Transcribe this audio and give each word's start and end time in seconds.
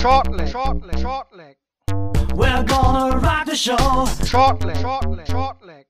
Shortleg, 0.00 0.48
shortleg, 0.48 0.96
shortleg. 0.98 1.56
We're 2.34 2.64
gonna 2.64 3.18
rock 3.18 3.44
the 3.44 3.54
show. 3.54 3.76
Shortleg, 4.24 4.76
shortleg, 4.76 5.26
shortleg. 5.26 5.84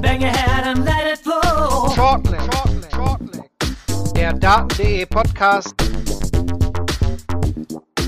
Bang 0.00 0.22
your 0.22 0.30
head 0.30 0.64
and 0.66 0.86
let 0.86 1.06
it 1.06 1.18
flow. 1.18 1.90
Shortleg, 1.94 2.40
shortleg, 2.40 2.90
shortleg. 2.90 4.14
Der 4.14 4.32
Daten.de 4.32 5.04
Podcast 5.04 5.74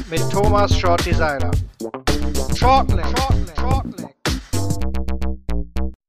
mit 0.09 0.23
Thomas 0.31 0.75
Shorty 0.75 1.13
Seiler. 1.13 1.51
Shortleg, 2.57 3.05
shortleg, 3.05 3.57
shortleg. 3.61 4.15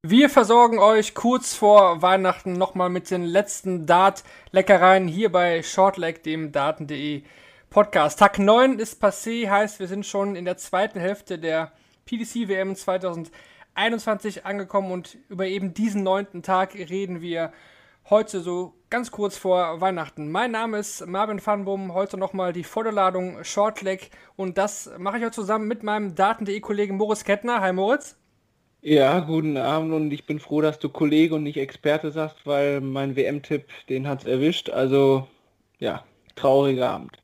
Wir 0.03 0.29
versorgen 0.29 0.79
euch 0.79 1.15
kurz 1.15 1.53
vor 1.53 2.01
Weihnachten 2.01 2.53
nochmal 2.53 2.89
mit 2.89 3.11
den 3.11 3.25
letzten 3.25 3.85
Dart-Leckereien 3.85 5.09
hier 5.09 5.29
bei 5.29 5.63
Shortleg, 5.63 6.23
dem 6.23 6.53
Daten.de 6.53 7.19
Podcast. 7.19 7.40
Tag 7.73 8.37
9 8.37 8.79
ist 8.79 9.01
passé, 9.01 9.49
heißt 9.49 9.79
wir 9.79 9.87
sind 9.87 10.05
schon 10.05 10.35
in 10.35 10.43
der 10.43 10.57
zweiten 10.57 10.99
Hälfte 10.99 11.39
der 11.39 11.71
PDC 12.03 12.49
WM 12.49 12.75
2021 12.75 14.45
angekommen 14.45 14.91
und 14.91 15.17
über 15.29 15.47
eben 15.47 15.73
diesen 15.73 16.03
neunten 16.03 16.43
Tag 16.43 16.75
reden 16.75 17.21
wir 17.21 17.53
heute 18.09 18.41
so 18.41 18.73
ganz 18.89 19.09
kurz 19.11 19.37
vor 19.37 19.79
Weihnachten. 19.79 20.29
Mein 20.29 20.51
Name 20.51 20.79
ist 20.79 21.07
Marvin 21.07 21.39
Fanbum, 21.39 21.93
heute 21.93 22.17
nochmal 22.17 22.51
die 22.51 22.65
Vorderladung 22.65 23.41
Shortleg 23.45 24.09
und 24.35 24.57
das 24.57 24.91
mache 24.97 25.19
ich 25.19 25.23
heute 25.23 25.35
zusammen 25.35 25.69
mit 25.69 25.81
meinem 25.81 26.13
Daten.de 26.13 26.59
Kollegen 26.59 26.97
Moritz 26.97 27.23
Kettner. 27.23 27.61
Hi 27.61 27.71
Moritz. 27.71 28.17
Ja, 28.81 29.21
guten 29.21 29.55
Abend 29.55 29.93
und 29.93 30.11
ich 30.11 30.25
bin 30.25 30.41
froh, 30.41 30.59
dass 30.59 30.77
du 30.77 30.89
Kollege 30.89 31.35
und 31.35 31.43
nicht 31.43 31.55
Experte 31.55 32.11
sagst, 32.11 32.45
weil 32.45 32.81
mein 32.81 33.15
WM-Tipp, 33.15 33.69
den 33.87 34.09
hat's 34.09 34.25
erwischt. 34.25 34.69
Also, 34.69 35.25
ja, 35.79 36.03
trauriger 36.35 36.89
Abend. 36.89 37.20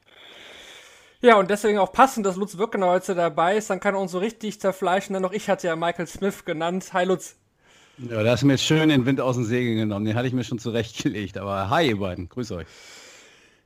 Ja, 1.28 1.36
und 1.36 1.50
deswegen 1.50 1.78
auch 1.78 1.92
passend, 1.92 2.26
dass 2.26 2.38
Lutz 2.38 2.58
Wirkenau 2.58 2.88
heute 2.88 3.14
dabei 3.14 3.58
ist. 3.58 3.70
Dann 3.70 3.82
kann 3.82 3.96
er 3.96 4.00
uns 4.00 4.14
so 4.14 4.18
richtig 4.18 4.62
zerfleischen. 4.62 5.14
Denn 5.14 5.26
auch 5.26 5.34
ich 5.34 5.50
hatte 5.50 5.68
ja 5.68 5.76
Michael 5.76 6.08
Smith 6.08 6.46
genannt. 6.46 6.94
Hi 6.94 7.04
Lutz. 7.04 7.36
Ja, 7.98 8.24
da 8.24 8.32
hast 8.32 8.44
du 8.44 8.46
mir 8.46 8.54
jetzt 8.54 8.64
schön 8.64 8.88
den 8.88 9.06
Wind 9.06 9.20
aus 9.20 9.36
den 9.36 9.44
Segeln 9.44 9.76
genommen. 9.76 10.06
Den 10.06 10.16
hatte 10.16 10.30
ich 10.30 10.34
mir 10.34 10.46
schon 10.46 10.58
zurechtgelegt. 10.58 11.38
Aber 11.38 11.70
hi, 11.70 11.90
ihr 11.90 12.00
beiden. 12.00 12.30
Grüß 12.30 12.54
euch. 12.54 12.66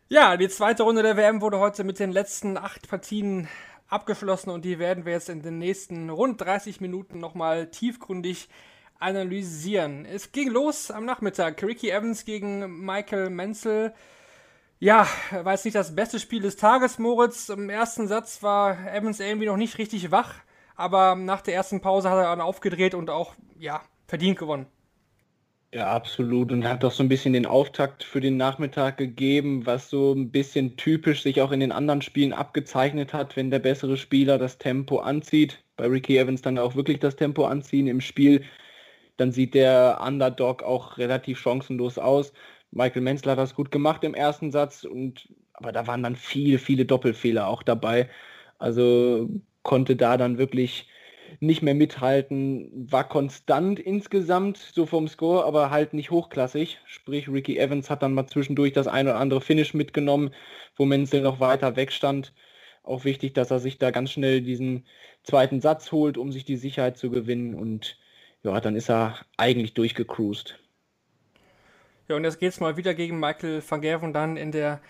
Ja, 0.10 0.38
die 0.38 0.50
zweite 0.50 0.82
Runde 0.82 1.04
der 1.04 1.18
WM 1.18 1.40
wurde 1.42 1.60
heute 1.60 1.84
mit 1.84 2.00
den 2.00 2.12
letzten 2.12 2.58
acht 2.58 2.90
Partien 2.90 3.48
abgeschlossen 3.90 4.50
und 4.50 4.66
die 4.66 4.80
werden 4.80 5.06
wir 5.06 5.14
jetzt 5.14 5.30
in 5.30 5.44
den 5.44 5.60
nächsten 5.60 6.10
rund 6.10 6.42
30 6.42 6.82
Minuten 6.82 7.20
nochmal 7.20 7.68
tiefgründig 7.68 8.50
analysieren. 8.98 10.06
Es 10.06 10.32
ging 10.32 10.50
los 10.50 10.90
am 10.90 11.06
Nachmittag. 11.06 11.62
Ricky 11.62 11.92
Evans 11.92 12.26
gegen 12.26 12.84
Michael 12.84 13.30
Menzel. 13.30 13.94
Ja, 14.84 15.08
war 15.30 15.52
jetzt 15.54 15.66
nicht 15.66 15.76
das 15.76 15.96
beste 15.96 16.20
Spiel 16.20 16.42
des 16.42 16.56
Tages, 16.56 16.98
Moritz. 16.98 17.50
Im 17.50 17.70
ersten 17.70 18.08
Satz 18.08 18.42
war 18.42 18.92
Evans 18.92 19.20
irgendwie 19.20 19.46
noch 19.46 19.56
nicht 19.56 19.78
richtig 19.78 20.10
wach, 20.10 20.34
aber 20.76 21.14
nach 21.16 21.42
der 21.42 21.54
ersten 21.54 21.82
Pause 21.82 22.10
hat 22.10 22.18
er 22.18 22.24
dann 22.24 22.42
aufgedreht 22.42 22.96
und 22.96 23.12
auch, 23.12 23.36
ja, 23.60 23.84
verdient 24.08 24.40
gewonnen. 24.40 24.66
Ja, 25.74 25.88
absolut. 25.94 26.52
Und 26.52 26.68
hat 26.68 26.84
doch 26.84 26.92
so 26.92 27.04
ein 27.04 27.10
bisschen 27.10 27.32
den 27.34 27.46
Auftakt 27.46 28.04
für 28.04 28.20
den 28.22 28.36
Nachmittag 28.38 28.98
gegeben, 28.98 29.66
was 29.66 29.90
so 29.90 30.14
ein 30.14 30.32
bisschen 30.32 30.76
typisch 30.78 31.22
sich 31.24 31.42
auch 31.42 31.52
in 31.52 31.62
den 31.62 31.72
anderen 31.72 32.02
Spielen 32.02 32.34
abgezeichnet 32.34 33.14
hat, 33.14 33.38
wenn 33.38 33.52
der 33.52 33.60
bessere 33.60 33.96
Spieler 33.98 34.38
das 34.38 34.58
Tempo 34.58 35.00
anzieht. 35.00 35.64
Bei 35.78 35.86
Ricky 35.88 36.18
Evans 36.18 36.42
dann 36.42 36.58
auch 36.58 36.76
wirklich 36.76 37.00
das 37.00 37.16
Tempo 37.16 37.46
anziehen 37.46 37.88
im 37.88 38.02
Spiel. 38.02 38.44
Dann 39.18 39.32
sieht 39.32 39.54
der 39.54 40.02
Underdog 40.06 40.64
auch 40.64 40.98
relativ 40.98 41.40
chancenlos 41.40 41.98
aus. 41.98 42.34
Michael 42.72 43.02
Menzel 43.02 43.32
hat 43.32 43.38
das 43.40 43.56
gut 43.56 43.72
gemacht 43.72 44.04
im 44.04 44.14
ersten 44.14 44.52
Satz 44.52 44.84
und 44.84 45.30
aber 45.54 45.72
da 45.72 45.88
waren 45.88 46.04
dann 46.04 46.16
viele, 46.16 46.58
viele 46.58 46.86
Doppelfehler 46.86 47.48
auch 47.48 47.64
dabei. 47.64 48.10
Also 48.58 49.30
konnte 49.64 49.96
da 49.96 50.18
dann 50.18 50.38
wirklich 50.38 50.88
nicht 51.40 51.62
mehr 51.62 51.76
mithalten, 51.76 52.70
war 52.92 53.08
konstant 53.08 53.80
insgesamt 53.80 54.58
so 54.58 54.86
vom 54.86 55.08
Score, 55.08 55.46
aber 55.46 55.70
halt 55.72 55.94
nicht 55.94 56.12
hochklassig. 56.12 56.80
Sprich, 56.86 57.30
Ricky 57.30 57.58
Evans 57.58 57.90
hat 57.90 58.04
dann 58.04 58.14
mal 58.14 58.28
zwischendurch 58.28 58.74
das 58.74 58.88
ein 58.88 59.08
oder 59.08 59.18
andere 59.18 59.42
Finish 59.42 59.74
mitgenommen, 59.74 60.34
wo 60.76 60.86
Menzel 60.86 61.22
noch 61.22 61.40
weiter 61.40 61.76
wegstand. 61.76 62.34
Auch 62.84 63.06
wichtig, 63.06 63.34
dass 63.34 63.52
er 63.52 63.60
sich 63.60 63.78
da 63.78 63.92
ganz 63.92 64.12
schnell 64.12 64.42
diesen 64.42 64.86
zweiten 65.24 65.62
Satz 65.62 65.92
holt, 65.92 66.18
um 66.18 66.32
sich 66.32 66.46
die 66.46 66.58
Sicherheit 66.58 66.98
zu 66.98 67.10
gewinnen. 67.12 67.54
Und 67.56 67.98
ja, 68.44 68.60
dann 68.60 68.76
ist 68.76 68.90
er 68.90 69.18
eigentlich 69.38 69.74
durchgecruised. 69.74 70.60
Ja, 72.12 72.18
und 72.18 72.26
jetzt 72.26 72.42
geht 72.42 72.52
es 72.52 72.60
mal 72.60 72.76
wieder 72.76 72.94
gegen 72.94 73.22
Michael 73.22 73.64
van 73.66 73.80
Gerven 73.80 74.12
dann 74.12 74.36
in 74.36 74.52
der 74.52 74.82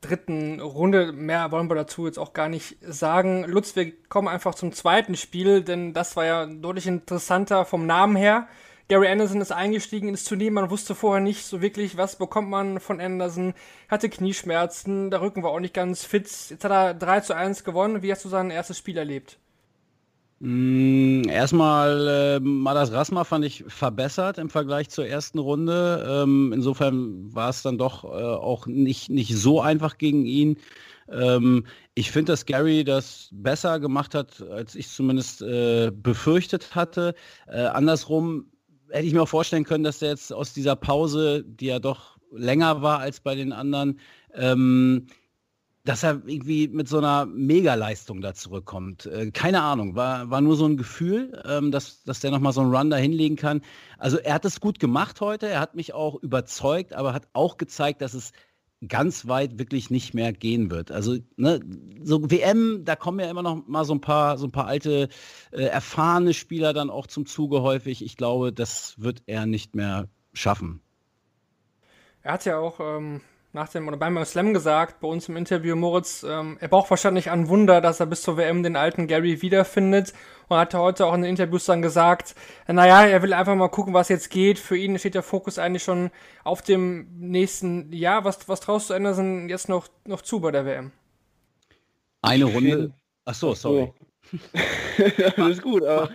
dritten 0.00 0.60
Runde. 0.60 1.10
Mehr 1.10 1.50
wollen 1.50 1.68
wir 1.68 1.74
dazu 1.74 2.06
jetzt 2.06 2.16
auch 2.16 2.32
gar 2.32 2.48
nicht 2.48 2.76
sagen. 2.80 3.42
Lutz, 3.42 3.74
wir 3.74 3.90
kommen 4.08 4.28
einfach 4.28 4.54
zum 4.54 4.70
zweiten 4.70 5.16
Spiel, 5.16 5.62
denn 5.64 5.94
das 5.94 6.14
war 6.14 6.26
ja 6.26 6.46
deutlich 6.46 6.86
interessanter 6.86 7.64
vom 7.64 7.86
Namen 7.86 8.14
her. 8.14 8.46
Gary 8.86 9.08
Anderson 9.08 9.40
ist 9.40 9.50
eingestiegen 9.50 10.08
ins 10.08 10.22
Turnier, 10.22 10.52
man 10.52 10.70
wusste 10.70 10.94
vorher 10.94 11.20
nicht 11.20 11.44
so 11.44 11.60
wirklich, 11.60 11.96
was 11.96 12.14
bekommt 12.14 12.50
man 12.50 12.78
von 12.78 13.00
Anderson, 13.00 13.54
hatte 13.88 14.08
Knieschmerzen, 14.08 15.10
der 15.10 15.22
Rücken 15.22 15.42
war 15.42 15.50
auch 15.50 15.58
nicht 15.58 15.74
ganz 15.74 16.04
fit. 16.04 16.30
Jetzt 16.50 16.62
hat 16.62 16.70
er 16.70 16.94
3 16.94 17.20
zu 17.20 17.34
1 17.34 17.64
gewonnen. 17.64 18.02
Wie 18.02 18.12
hast 18.12 18.24
du 18.24 18.28
sein 18.28 18.52
erstes 18.52 18.78
Spiel 18.78 18.96
erlebt? 18.96 19.40
Mm, 20.42 21.24
erstmal 21.28 22.08
äh, 22.08 22.40
Madas 22.40 22.92
Rasma 22.92 23.24
fand 23.24 23.44
ich 23.44 23.62
verbessert 23.68 24.38
im 24.38 24.48
Vergleich 24.48 24.88
zur 24.88 25.06
ersten 25.06 25.38
Runde. 25.38 26.02
Ähm, 26.08 26.52
insofern 26.54 27.34
war 27.34 27.50
es 27.50 27.60
dann 27.62 27.76
doch 27.76 28.04
äh, 28.04 28.08
auch 28.08 28.66
nicht, 28.66 29.10
nicht 29.10 29.36
so 29.36 29.60
einfach 29.60 29.98
gegen 29.98 30.24
ihn. 30.24 30.56
Ähm, 31.10 31.66
ich 31.94 32.10
finde, 32.10 32.32
dass 32.32 32.46
Gary 32.46 32.84
das 32.84 33.28
besser 33.32 33.80
gemacht 33.80 34.14
hat, 34.14 34.40
als 34.50 34.74
ich 34.76 34.88
zumindest 34.88 35.42
äh, 35.42 35.90
befürchtet 35.94 36.74
hatte. 36.74 37.14
Äh, 37.46 37.60
andersrum 37.66 38.46
hätte 38.88 39.06
ich 39.06 39.12
mir 39.12 39.22
auch 39.22 39.28
vorstellen 39.28 39.64
können, 39.64 39.84
dass 39.84 39.98
der 39.98 40.10
jetzt 40.10 40.32
aus 40.32 40.54
dieser 40.54 40.74
Pause, 40.74 41.44
die 41.44 41.66
ja 41.66 41.80
doch 41.80 42.16
länger 42.32 42.80
war 42.80 43.00
als 43.00 43.20
bei 43.20 43.34
den 43.34 43.52
anderen, 43.52 44.00
ähm, 44.34 45.06
dass 45.84 46.02
er 46.02 46.22
irgendwie 46.26 46.68
mit 46.68 46.88
so 46.88 46.98
einer 46.98 47.26
Megaleistung 47.26 48.20
da 48.20 48.34
zurückkommt. 48.34 49.06
Äh, 49.06 49.30
keine 49.30 49.62
Ahnung, 49.62 49.96
war, 49.96 50.28
war 50.30 50.40
nur 50.40 50.56
so 50.56 50.66
ein 50.66 50.76
Gefühl, 50.76 51.42
ähm, 51.46 51.70
dass, 51.70 52.04
dass 52.04 52.20
der 52.20 52.30
nochmal 52.30 52.52
so 52.52 52.60
einen 52.60 52.74
Run 52.74 52.90
da 52.90 52.96
hinlegen 52.96 53.36
kann. 53.36 53.62
Also 53.98 54.18
er 54.18 54.34
hat 54.34 54.44
es 54.44 54.60
gut 54.60 54.78
gemacht 54.78 55.20
heute, 55.20 55.48
er 55.48 55.60
hat 55.60 55.74
mich 55.74 55.94
auch 55.94 56.16
überzeugt, 56.22 56.92
aber 56.92 57.14
hat 57.14 57.28
auch 57.32 57.56
gezeigt, 57.56 58.02
dass 58.02 58.14
es 58.14 58.32
ganz 58.88 59.28
weit 59.28 59.58
wirklich 59.58 59.90
nicht 59.90 60.14
mehr 60.14 60.32
gehen 60.32 60.70
wird. 60.70 60.90
Also 60.90 61.16
ne, 61.36 61.60
so 62.02 62.30
WM, 62.30 62.84
da 62.84 62.96
kommen 62.96 63.20
ja 63.20 63.30
immer 63.30 63.42
noch 63.42 63.66
mal 63.66 63.84
so 63.84 63.94
ein 63.94 64.00
paar 64.00 64.38
so 64.38 64.46
ein 64.46 64.52
paar 64.52 64.66
alte 64.66 65.08
äh, 65.50 65.64
erfahrene 65.64 66.32
Spieler 66.32 66.72
dann 66.72 66.88
auch 66.88 67.06
zum 67.06 67.26
Zuge 67.26 67.62
häufig. 67.62 68.02
Ich 68.04 68.16
glaube, 68.16 68.52
das 68.52 68.94
wird 68.98 69.22
er 69.26 69.46
nicht 69.46 69.74
mehr 69.74 70.08
schaffen. 70.32 70.80
Er 72.22 72.34
hat 72.34 72.44
ja 72.44 72.58
auch 72.58 72.80
ähm, 72.80 73.20
nach 73.52 73.68
dem 73.68 73.88
oder 73.88 73.96
beim 73.96 74.24
Slam 74.24 74.54
gesagt, 74.54 75.00
bei 75.00 75.08
uns 75.08 75.28
im 75.28 75.36
Interview, 75.36 75.74
Moritz, 75.74 76.22
ähm, 76.22 76.56
er 76.60 76.68
braucht 76.68 76.88
wahrscheinlich 76.90 77.30
ein 77.30 77.48
Wunder, 77.48 77.80
dass 77.80 77.98
er 77.98 78.06
bis 78.06 78.22
zur 78.22 78.36
WM 78.36 78.62
den 78.62 78.76
alten 78.76 79.08
Gary 79.08 79.42
wiederfindet. 79.42 80.12
Und 80.48 80.56
hat 80.56 80.74
heute 80.74 81.06
auch 81.06 81.14
in 81.14 81.22
den 81.22 81.30
Interviews 81.30 81.64
dann 81.64 81.82
gesagt, 81.82 82.34
äh, 82.66 82.72
naja, 82.72 83.04
er 83.04 83.22
will 83.22 83.32
einfach 83.32 83.54
mal 83.56 83.68
gucken, 83.68 83.92
was 83.92 84.08
jetzt 84.08 84.30
geht. 84.30 84.58
Für 84.58 84.76
ihn 84.76 84.98
steht 84.98 85.14
der 85.14 85.22
Fokus 85.22 85.58
eigentlich 85.58 85.82
schon 85.82 86.10
auf 86.44 86.62
dem 86.62 87.08
nächsten 87.18 87.92
Jahr. 87.92 88.24
Was, 88.24 88.48
was 88.48 88.60
traust 88.60 88.90
du 88.90 88.94
Anderson 88.94 89.48
jetzt 89.48 89.68
noch, 89.68 89.88
noch 90.06 90.22
zu 90.22 90.40
bei 90.40 90.52
der 90.52 90.64
WM? 90.64 90.92
Eine 92.22 92.44
Runde. 92.44 92.92
Ach 93.24 93.34
so, 93.34 93.54
sorry. 93.54 93.92
Alles 95.36 95.60
gut, 95.60 95.82
aber 95.82 96.10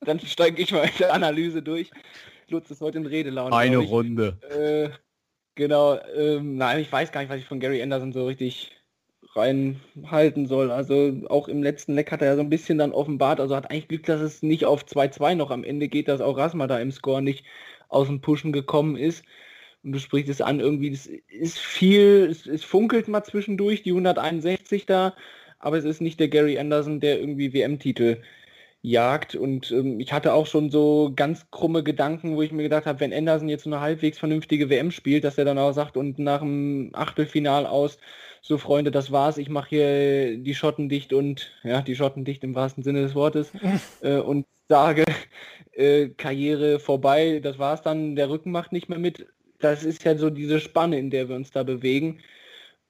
dann 0.00 0.18
steige 0.20 0.60
ich 0.60 0.72
mal 0.72 0.84
in 0.84 0.96
der 0.98 1.12
Analyse 1.12 1.62
durch. 1.62 1.90
Lutz 2.48 2.70
ist 2.70 2.80
heute 2.80 2.98
in 2.98 3.06
Redelaune. 3.06 3.54
Eine 3.54 3.78
Runde. 3.78 4.38
Äh, 4.50 5.03
Genau, 5.56 5.98
ähm, 6.16 6.56
nein, 6.56 6.80
ich 6.80 6.90
weiß 6.90 7.12
gar 7.12 7.20
nicht, 7.20 7.30
was 7.30 7.38
ich 7.38 7.46
von 7.46 7.60
Gary 7.60 7.80
Anderson 7.80 8.12
so 8.12 8.26
richtig 8.26 8.72
reinhalten 9.36 10.46
soll. 10.46 10.70
Also 10.70 11.22
auch 11.28 11.48
im 11.48 11.62
letzten 11.62 11.94
Leck 11.94 12.10
hat 12.10 12.22
er 12.22 12.28
ja 12.28 12.36
so 12.36 12.40
ein 12.42 12.50
bisschen 12.50 12.78
dann 12.78 12.92
offenbart, 12.92 13.40
also 13.40 13.54
hat 13.54 13.70
eigentlich 13.70 13.88
Glück, 13.88 14.04
dass 14.06 14.20
es 14.20 14.42
nicht 14.42 14.64
auf 14.64 14.84
2-2 14.84 15.34
noch 15.36 15.50
am 15.50 15.64
Ende 15.64 15.88
geht, 15.88 16.08
dass 16.08 16.20
auch 16.20 16.36
Rasma 16.36 16.66
da 16.66 16.78
im 16.80 16.90
Score 16.92 17.22
nicht 17.22 17.44
aus 17.88 18.08
dem 18.08 18.20
Pushen 18.20 18.52
gekommen 18.52 18.96
ist. 18.96 19.24
Und 19.84 19.92
du 19.92 19.98
sprichst 20.00 20.30
es 20.30 20.40
an, 20.40 20.60
irgendwie, 20.60 20.90
das 20.90 21.06
ist 21.06 21.58
viel, 21.58 22.28
es, 22.30 22.46
es 22.46 22.64
funkelt 22.64 23.06
mal 23.08 23.22
zwischendurch, 23.24 23.82
die 23.82 23.90
161 23.92 24.86
da, 24.86 25.14
aber 25.58 25.78
es 25.78 25.84
ist 25.84 26.00
nicht 26.00 26.18
der 26.20 26.28
Gary 26.28 26.58
Anderson, 26.58 27.00
der 27.00 27.20
irgendwie 27.20 27.52
WM-Titel 27.52 28.22
jagt. 28.84 29.34
Und 29.34 29.70
ähm, 29.72 29.98
ich 29.98 30.12
hatte 30.12 30.34
auch 30.34 30.46
schon 30.46 30.70
so 30.70 31.12
ganz 31.16 31.50
krumme 31.50 31.82
Gedanken, 31.82 32.36
wo 32.36 32.42
ich 32.42 32.52
mir 32.52 32.62
gedacht 32.62 32.86
habe, 32.86 33.00
wenn 33.00 33.14
Anderson 33.14 33.48
jetzt 33.48 33.66
eine 33.66 33.80
halbwegs 33.80 34.18
vernünftige 34.18 34.68
WM 34.68 34.90
spielt, 34.90 35.24
dass 35.24 35.38
er 35.38 35.46
dann 35.46 35.58
auch 35.58 35.72
sagt 35.72 35.96
und 35.96 36.18
nach 36.18 36.40
dem 36.40 36.90
Achtelfinal 36.92 37.66
aus, 37.66 37.98
so 38.42 38.58
Freunde, 38.58 38.90
das 38.90 39.10
war's, 39.10 39.38
ich 39.38 39.48
mache 39.48 39.70
hier 39.70 40.36
die 40.36 40.54
Schotten 40.54 40.90
dicht 40.90 41.14
und 41.14 41.50
ja, 41.64 41.80
die 41.80 41.96
Schotten 41.96 42.26
dicht 42.26 42.44
im 42.44 42.54
wahrsten 42.54 42.84
Sinne 42.84 43.00
des 43.00 43.14
Wortes 43.14 43.52
äh, 44.02 44.18
und 44.18 44.46
sage, 44.68 45.04
äh, 45.72 46.10
Karriere 46.10 46.78
vorbei, 46.78 47.40
das 47.42 47.58
war's 47.58 47.80
dann, 47.82 48.16
der 48.16 48.28
Rücken 48.28 48.52
macht 48.52 48.72
nicht 48.72 48.90
mehr 48.90 48.98
mit. 48.98 49.26
Das 49.60 49.82
ist 49.82 50.04
ja 50.04 50.16
so 50.18 50.28
diese 50.28 50.60
Spanne, 50.60 50.98
in 50.98 51.08
der 51.08 51.30
wir 51.30 51.36
uns 51.36 51.50
da 51.52 51.62
bewegen. 51.62 52.20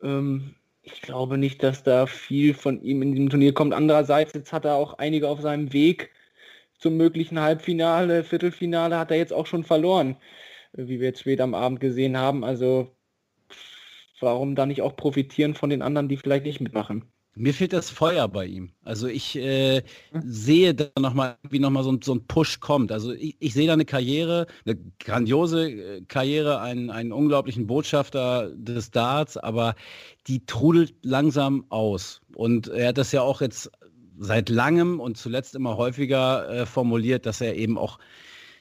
Ähm, 0.03 0.57
ich 0.85 1.03
glaube 1.03 1.39
nicht, 1.39 1.63
dass 1.63 1.83
da 1.83 2.07
viel 2.07 2.55
von 2.55 2.83
ihm 2.83 3.03
in 3.03 3.13
diesem 3.13 3.31
Turnier 3.31 3.55
kommt. 3.55 3.75
Andererseits, 3.75 4.35
jetzt 4.35 4.53
hat 4.53 4.65
er 4.65 4.77
auch 4.77 4.95
einige 4.99 5.29
auf 5.29 5.41
seinem 5.41 5.73
Weg 5.73 6.11
zum 6.79 6.97
möglichen 6.97 7.41
Halbfinale, 7.41 8.25
Viertelfinale 8.25 8.99
hat 8.99 9.11
er 9.11 9.17
jetzt 9.19 9.33
auch 9.33 9.47
schon 9.47 9.65
verloren, 9.65 10.17
wie 10.73 11.01
wir 11.01 11.09
jetzt 11.09 11.21
später 11.21 11.45
am 11.45 11.55
Abend 11.55 11.81
gesehen 11.81 12.17
haben. 12.19 12.45
Also 12.45 12.95
warum 14.21 14.55
da 14.57 14.67
nicht 14.67 14.83
auch 14.83 14.97
profitieren 14.97 15.55
von 15.55 15.71
den 15.71 15.83
anderen, 15.83 16.09
die 16.09 16.17
vielleicht 16.17 16.45
nicht 16.47 16.61
mitmachen? 16.61 17.14
Mir 17.37 17.53
fehlt 17.53 17.73
das 17.73 17.91
Feuer 17.91 18.29
bei 18.29 18.47
ihm. 18.47 18.71
Also 18.85 19.09
ich 19.09 19.35
äh, 19.37 19.83
sehe 20.23 20.75
da 20.75 20.87
nochmal, 20.99 21.37
wie 21.49 21.59
nochmal 21.59 21.83
so, 21.83 21.99
so 22.03 22.15
ein 22.15 22.27
Push 22.27 22.61
kommt. 22.61 22.93
Also 22.93 23.13
ich, 23.13 23.37
ich 23.41 23.55
sehe 23.55 23.67
da 23.67 23.73
eine 23.73 23.85
Karriere, 23.85 24.47
eine 24.65 24.79
grandiose 25.01 25.71
äh, 25.71 26.01
Karriere, 26.03 26.61
einen, 26.61 26.91
einen 26.91 27.13
unglaublichen 27.13 27.67
Botschafter 27.67 28.51
des 28.55 28.93
Darts, 28.93 29.37
aber 29.37 29.75
die 30.29 30.47
trudelt 30.47 30.95
langsam 31.03 31.65
aus. 31.71 32.21
Und 32.37 32.69
er 32.69 32.89
hat 32.89 32.99
das 32.99 33.11
ja 33.11 33.23
auch 33.23 33.41
jetzt 33.41 33.71
seit 34.19 34.49
langem 34.49 35.01
und 35.01 35.17
zuletzt 35.17 35.57
immer 35.57 35.77
häufiger 35.77 36.49
äh, 36.49 36.67
formuliert, 36.67 37.27
dass 37.27 37.41
er 37.41 37.57
eben 37.57 37.79
auch 37.79 37.99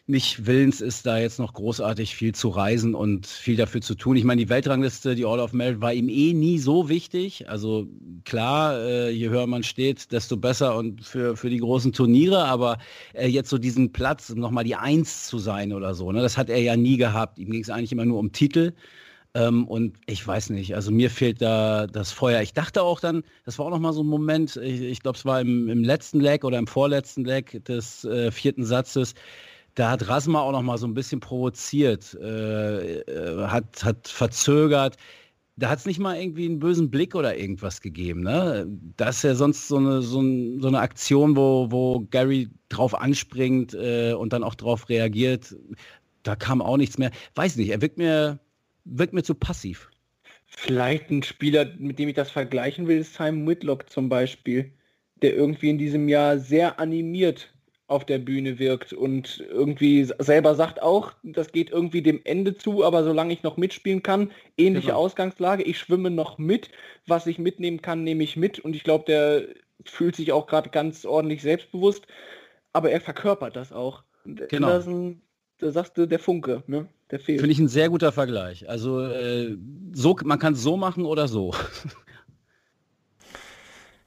nicht 0.06 0.46
willens 0.46 0.82
ist, 0.82 1.06
da 1.06 1.18
jetzt 1.18 1.40
noch 1.40 1.54
großartig 1.54 2.14
viel 2.16 2.36
zu 2.36 2.50
reisen 2.50 2.94
und 2.94 3.26
viel 3.26 3.56
dafür 3.56 3.80
zu 3.80 3.96
tun. 3.96 4.18
Ich 4.18 4.26
meine, 4.26 4.42
die 4.42 4.50
Weltrangliste, 4.50 5.16
die 5.16 5.26
All 5.26 5.40
of 5.40 5.54
Merit 5.54 5.80
war 5.80 5.94
ihm 5.94 6.10
eh 6.10 6.34
nie 6.34 6.60
so 6.60 6.90
wichtig. 6.90 7.50
Also 7.50 7.88
klar, 8.26 8.78
äh, 8.80 9.12
je 9.12 9.30
höher 9.30 9.48
man 9.48 9.64
steht, 9.64 10.12
desto 10.12 10.36
besser 10.36 10.76
und 10.76 11.06
für, 11.06 11.38
für 11.38 11.50
die 11.50 11.60
großen 11.60 11.94
Turniere, 11.94 12.44
aber 12.46 12.80
äh, 13.14 13.28
jetzt 13.28 13.50
so 13.50 13.58
diesen 13.58 13.94
Platz, 13.94 14.30
nochmal 14.30 14.66
die 14.66 14.76
Eins 14.76 15.28
zu 15.28 15.40
sein 15.40 15.72
oder 15.72 15.96
so, 15.96 16.12
ne, 16.12 16.22
das 16.22 16.38
hat 16.38 16.50
er 16.50 16.60
ja 16.60 16.76
nie 16.76 16.98
gehabt. 16.98 17.40
Ihm 17.40 17.52
ging 17.52 17.62
es 17.62 17.70
eigentlich 17.70 17.94
immer 17.94 18.06
nur 18.06 18.20
um 18.20 18.34
Titel. 18.34 18.74
Ähm, 19.36 19.68
und 19.68 19.98
ich 20.06 20.26
weiß 20.26 20.52
nicht, 20.52 20.76
also 20.76 20.92
mir 20.92 21.10
fehlt 21.10 21.42
da 21.42 21.88
das 21.88 22.12
Feuer. 22.12 22.42
Ich 22.42 22.54
dachte 22.54 22.84
auch 22.84 23.00
dann, 23.00 23.24
das 23.46 23.58
war 23.58 23.66
auch 23.66 23.72
noch 23.72 23.80
mal 23.80 23.94
so 23.94 24.04
ein 24.04 24.08
Moment, 24.08 24.58
ich, 24.58 24.82
ich 24.82 25.00
glaube, 25.02 25.18
es 25.18 25.26
war 25.26 25.42
im, 25.42 25.70
im, 25.70 25.84
letzten 25.84 26.20
Leg 26.20 26.44
oder 26.44 26.60
im 26.60 26.68
vorletzten 26.68 27.26
Leg 27.26 27.64
des 27.66 28.04
äh, 28.06 28.32
vierten 28.32 28.64
Satzes, 28.64 29.16
da 29.76 29.92
hat 29.92 30.08
Rasma 30.08 30.42
auch 30.42 30.52
noch 30.52 30.62
mal 30.62 30.78
so 30.78 30.88
ein 30.88 30.94
bisschen 30.94 31.20
provoziert, 31.20 32.16
äh, 32.22 33.00
äh, 33.02 33.48
hat, 33.48 33.84
hat 33.84 34.08
verzögert. 34.08 34.98
Da 35.56 35.70
hat 35.70 35.80
es 35.80 35.86
nicht 35.86 36.00
mal 36.00 36.20
irgendwie 36.20 36.46
einen 36.46 36.60
bösen 36.60 36.90
Blick 36.90 37.14
oder 37.14 37.38
irgendwas 37.38 37.82
gegeben. 37.82 38.22
Ne? 38.22 38.68
Das 38.98 39.18
ist 39.18 39.24
ja 39.24 39.36
sonst 39.36 39.68
so 39.68 39.78
eine, 39.78 40.02
so, 40.02 40.22
ein, 40.22 40.60
so 40.62 40.68
eine 40.68 40.80
Aktion, 40.80 41.36
wo, 41.36 41.68
wo 41.70 42.08
Gary 42.10 42.50
drauf 42.70 43.00
anspringt 43.00 43.74
äh, 43.74 44.14
und 44.14 44.34
dann 44.34 44.44
auch 44.44 44.56
drauf 44.56 44.90
reagiert. 44.90 45.56
Da 46.24 46.36
kam 46.36 46.62
auch 46.62 46.78
nichts 46.78 46.98
mehr. 46.98 47.12
Weiß 47.36 47.56
nicht, 47.58 47.70
er 47.70 47.82
wirkt 47.82 47.98
mir, 47.98 48.40
wirkt 48.86 49.14
mir 49.14 49.24
zu 49.24 49.36
passiv. 49.36 49.90
Vielleicht 50.46 51.10
ein 51.10 51.24
Spieler, 51.24 51.66
mit 51.78 52.00
dem 52.00 52.10
ich 52.10 52.16
das 52.16 52.32
vergleichen 52.32 52.88
will, 52.88 53.00
ist 53.00 53.16
Simon 53.16 53.48
Whitlock 53.48 53.90
zum 53.90 54.10
Beispiel, 54.10 54.72
der 55.22 55.36
irgendwie 55.36 55.70
in 55.70 55.78
diesem 55.78 56.08
Jahr 56.10 56.38
sehr 56.40 56.80
animiert 56.80 57.53
auf 57.88 58.06
der 58.06 58.18
Bühne 58.18 58.60
wirkt 58.60 58.94
und 58.94 59.44
irgendwie 59.50 60.10
selber 60.20 60.56
sagt 60.56 60.82
auch, 60.82 61.12
das 61.24 61.52
geht 61.52 61.70
irgendwie 61.70 62.02
dem 62.02 62.22
Ende 62.24 62.56
zu, 62.56 62.84
aber 62.84 63.04
solange 63.04 63.34
ich 63.34 63.44
noch 63.44 63.58
mitspielen 63.58 64.02
kann, 64.02 64.32
ähnliche 64.58 64.88
genau. 64.88 65.00
Ausgangslage, 65.00 65.64
ich 65.64 65.78
schwimme 65.78 66.10
noch 66.10 66.38
mit, 66.38 66.70
was 67.08 67.28
ich 67.28 67.40
mitnehmen 67.40 67.82
kann, 67.82 68.04
nehme 68.04 68.24
ich 68.24 68.38
mit 68.38 68.60
und 68.60 68.76
ich 68.76 68.84
glaube, 68.84 69.06
der 69.06 69.44
fühlt 69.86 70.16
sich 70.16 70.32
auch 70.32 70.48
gerade 70.48 70.70
ganz 70.70 71.06
ordentlich 71.06 71.42
selbstbewusst, 71.42 72.08
aber 72.72 72.90
er 72.90 73.02
verkörpert 73.02 73.56
das 73.56 73.74
auch. 73.74 74.04
Genau. 74.26 74.68
Das 74.68 74.88
ein, 74.88 75.22
da 75.60 75.72
sagst 75.72 75.98
du, 75.98 76.08
der 76.08 76.20
Funke, 76.20 76.64
ne? 76.68 76.88
Der 77.12 77.20
fehlt. 77.20 77.42
Finde 77.42 77.54
ich 77.54 77.60
ein 77.60 77.68
sehr 77.68 77.90
guter 77.90 78.12
Vergleich. 78.12 78.68
Also 78.70 79.02
äh, 79.02 79.56
so, 79.92 80.18
man 80.24 80.40
kann 80.40 80.54
es 80.54 80.64
so 80.64 80.78
machen 80.78 81.06
oder 81.06 81.28
so. 81.28 81.54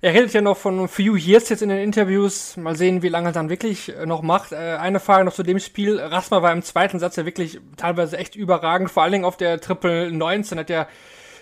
Er 0.03 0.13
redet 0.13 0.35
ja 0.35 0.43
noch 0.43 0.59
von 0.59 0.89
Few 0.89 1.17
Years 1.17 1.49
jetzt 1.49 1.63
in 1.63 1.71
den 1.71 1.79
Interviews. 1.79 2.57
Mal 2.59 2.77
sehen, 2.77 3.03
wie 3.03 3.09
lange 3.09 3.31
er 3.31 3.33
dann 3.33 3.49
wirklich 3.49 3.95
äh, 3.95 4.05
noch 4.05 4.21
macht. 4.23 4.53
Äh, 4.53 4.77
eine 4.79 5.01
Frage 5.01 5.25
noch 5.25 5.33
zu 5.33 5.43
dem 5.43 5.59
Spiel. 5.59 5.99
Rasma 5.99 6.43
war 6.43 6.53
im 6.53 6.63
zweiten 6.63 6.99
Satz 6.99 7.17
ja 7.17 7.25
wirklich 7.25 7.59
teilweise 7.77 8.19
echt 8.19 8.37
überragend. 8.37 8.91
Vor 8.91 9.03
allen 9.03 9.13
Dingen 9.13 9.25
auf 9.25 9.39
der 9.39 9.59
Triple 9.59 10.13
19 10.13 10.59
hat 10.59 10.69
er 10.69 10.89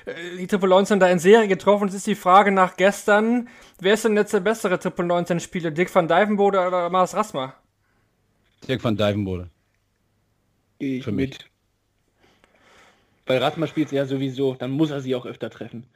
äh, 0.07 0.37
die 0.39 0.47
Triple 0.47 0.69
19 0.69 1.01
da 1.01 1.09
in 1.09 1.19
Serie 1.19 1.49
getroffen. 1.49 1.89
Es 1.89 1.95
ist 1.95 2.07
die 2.07 2.15
Frage 2.15 2.53
nach 2.53 2.77
gestern. 2.77 3.49
Wer 3.81 3.95
ist 3.95 4.05
denn 4.05 4.17
jetzt 4.17 4.33
der 4.33 4.41
bessere 4.41 4.79
Triple 4.79 5.07
19 5.07 5.41
Spieler? 5.41 5.73
Dirk 5.73 5.93
van 5.93 6.07
Dijvenbode 6.07 6.65
oder 6.65 6.89
Mars 6.91 7.15
Rasma? 7.15 7.55
Dirk 8.69 8.85
van 8.85 8.97
Dijvenbode. 8.97 9.51
Ich 10.79 11.03
Für 11.03 11.11
mich. 11.11 11.31
Mit. 11.31 11.51
Weil 13.27 13.39
Rasma 13.39 13.67
spielt 13.67 13.91
ja 13.91 14.07
sowieso, 14.07 14.55
dann 14.55 14.71
muss 14.71 14.91
er 14.91 15.01
sie 15.01 15.15
auch 15.15 15.27
öfter 15.27 15.51
treffen. 15.51 15.87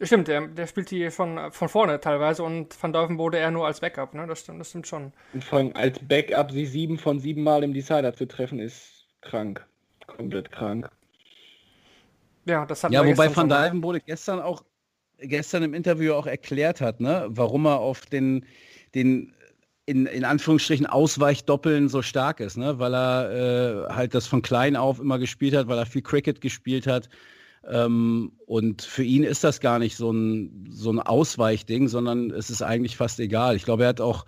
Stimmt, 0.00 0.28
der, 0.28 0.46
der 0.46 0.66
spielt 0.68 0.90
die 0.92 1.10
von, 1.10 1.50
von 1.50 1.68
vorne 1.68 1.98
teilweise 1.98 2.44
und 2.44 2.80
Van 2.80 2.92
Dolvenbode 2.92 3.38
eher 3.38 3.50
nur 3.50 3.66
als 3.66 3.80
Backup, 3.80 4.14
ne? 4.14 4.26
Das 4.28 4.40
stimmt, 4.40 4.60
das 4.60 4.68
stimmt 4.68 4.86
schon. 4.86 5.12
Und 5.34 5.42
vor 5.42 5.58
allem 5.58 5.72
als 5.74 5.98
Backup 5.98 6.52
sie 6.52 6.66
sieben 6.66 6.98
von 6.98 7.18
sieben 7.18 7.42
Mal 7.42 7.64
im 7.64 7.74
Decider 7.74 8.14
zu 8.14 8.26
treffen, 8.26 8.60
ist 8.60 9.06
krank. 9.22 9.66
Komplett 10.06 10.52
krank. 10.52 10.88
Ja, 12.44 12.64
das 12.64 12.84
hat 12.84 12.92
Ja, 12.92 13.04
wobei 13.04 13.34
Van 13.34 13.48
Dolvenbode 13.48 14.00
gestern 14.00 14.40
auch 14.40 14.62
gestern 15.18 15.64
im 15.64 15.74
Interview 15.74 16.12
auch 16.14 16.26
erklärt 16.26 16.80
hat, 16.80 17.00
ne, 17.00 17.26
warum 17.30 17.66
er 17.66 17.80
auf 17.80 18.06
den, 18.06 18.46
den 18.94 19.34
in, 19.84 20.06
in 20.06 20.24
Anführungsstrichen 20.24 20.86
Ausweichdoppeln 20.86 21.88
so 21.88 22.02
stark 22.02 22.38
ist, 22.38 22.56
ne? 22.56 22.78
weil 22.78 22.94
er 22.94 23.88
äh, 23.88 23.92
halt 23.92 24.14
das 24.14 24.26
von 24.26 24.42
klein 24.42 24.76
auf 24.76 25.00
immer 25.00 25.18
gespielt 25.18 25.56
hat, 25.56 25.66
weil 25.66 25.78
er 25.78 25.86
viel 25.86 26.02
Cricket 26.02 26.40
gespielt 26.40 26.86
hat 26.86 27.08
und 27.68 28.82
für 28.82 29.02
ihn 29.02 29.24
ist 29.24 29.44
das 29.44 29.60
gar 29.60 29.78
nicht 29.78 29.96
so 29.96 30.10
ein, 30.10 30.68
so 30.70 30.90
ein 30.90 31.00
Ausweichding, 31.00 31.88
sondern 31.88 32.30
es 32.30 32.48
ist 32.50 32.62
eigentlich 32.62 32.96
fast 32.96 33.20
egal. 33.20 33.56
Ich 33.56 33.64
glaube, 33.64 33.82
er 33.82 33.90
hat 33.90 34.00
auch 34.00 34.24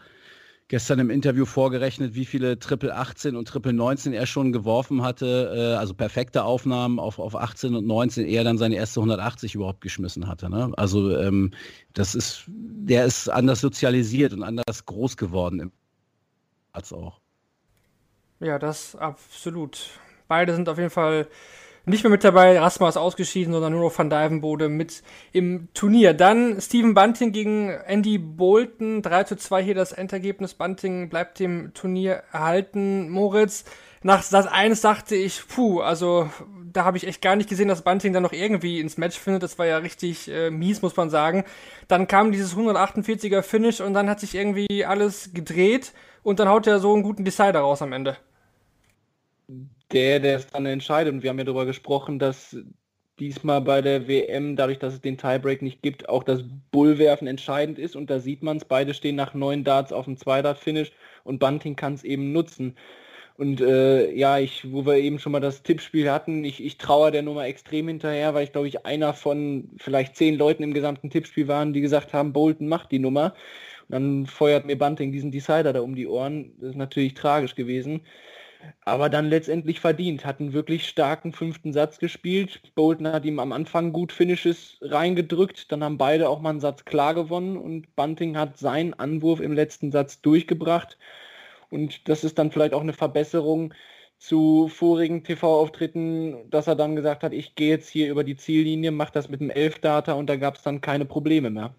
gestern 0.70 1.00
im 1.00 1.10
Interview 1.10 1.46
vorgerechnet, 1.46 2.14
wie 2.14 2.24
viele 2.24 2.58
Triple 2.58 2.94
18 2.94 3.34
und 3.34 3.48
Triple 3.48 3.72
19 3.72 4.12
er 4.12 4.26
schon 4.26 4.52
geworfen 4.52 5.02
hatte, 5.02 5.52
äh, 5.52 5.76
also 5.76 5.94
perfekte 5.94 6.44
Aufnahmen 6.44 7.00
auf, 7.00 7.18
auf 7.18 7.34
18 7.34 7.74
und 7.74 7.86
19, 7.86 8.26
er 8.26 8.44
dann 8.44 8.56
seine 8.56 8.76
erste 8.76 9.00
180 9.00 9.56
überhaupt 9.56 9.80
geschmissen 9.80 10.28
hatte. 10.28 10.48
Ne? 10.48 10.70
Also 10.76 11.16
ähm, 11.16 11.50
das 11.92 12.14
ist, 12.14 12.44
der 12.46 13.04
ist 13.04 13.28
anders 13.28 13.60
sozialisiert 13.60 14.32
und 14.32 14.44
anders 14.44 14.84
groß 14.86 15.16
geworden 15.16 15.72
als 16.72 16.92
auch. 16.92 17.20
Ja, 18.38 18.58
das 18.58 18.94
absolut. 18.94 19.88
Beide 20.28 20.54
sind 20.54 20.68
auf 20.68 20.78
jeden 20.78 20.90
Fall 20.90 21.26
nicht 21.86 22.04
mehr 22.04 22.10
mit 22.10 22.24
dabei. 22.24 22.58
Rasma 22.58 22.88
ist 22.88 22.96
ausgeschieden, 22.96 23.52
sondern 23.52 23.72
nur 23.72 23.82
noch 23.82 23.98
Van 23.98 24.10
Dijvenbode 24.10 24.68
mit 24.68 25.02
im 25.32 25.68
Turnier. 25.74 26.14
Dann 26.14 26.60
Steven 26.60 26.94
Bunting 26.94 27.32
gegen 27.32 27.70
Andy 27.70 28.18
Bolton. 28.18 29.02
3 29.02 29.24
zu 29.24 29.36
2 29.36 29.62
hier 29.62 29.74
das 29.74 29.92
Endergebnis. 29.92 30.54
Bunting 30.54 31.08
bleibt 31.08 31.38
dem 31.38 31.72
Turnier 31.74 32.22
erhalten. 32.32 33.08
Moritz, 33.10 33.64
nach 34.02 34.22
Satz 34.22 34.46
1 34.46 34.80
dachte 34.80 35.14
ich, 35.14 35.46
puh, 35.48 35.80
also 35.80 36.30
da 36.72 36.84
habe 36.84 36.96
ich 36.96 37.06
echt 37.06 37.22
gar 37.22 37.36
nicht 37.36 37.48
gesehen, 37.48 37.68
dass 37.68 37.82
Bunting 37.82 38.12
dann 38.12 38.22
noch 38.22 38.32
irgendwie 38.32 38.80
ins 38.80 38.98
Match 38.98 39.18
findet. 39.18 39.42
Das 39.42 39.58
war 39.58 39.66
ja 39.66 39.78
richtig 39.78 40.30
äh, 40.30 40.50
mies, 40.50 40.82
muss 40.82 40.96
man 40.96 41.10
sagen. 41.10 41.44
Dann 41.88 42.06
kam 42.06 42.32
dieses 42.32 42.56
148er 42.56 43.42
Finish 43.42 43.80
und 43.80 43.94
dann 43.94 44.08
hat 44.08 44.20
sich 44.20 44.34
irgendwie 44.34 44.84
alles 44.84 45.30
gedreht 45.32 45.92
und 46.22 46.38
dann 46.38 46.48
haut 46.48 46.66
er 46.66 46.78
so 46.78 46.92
einen 46.92 47.02
guten 47.02 47.24
Decider 47.24 47.60
raus 47.60 47.82
am 47.82 47.92
Ende 47.92 48.16
der, 49.92 50.20
der 50.20 50.36
es 50.36 50.46
dann 50.46 50.66
entscheidet. 50.66 51.12
Und 51.12 51.22
wir 51.22 51.30
haben 51.30 51.38
ja 51.38 51.44
darüber 51.44 51.66
gesprochen, 51.66 52.18
dass 52.18 52.56
diesmal 53.18 53.60
bei 53.60 53.82
der 53.82 54.08
WM, 54.08 54.56
dadurch, 54.56 54.78
dass 54.78 54.94
es 54.94 55.00
den 55.00 55.18
Tiebreak 55.18 55.62
nicht 55.62 55.82
gibt, 55.82 56.08
auch 56.08 56.24
das 56.24 56.42
Bullwerfen 56.70 57.28
entscheidend 57.28 57.78
ist. 57.78 57.94
Und 57.94 58.10
da 58.10 58.18
sieht 58.18 58.42
man 58.42 58.56
es, 58.56 58.64
beide 58.64 58.94
stehen 58.94 59.16
nach 59.16 59.34
neun 59.34 59.62
Darts 59.62 59.92
auf 59.92 60.06
dem 60.06 60.16
Zwei-Dart-Finish 60.16 60.92
und 61.24 61.38
Bunting 61.38 61.76
kann 61.76 61.94
es 61.94 62.02
eben 62.02 62.32
nutzen. 62.32 62.76
Und 63.36 63.60
äh, 63.60 64.12
ja, 64.12 64.38
ich, 64.38 64.70
wo 64.72 64.84
wir 64.84 64.96
eben 64.96 65.18
schon 65.18 65.32
mal 65.32 65.40
das 65.40 65.62
Tippspiel 65.62 66.10
hatten, 66.10 66.44
ich, 66.44 66.62
ich 66.62 66.76
traue 66.78 67.10
der 67.10 67.22
Nummer 67.22 67.46
extrem 67.46 67.88
hinterher, 67.88 68.34
weil 68.34 68.44
ich 68.44 68.52
glaube 68.52 68.68
ich 68.68 68.84
einer 68.84 69.14
von 69.14 69.70
vielleicht 69.78 70.16
zehn 70.16 70.36
Leuten 70.36 70.62
im 70.62 70.74
gesamten 70.74 71.10
Tippspiel 71.10 71.48
waren, 71.48 71.72
die 71.72 71.80
gesagt 71.80 72.12
haben, 72.12 72.32
Bolton 72.32 72.68
macht 72.68 72.90
die 72.92 72.98
Nummer. 72.98 73.34
Und 73.88 73.92
dann 73.92 74.26
feuert 74.26 74.66
mir 74.66 74.76
Bunting 74.76 75.12
diesen 75.12 75.30
Decider 75.30 75.72
da 75.72 75.80
um 75.80 75.94
die 75.94 76.06
Ohren. 76.06 76.52
Das 76.60 76.70
ist 76.70 76.76
natürlich 76.76 77.14
tragisch 77.14 77.54
gewesen 77.54 78.02
aber 78.84 79.08
dann 79.08 79.28
letztendlich 79.28 79.80
verdient. 79.80 80.24
Hat 80.24 80.40
einen 80.40 80.52
wirklich 80.52 80.88
starken 80.88 81.32
fünften 81.32 81.72
Satz 81.72 81.98
gespielt. 81.98 82.62
Bolton 82.74 83.08
hat 83.08 83.24
ihm 83.24 83.38
am 83.38 83.52
Anfang 83.52 83.92
gut 83.92 84.12
Finishes 84.12 84.78
reingedrückt. 84.82 85.70
Dann 85.72 85.84
haben 85.84 85.98
beide 85.98 86.28
auch 86.28 86.40
mal 86.40 86.50
einen 86.50 86.60
Satz 86.60 86.84
klar 86.84 87.14
gewonnen 87.14 87.56
und 87.56 87.94
Bunting 87.96 88.36
hat 88.36 88.58
seinen 88.58 88.94
Anwurf 88.94 89.40
im 89.40 89.52
letzten 89.52 89.92
Satz 89.92 90.20
durchgebracht. 90.22 90.98
Und 91.70 92.08
das 92.08 92.24
ist 92.24 92.38
dann 92.38 92.50
vielleicht 92.52 92.74
auch 92.74 92.80
eine 92.82 92.92
Verbesserung 92.92 93.74
zu 94.18 94.68
vorigen 94.68 95.24
TV-Auftritten, 95.24 96.50
dass 96.50 96.66
er 96.66 96.76
dann 96.76 96.96
gesagt 96.96 97.22
hat, 97.22 97.32
ich 97.32 97.54
gehe 97.54 97.70
jetzt 97.70 97.88
hier 97.88 98.10
über 98.10 98.24
die 98.24 98.36
Ziellinie, 98.36 98.90
mache 98.90 99.12
das 99.12 99.28
mit 99.30 99.40
dem 99.40 99.50
Elf-Data 99.50 100.12
und 100.12 100.28
da 100.28 100.36
gab 100.36 100.56
es 100.56 100.62
dann 100.62 100.80
keine 100.82 101.06
Probleme 101.06 101.50
mehr. 101.50 101.74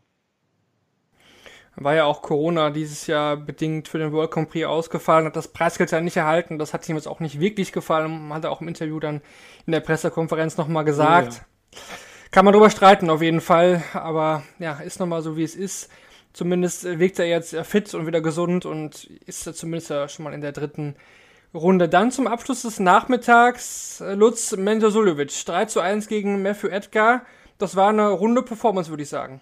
War 1.76 1.96
ja 1.96 2.04
auch 2.04 2.22
Corona 2.22 2.70
dieses 2.70 3.08
Jahr 3.08 3.38
bedingt 3.38 3.88
für 3.88 3.98
den 3.98 4.12
World 4.12 4.32
Grand 4.32 4.50
Prix 4.50 4.66
ausgefallen, 4.66 5.26
hat 5.26 5.36
das 5.36 5.48
Preisgeld 5.48 5.92
ja 5.92 6.02
nicht 6.02 6.18
erhalten. 6.18 6.60
Das 6.60 6.74
hat 6.74 6.88
ihm 6.90 6.96
jetzt 6.96 7.08
auch 7.08 7.22
nicht 7.22 7.40
wirklich 7.40 7.72
gefallen, 7.72 8.34
hat 8.34 8.44
er 8.44 8.52
auch 8.52 8.62
im 8.62 8.68
Interview 8.68 9.00
dann 9.00 9.22
in 9.66 9.72
der 9.72 9.80
Pressekonferenz 9.80 10.58
nochmal 10.58 10.84
gesagt. 10.84 11.34
Ja. 11.34 11.80
Kann 12.32 12.46
man 12.46 12.54
drüber 12.54 12.70
streiten 12.70 13.10
auf 13.10 13.22
jeden 13.22 13.42
Fall, 13.42 13.84
aber 13.94 14.44
ja, 14.60 14.74
ist 14.80 15.00
nochmal 15.00 15.22
so 15.22 15.38
wie 15.38 15.44
es 15.44 15.56
ist. 15.56 15.90
Zumindest 16.34 16.86
wirkt 16.86 17.20
er 17.20 17.26
jetzt 17.26 17.56
fit 17.66 17.94
und 17.94 18.08
wieder 18.08 18.22
gesund 18.22 18.66
und 18.66 19.06
ist 19.26 19.44
zumindest 19.44 19.90
ja 19.90 20.08
schon 20.08 20.24
mal 20.24 20.34
in 20.34 20.40
der 20.40 20.54
dritten 20.54 20.96
Runde. 21.54 21.90
Dann 21.90 22.12
zum 22.12 22.28
Abschluss 22.28 22.62
des 22.62 22.80
Nachmittags 22.80 24.00
äh, 24.00 24.14
Lutz 24.14 24.56
Mendozulovic. 24.56 25.46
3 25.46 25.66
zu 25.66 25.82
1 25.82 26.08
gegen 26.08 26.42
Matthew 26.42 26.68
Edgar. 26.68 27.26
Das 27.58 27.76
war 27.76 27.90
eine 27.90 28.10
runde 28.10 28.44
Performance, 28.44 28.90
würde 28.90 29.04
ich 29.04 29.10
sagen. 29.10 29.42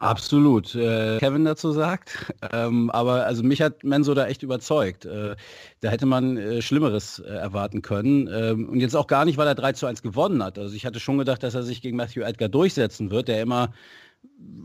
Absolut. 0.00 0.74
Äh, 0.74 1.18
Kevin 1.18 1.44
dazu 1.44 1.72
sagt. 1.72 2.32
Ähm, 2.52 2.90
aber 2.90 3.26
also 3.26 3.42
mich 3.42 3.60
hat 3.60 3.84
Menso 3.84 4.14
da 4.14 4.26
echt 4.26 4.42
überzeugt. 4.42 5.04
Äh, 5.04 5.36
da 5.80 5.90
hätte 5.90 6.06
man 6.06 6.38
äh, 6.38 6.62
Schlimmeres 6.62 7.18
äh, 7.18 7.28
erwarten 7.28 7.82
können. 7.82 8.26
Ähm, 8.32 8.70
und 8.70 8.80
jetzt 8.80 8.96
auch 8.96 9.06
gar 9.06 9.26
nicht, 9.26 9.36
weil 9.36 9.46
er 9.46 9.54
3 9.54 9.74
zu 9.74 9.86
1 9.86 10.00
gewonnen 10.00 10.42
hat. 10.42 10.58
Also 10.58 10.74
ich 10.74 10.86
hatte 10.86 11.00
schon 11.00 11.18
gedacht, 11.18 11.42
dass 11.42 11.54
er 11.54 11.62
sich 11.62 11.82
gegen 11.82 11.98
Matthew 11.98 12.22
Edgar 12.22 12.48
durchsetzen 12.48 13.10
wird, 13.10 13.28
der 13.28 13.42
immer 13.42 13.74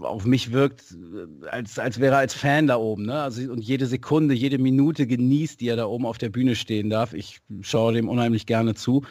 auf 0.02 0.26
mich 0.26 0.52
wirkt, 0.52 0.84
äh, 0.92 1.48
als, 1.48 1.80
als 1.80 2.00
wäre 2.00 2.16
er 2.16 2.20
als 2.20 2.34
Fan 2.34 2.68
da 2.68 2.78
oben. 2.78 3.06
Ne? 3.06 3.22
Also, 3.22 3.52
und 3.52 3.62
jede 3.62 3.86
Sekunde, 3.86 4.34
jede 4.34 4.58
Minute 4.58 5.08
genießt, 5.08 5.62
die 5.62 5.68
er 5.68 5.76
da 5.76 5.86
oben 5.86 6.06
auf 6.06 6.18
der 6.18 6.30
Bühne 6.30 6.56
stehen 6.56 6.90
darf. 6.90 7.14
Ich 7.14 7.40
schaue 7.62 7.94
dem 7.94 8.10
unheimlich 8.10 8.46
gerne 8.46 8.76
zu. 8.76 9.04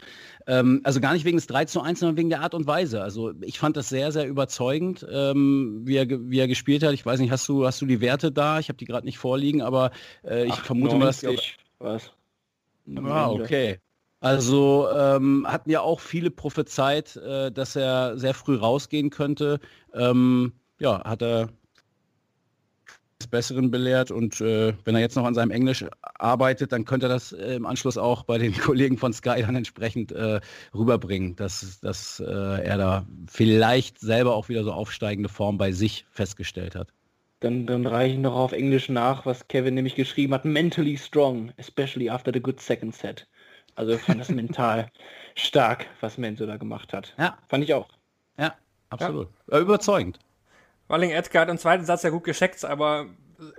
Ähm, 0.47 0.81
also 0.83 0.99
gar 0.99 1.13
nicht 1.13 1.25
wegen 1.25 1.37
des 1.37 1.47
3 1.47 1.65
zu 1.65 1.81
1, 1.81 1.99
sondern 1.99 2.17
wegen 2.17 2.29
der 2.29 2.41
Art 2.41 2.53
und 2.53 2.67
Weise. 2.67 3.01
Also 3.01 3.33
ich 3.41 3.59
fand 3.59 3.77
das 3.77 3.89
sehr, 3.89 4.11
sehr 4.11 4.27
überzeugend, 4.27 5.05
ähm, 5.11 5.81
wie, 5.85 5.97
er, 5.97 6.07
wie 6.09 6.39
er 6.39 6.47
gespielt 6.47 6.83
hat. 6.83 6.93
Ich 6.93 7.05
weiß 7.05 7.19
nicht, 7.19 7.31
hast 7.31 7.47
du, 7.49 7.65
hast 7.65 7.81
du 7.81 7.85
die 7.85 8.01
Werte 8.01 8.31
da? 8.31 8.59
Ich 8.59 8.69
habe 8.69 8.77
die 8.77 8.85
gerade 8.85 9.05
nicht 9.05 9.17
vorliegen, 9.17 9.61
aber 9.61 9.91
äh, 10.23 10.45
ich 10.45 10.53
98, 10.53 10.65
vermute 10.65 10.95
mal, 10.97 11.05
dass... 11.07 11.19
Die, 11.21 11.37
was? 11.79 12.11
Ah, 13.03 13.31
okay. 13.31 13.79
Also 14.25 14.87
ähm, 14.89 15.45
hatten 15.47 15.69
ja 15.69 15.81
auch 15.81 15.99
viele 15.99 16.31
prophezeit, 16.31 17.15
äh, 17.17 17.51
dass 17.51 17.75
er 17.75 18.17
sehr 18.17 18.33
früh 18.33 18.55
rausgehen 18.55 19.11
könnte. 19.11 19.59
Ähm, 19.93 20.53
ja, 20.79 21.03
hat 21.03 21.21
er 21.21 21.49
des 23.19 23.27
Besseren 23.27 23.69
belehrt 23.69 24.09
und 24.09 24.41
äh, 24.41 24.73
wenn 24.83 24.95
er 24.95 25.01
jetzt 25.01 25.15
noch 25.15 25.25
an 25.25 25.35
seinem 25.35 25.51
Englisch 25.51 25.85
arbeitet, 26.15 26.71
dann 26.71 26.85
könnte 26.85 27.05
er 27.05 27.09
das 27.09 27.33
äh, 27.33 27.53
im 27.53 27.67
Anschluss 27.67 27.99
auch 27.99 28.23
bei 28.23 28.39
den 28.39 28.53
Kollegen 28.57 28.97
von 28.97 29.13
Sky 29.13 29.43
dann 29.43 29.55
entsprechend 29.55 30.11
äh, 30.11 30.41
rüberbringen, 30.73 31.35
dass, 31.35 31.79
dass 31.81 32.19
äh, 32.19 32.63
er 32.63 32.79
da 32.79 33.05
vielleicht 33.27 33.99
selber 33.99 34.33
auch 34.33 34.49
wieder 34.49 34.63
so 34.63 34.71
aufsteigende 34.71 35.29
Form 35.29 35.59
bei 35.59 35.71
sich 35.71 36.07
festgestellt 36.09 36.73
hat. 36.73 36.87
Dann, 37.41 37.67
dann 37.67 37.85
reiche 37.85 38.15
ich 38.15 38.19
noch 38.19 38.33
auf 38.33 38.53
Englisch 38.53 38.89
nach, 38.89 39.27
was 39.27 39.47
Kevin 39.47 39.75
nämlich 39.75 39.93
geschrieben 39.93 40.33
hat. 40.33 40.45
Mentally 40.45 40.97
strong, 40.97 41.51
especially 41.57 42.09
after 42.09 42.31
the 42.33 42.41
good 42.41 42.59
second 42.59 42.95
set. 42.95 43.27
Also 43.75 43.93
ich 43.93 44.01
fand 44.01 44.19
das 44.19 44.29
mental 44.29 44.89
stark, 45.35 45.85
was 46.01 46.17
Menzo 46.17 46.45
da 46.45 46.57
gemacht 46.57 46.93
hat. 46.93 47.13
Ja. 47.17 47.37
Fand 47.47 47.63
ich 47.63 47.73
auch. 47.73 47.89
Ja, 48.37 48.55
absolut. 48.89 49.29
Ja. 49.51 49.59
Überzeugend. 49.59 50.19
Walling 50.87 51.11
Edgar 51.11 51.43
hat 51.43 51.49
im 51.49 51.57
zweiten 51.57 51.85
Satz 51.85 52.03
ja 52.03 52.09
gut 52.09 52.23
gescheckt, 52.23 52.63
aber 52.63 53.07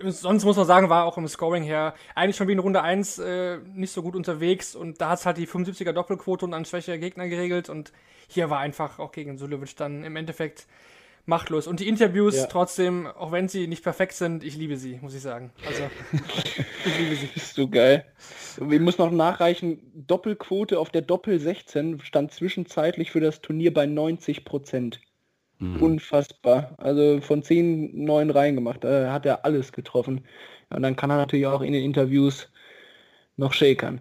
sonst 0.00 0.44
muss 0.44 0.56
man 0.56 0.66
sagen, 0.66 0.88
war 0.88 1.04
auch 1.04 1.18
im 1.18 1.28
Scoring 1.28 1.62
her 1.62 1.94
eigentlich 2.14 2.36
schon 2.36 2.48
wie 2.48 2.52
in 2.52 2.58
Runde 2.58 2.82
1 2.82 3.18
äh, 3.18 3.58
nicht 3.74 3.92
so 3.92 4.02
gut 4.02 4.16
unterwegs 4.16 4.74
und 4.74 5.00
da 5.00 5.10
hat 5.10 5.18
es 5.18 5.26
halt 5.26 5.36
die 5.36 5.46
75er 5.46 5.92
Doppelquote 5.92 6.44
und 6.44 6.54
an 6.54 6.64
schwächere 6.64 6.98
Gegner 6.98 7.28
geregelt 7.28 7.68
und 7.68 7.92
hier 8.28 8.48
war 8.48 8.60
einfach 8.60 8.98
auch 8.98 9.12
gegen 9.12 9.38
Sulevic 9.38 9.76
dann 9.76 10.04
im 10.04 10.16
Endeffekt 10.16 10.66
machtlos. 11.26 11.66
Und 11.66 11.80
die 11.80 11.88
Interviews 11.88 12.36
ja. 12.36 12.46
trotzdem, 12.46 13.06
auch 13.06 13.32
wenn 13.32 13.48
sie 13.48 13.66
nicht 13.66 13.82
perfekt 13.82 14.14
sind, 14.14 14.44
ich 14.44 14.56
liebe 14.56 14.76
sie, 14.76 14.98
muss 15.02 15.14
ich 15.14 15.22
sagen. 15.22 15.52
Also, 15.66 15.82
ich 16.84 16.98
liebe 16.98 17.16
sie. 17.16 17.28
Ist 17.34 17.54
so 17.54 17.68
geil. 17.68 18.06
Ich 18.70 18.80
muss 18.80 18.98
noch 18.98 19.10
nachreichen, 19.10 19.80
Doppelquote 19.94 20.78
auf 20.78 20.90
der 20.90 21.02
Doppel 21.02 21.38
16 21.38 22.00
stand 22.00 22.32
zwischenzeitlich 22.32 23.10
für 23.10 23.20
das 23.20 23.42
Turnier 23.42 23.74
bei 23.74 23.86
90 23.86 24.44
Prozent. 24.44 25.00
Mhm. 25.58 25.82
Unfassbar. 25.82 26.74
Also 26.78 27.20
von 27.20 27.42
10 27.42 28.04
neun 28.04 28.30
reingemacht. 28.30 28.84
Da 28.84 29.12
hat 29.12 29.26
er 29.26 29.44
alles 29.44 29.72
getroffen. 29.72 30.24
und 30.70 30.82
dann 30.82 30.96
kann 30.96 31.10
er 31.10 31.16
natürlich 31.16 31.46
auch 31.46 31.62
in 31.62 31.72
den 31.72 31.82
Interviews 31.82 32.48
noch 33.36 33.52
shakern. 33.52 34.00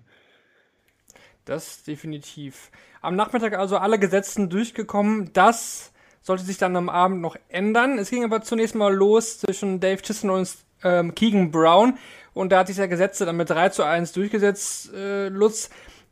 Das 1.46 1.84
definitiv. 1.84 2.72
Am 3.02 3.16
Nachmittag 3.16 3.54
also 3.54 3.78
alle 3.78 4.00
Gesetzen 4.00 4.50
durchgekommen. 4.50 5.32
Das 5.34 5.94
sollte 6.26 6.44
sich 6.44 6.58
dann 6.58 6.76
am 6.76 6.90
Abend 6.90 7.22
noch 7.22 7.38
ändern. 7.50 8.00
Es 8.00 8.10
ging 8.10 8.24
aber 8.24 8.42
zunächst 8.42 8.74
mal 8.74 8.94
los 8.94 9.40
zwischen 9.40 9.80
Dave 9.80 10.02
Chisholm 10.02 10.34
und 10.34 10.50
ähm, 10.84 11.14
Keegan 11.14 11.52
Brown. 11.52 12.00
Und 12.34 12.52
da 12.52 12.60
hat 12.60 12.68
sich 12.68 12.78
der 12.78 12.88
Gesetze 12.88 13.28
dann 13.28 13.38
mit 13.38 13.52
3 13.52 13.70
zu 13.70 13.84
1 13.84 14.12
durchgesetzt, 14.14 14.92
äh, 14.92 15.28
Lutz. 15.28 15.70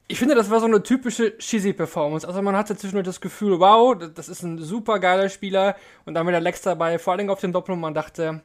Ich 0.07 0.19
finde, 0.19 0.35
das 0.35 0.51
war 0.51 0.59
so 0.59 0.67
eine 0.67 0.83
typische 0.83 1.33
Shizzy-Performance. 1.39 2.27
Also 2.27 2.43
man 2.43 2.55
hatte 2.55 2.77
zwischendurch 2.77 3.07
das 3.07 3.21
Gefühl, 3.21 3.59
wow, 3.59 3.97
das 3.97 4.29
ist 4.29 4.43
ein 4.43 4.59
super 4.59 4.99
geiler 4.99 5.29
Spieler. 5.29 5.75
Und 6.05 6.13
dann 6.13 6.27
mit 6.27 6.33
der 6.33 6.41
Lex 6.41 6.61
dabei, 6.61 6.99
vor 6.99 7.13
allem 7.13 7.31
auf 7.31 7.41
den 7.41 7.51
Doppel. 7.51 7.73
Und 7.73 7.81
man 7.81 7.95
dachte, 7.95 8.41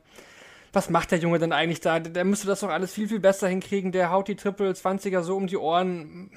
was 0.72 0.88
macht 0.88 1.10
der 1.10 1.18
Junge 1.18 1.38
denn 1.38 1.52
eigentlich 1.52 1.80
da? 1.80 2.00
Der 2.00 2.24
müsste 2.24 2.46
das 2.46 2.60
doch 2.60 2.70
alles 2.70 2.94
viel, 2.94 3.08
viel 3.08 3.20
besser 3.20 3.46
hinkriegen. 3.46 3.92
Der 3.92 4.10
haut 4.10 4.28
die 4.28 4.36
Triple 4.36 4.70
20er 4.70 5.20
so 5.20 5.36
um 5.36 5.46
die 5.46 5.58
Ohren. 5.58 6.30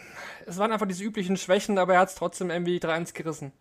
Es 0.46 0.58
waren 0.58 0.74
einfach 0.74 0.88
diese 0.88 1.06
üblichen 1.06 1.38
Schwächen, 1.38 1.78
aber 1.78 1.94
er 1.94 2.02
hat 2.02 2.10
es 2.10 2.16
trotzdem 2.16 2.50
irgendwie 2.50 2.80
3-1 2.80 3.14
gerissen. 3.14 3.54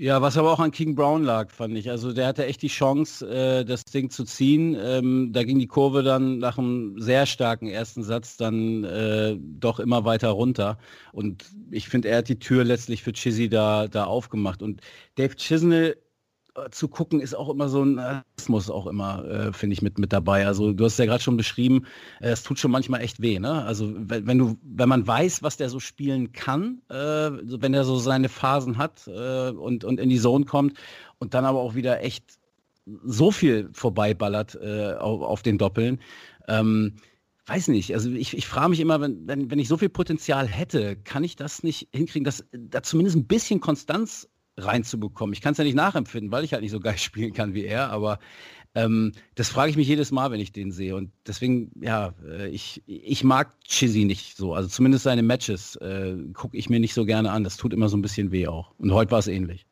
Ja, 0.00 0.22
was 0.22 0.36
aber 0.36 0.52
auch 0.52 0.60
an 0.60 0.70
King 0.70 0.94
Brown 0.94 1.24
lag, 1.24 1.50
fand 1.50 1.76
ich. 1.76 1.90
Also 1.90 2.12
der 2.12 2.28
hatte 2.28 2.46
echt 2.46 2.62
die 2.62 2.68
Chance, 2.68 3.28
äh, 3.28 3.64
das 3.64 3.84
Ding 3.84 4.10
zu 4.10 4.22
ziehen. 4.24 4.76
Ähm, 4.80 5.32
da 5.32 5.42
ging 5.42 5.58
die 5.58 5.66
Kurve 5.66 6.04
dann 6.04 6.38
nach 6.38 6.56
einem 6.56 7.00
sehr 7.00 7.26
starken 7.26 7.66
ersten 7.66 8.04
Satz 8.04 8.36
dann 8.36 8.84
äh, 8.84 9.36
doch 9.40 9.80
immer 9.80 10.04
weiter 10.04 10.28
runter. 10.28 10.78
Und 11.10 11.46
ich 11.72 11.88
finde, 11.88 12.10
er 12.10 12.18
hat 12.18 12.28
die 12.28 12.38
Tür 12.38 12.62
letztlich 12.62 13.02
für 13.02 13.12
Chizzy 13.12 13.48
da, 13.48 13.88
da 13.88 14.04
aufgemacht. 14.04 14.62
Und 14.62 14.82
Dave 15.16 15.34
Chisnell 15.34 15.96
zu 16.70 16.88
gucken 16.88 17.20
ist 17.20 17.34
auch 17.34 17.48
immer 17.48 17.68
so 17.68 17.82
ein 17.82 17.98
Asmus 17.98 18.70
auch 18.70 18.86
immer, 18.86 19.24
äh, 19.24 19.52
finde 19.52 19.74
ich, 19.74 19.82
mit, 19.82 19.98
mit 19.98 20.12
dabei. 20.12 20.46
Also 20.46 20.72
du 20.72 20.84
hast 20.84 20.98
ja 20.98 21.06
gerade 21.06 21.22
schon 21.22 21.36
beschrieben, 21.36 21.86
äh, 22.20 22.30
es 22.30 22.42
tut 22.42 22.58
schon 22.58 22.70
manchmal 22.70 23.00
echt 23.00 23.20
weh, 23.20 23.38
ne? 23.38 23.64
Also 23.64 23.92
wenn, 23.96 24.26
wenn, 24.26 24.38
du, 24.38 24.58
wenn 24.62 24.88
man 24.88 25.06
weiß, 25.06 25.42
was 25.42 25.56
der 25.56 25.68
so 25.68 25.80
spielen 25.80 26.32
kann, 26.32 26.82
äh, 26.88 26.94
wenn 26.94 27.74
er 27.74 27.84
so 27.84 27.98
seine 27.98 28.28
Phasen 28.28 28.78
hat 28.78 29.06
äh, 29.08 29.50
und, 29.50 29.84
und 29.84 30.00
in 30.00 30.08
die 30.08 30.20
Zone 30.20 30.44
kommt 30.44 30.78
und 31.18 31.34
dann 31.34 31.44
aber 31.44 31.60
auch 31.60 31.74
wieder 31.74 32.02
echt 32.02 32.38
so 33.04 33.30
viel 33.30 33.68
vorbeiballert 33.72 34.58
äh, 34.60 34.94
auf, 34.94 35.22
auf 35.22 35.42
den 35.42 35.58
Doppeln. 35.58 36.00
Ähm, 36.46 36.94
weiß 37.46 37.68
nicht, 37.68 37.94
also 37.94 38.10
ich, 38.10 38.36
ich 38.36 38.46
frage 38.46 38.70
mich 38.70 38.80
immer, 38.80 39.00
wenn, 39.00 39.26
wenn, 39.26 39.50
wenn 39.50 39.58
ich 39.58 39.68
so 39.68 39.76
viel 39.76 39.88
Potenzial 39.88 40.46
hätte, 40.46 40.96
kann 40.96 41.24
ich 41.24 41.36
das 41.36 41.62
nicht 41.62 41.88
hinkriegen, 41.92 42.24
dass 42.24 42.44
da 42.52 42.82
zumindest 42.82 43.16
ein 43.16 43.26
bisschen 43.26 43.60
Konstanz 43.60 44.28
reinzubekommen. 44.58 45.32
Ich 45.32 45.40
kann 45.40 45.52
es 45.52 45.58
ja 45.58 45.64
nicht 45.64 45.74
nachempfinden, 45.74 46.30
weil 46.32 46.44
ich 46.44 46.52
halt 46.52 46.62
nicht 46.62 46.72
so 46.72 46.80
geil 46.88 46.98
spielen 46.98 47.32
kann 47.32 47.54
wie 47.54 47.64
er, 47.64 47.90
aber 47.90 48.18
ähm, 48.74 49.12
das 49.34 49.48
frage 49.48 49.70
ich 49.70 49.76
mich 49.76 49.88
jedes 49.88 50.12
Mal, 50.12 50.30
wenn 50.30 50.40
ich 50.40 50.52
den 50.52 50.70
sehe. 50.72 50.94
Und 50.94 51.10
deswegen, 51.26 51.70
ja, 51.80 52.14
äh, 52.24 52.48
ich, 52.48 52.82
ich 52.86 53.24
mag 53.24 53.52
Chizzy 53.64 54.04
nicht 54.04 54.36
so. 54.36 54.54
Also 54.54 54.68
zumindest 54.68 55.04
seine 55.04 55.22
Matches 55.22 55.76
äh, 55.76 56.16
gucke 56.34 56.56
ich 56.56 56.68
mir 56.68 56.78
nicht 56.78 56.94
so 56.94 57.04
gerne 57.04 57.30
an. 57.30 57.44
Das 57.44 57.56
tut 57.56 57.72
immer 57.72 57.88
so 57.88 57.96
ein 57.96 58.02
bisschen 58.02 58.30
weh 58.30 58.46
auch. 58.46 58.74
Und 58.78 58.92
heute 58.92 59.10
war 59.10 59.18
es 59.18 59.26
ähnlich. 59.26 59.66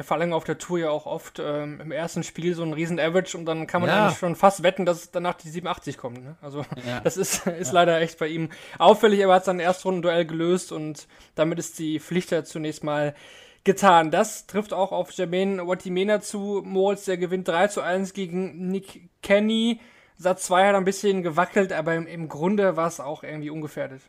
Ja, 0.00 0.04
vor 0.04 0.16
allem 0.16 0.32
auf 0.32 0.44
der 0.44 0.56
Tour 0.56 0.78
ja 0.78 0.88
auch 0.88 1.04
oft 1.04 1.42
ähm, 1.44 1.78
im 1.78 1.92
ersten 1.92 2.22
Spiel 2.22 2.54
so 2.54 2.62
ein 2.62 2.72
riesen 2.72 2.98
Average 2.98 3.36
und 3.36 3.44
dann 3.44 3.66
kann 3.66 3.82
man 3.82 3.90
ja. 3.90 4.06
eigentlich 4.06 4.18
schon 4.18 4.34
fast 4.34 4.62
wetten, 4.62 4.86
dass 4.86 5.10
danach 5.10 5.34
die 5.34 5.50
87 5.50 5.98
kommt. 5.98 6.24
Ne? 6.24 6.36
Also 6.40 6.64
ja. 6.86 7.00
das 7.04 7.18
ist, 7.18 7.46
ist 7.46 7.68
ja. 7.68 7.74
leider 7.74 8.00
echt 8.00 8.18
bei 8.18 8.28
ihm 8.28 8.48
auffällig, 8.78 9.22
aber 9.22 9.34
er 9.34 9.36
hat 9.36 9.44
sein 9.44 9.60
Erstrundenduell 9.60 10.24
gelöst 10.24 10.72
und 10.72 11.06
damit 11.34 11.58
ist 11.58 11.78
die 11.78 12.00
Pflicht 12.00 12.30
ja 12.30 12.44
zunächst 12.44 12.82
mal 12.82 13.14
getan. 13.62 14.10
Das 14.10 14.46
trifft 14.46 14.72
auch 14.72 14.90
auf 14.90 15.12
Jermaine 15.12 15.68
Watimena 15.68 16.22
zu. 16.22 16.62
Moritz, 16.64 17.04
der 17.04 17.18
gewinnt 17.18 17.46
3 17.46 17.68
zu 17.68 17.82
1 17.82 18.14
gegen 18.14 18.70
Nick 18.70 19.10
Kenny. 19.20 19.80
Satz 20.16 20.44
2 20.44 20.68
hat 20.68 20.76
ein 20.76 20.86
bisschen 20.86 21.22
gewackelt, 21.22 21.74
aber 21.74 21.94
im, 21.94 22.06
im 22.06 22.26
Grunde 22.30 22.74
war 22.74 22.88
es 22.88 23.00
auch 23.00 23.22
irgendwie 23.22 23.50
ungefährdet. 23.50 24.00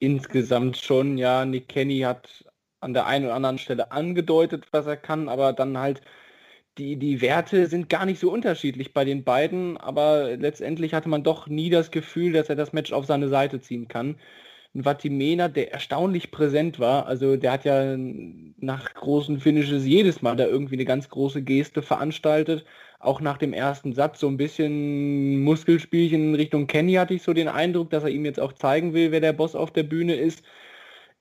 Insgesamt 0.00 0.76
schon, 0.76 1.16
ja. 1.16 1.46
Nick 1.46 1.68
Kenny 1.68 2.00
hat 2.00 2.44
an 2.84 2.94
der 2.94 3.06
einen 3.06 3.24
oder 3.26 3.34
anderen 3.34 3.58
Stelle 3.58 3.90
angedeutet, 3.92 4.66
was 4.70 4.86
er 4.86 4.96
kann, 4.96 5.28
aber 5.28 5.52
dann 5.52 5.78
halt 5.78 6.02
die, 6.78 6.96
die 6.96 7.20
Werte 7.20 7.66
sind 7.66 7.88
gar 7.88 8.04
nicht 8.06 8.20
so 8.20 8.30
unterschiedlich 8.32 8.92
bei 8.92 9.04
den 9.04 9.24
beiden, 9.24 9.76
aber 9.76 10.36
letztendlich 10.36 10.94
hatte 10.94 11.08
man 11.08 11.22
doch 11.22 11.46
nie 11.46 11.70
das 11.70 11.90
Gefühl, 11.90 12.32
dass 12.32 12.48
er 12.48 12.56
das 12.56 12.72
Match 12.72 12.92
auf 12.92 13.06
seine 13.06 13.28
Seite 13.28 13.60
ziehen 13.60 13.88
kann. 13.88 14.16
Ein 14.74 14.84
Vatimena, 14.84 15.48
der 15.48 15.72
erstaunlich 15.72 16.32
präsent 16.32 16.80
war, 16.80 17.06
also 17.06 17.36
der 17.36 17.52
hat 17.52 17.64
ja 17.64 17.96
nach 17.96 18.92
großen 18.94 19.38
Finishes 19.40 19.86
jedes 19.86 20.20
Mal 20.20 20.36
da 20.36 20.46
irgendwie 20.46 20.74
eine 20.74 20.84
ganz 20.84 21.08
große 21.08 21.42
Geste 21.42 21.80
veranstaltet. 21.80 22.64
Auch 22.98 23.20
nach 23.20 23.38
dem 23.38 23.52
ersten 23.52 23.92
Satz 23.92 24.18
so 24.20 24.26
ein 24.28 24.36
bisschen 24.36 25.42
Muskelspielchen 25.44 26.30
in 26.30 26.34
Richtung 26.34 26.66
Kenny 26.66 26.94
hatte 26.94 27.14
ich 27.14 27.22
so 27.22 27.32
den 27.32 27.48
Eindruck, 27.48 27.90
dass 27.90 28.02
er 28.04 28.10
ihm 28.10 28.24
jetzt 28.24 28.40
auch 28.40 28.52
zeigen 28.52 28.94
will, 28.94 29.12
wer 29.12 29.20
der 29.20 29.32
Boss 29.32 29.54
auf 29.54 29.70
der 29.72 29.84
Bühne 29.84 30.16
ist 30.16 30.44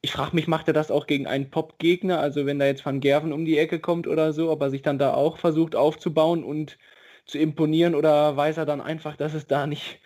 ich 0.04 0.12
frage 0.12 0.36
mich, 0.36 0.48
macht 0.48 0.68
er 0.68 0.74
das 0.74 0.92
auch 0.92 1.08
gegen 1.08 1.28
einen 1.28 1.50
Pop-Gegner? 1.50 2.20
Also 2.20 2.46
wenn 2.46 2.60
da 2.60 2.66
jetzt 2.66 2.86
Van 2.86 3.00
Gerven 3.00 3.32
um 3.34 3.46
die 3.46 3.58
Ecke 3.58 3.80
kommt 3.80 4.06
oder 4.06 4.34
so, 4.34 4.52
ob 4.52 4.62
er 4.62 4.70
sich 4.70 4.82
dann 4.82 5.00
da 5.00 5.14
auch 5.14 5.38
versucht 5.38 5.76
aufzubauen 5.76 6.44
und 6.44 6.78
zu 7.26 7.40
imponieren 7.40 7.96
oder 7.96 8.36
weiß 8.36 8.58
er 8.58 8.66
dann 8.66 8.82
einfach, 8.82 9.16
dass 9.16 9.34
es 9.34 9.48
da 9.48 9.66
nicht, 9.66 10.02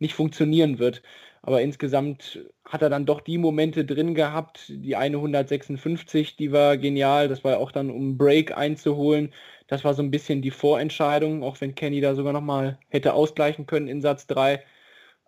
nicht 0.00 0.14
funktionieren 0.14 0.78
wird? 0.78 1.02
Aber 1.40 1.62
insgesamt 1.62 2.40
hat 2.66 2.82
er 2.82 2.90
dann 2.90 3.06
doch 3.06 3.22
die 3.22 3.38
Momente 3.38 3.86
drin 3.86 4.14
gehabt. 4.14 4.66
Die 4.68 4.96
eine 4.96 5.16
156, 5.18 6.36
die 6.36 6.52
war 6.52 6.76
genial. 6.76 7.28
Das 7.28 7.42
war 7.44 7.58
auch 7.58 7.72
dann, 7.72 7.90
um 7.90 8.18
Break 8.18 8.54
einzuholen. 8.56 9.32
Das 9.66 9.82
war 9.84 9.94
so 9.94 10.02
ein 10.02 10.10
bisschen 10.10 10.42
die 10.42 10.50
Vorentscheidung, 10.50 11.42
auch 11.42 11.58
wenn 11.62 11.74
Kenny 11.74 12.02
da 12.02 12.14
sogar 12.14 12.34
nochmal 12.34 12.78
hätte 12.88 13.14
ausgleichen 13.14 13.66
können 13.66 13.88
in 13.88 14.02
Satz 14.02 14.26
3. 14.26 14.62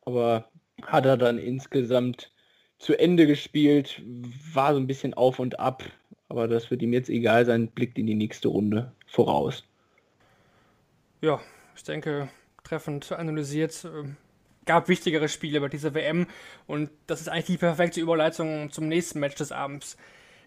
Aber 0.05 0.51
hat 0.83 1.07
er 1.07 1.17
dann 1.17 1.39
insgesamt 1.39 2.33
zu 2.81 2.99
Ende 2.99 3.27
gespielt, 3.27 4.03
war 4.53 4.73
so 4.73 4.81
ein 4.81 4.89
bisschen 4.89 5.15
auf 5.15 5.39
und 5.39 5.61
ab. 5.61 5.85
Aber 6.29 6.49
das 6.49 6.71
wird 6.71 6.83
ihm 6.83 6.93
jetzt 6.93 7.11
egal 7.11 7.45
sein, 7.47 7.69
blickt 7.69 7.99
in 7.99 8.07
die 8.07 8.15
nächste 8.15 8.49
Runde 8.49 8.93
voraus. 9.07 9.65
Ja, 11.21 11.41
ich 11.77 11.85
denke, 11.85 12.29
treffend 12.65 13.13
analysiert. 13.13 13.85
Ähm, 13.85 14.17
gab 14.65 14.89
wichtigere 14.89 15.29
Spiele 15.29 15.61
bei 15.61 15.69
dieser 15.69 15.95
WM 15.95 16.27
und 16.67 16.91
das 17.07 17.21
ist 17.21 17.29
eigentlich 17.29 17.47
die 17.47 17.57
perfekte 17.59 18.01
Überleitung 18.01 18.71
zum 18.71 18.89
nächsten 18.89 19.21
Match 19.21 19.35
des 19.35 19.53
Abends. 19.53 19.97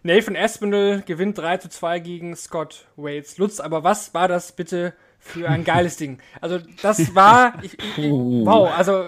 Nathan 0.02 0.36
Aspinall 0.36 1.02
gewinnt 1.06 1.38
3 1.38 1.58
zu 1.58 1.68
2 1.68 1.98
gegen 2.00 2.36
Scott 2.36 2.86
Waits. 2.96 3.38
Lutz, 3.38 3.60
aber 3.60 3.84
was 3.84 4.12
war 4.12 4.28
das 4.28 4.52
bitte 4.52 4.94
für 5.18 5.48
ein 5.48 5.64
geiles 5.64 5.96
Ding? 5.96 6.18
Also, 6.40 6.58
das 6.82 7.14
war. 7.14 7.62
Ich, 7.62 7.74
ich, 7.96 8.10
wow, 8.10 8.70
also. 8.76 9.06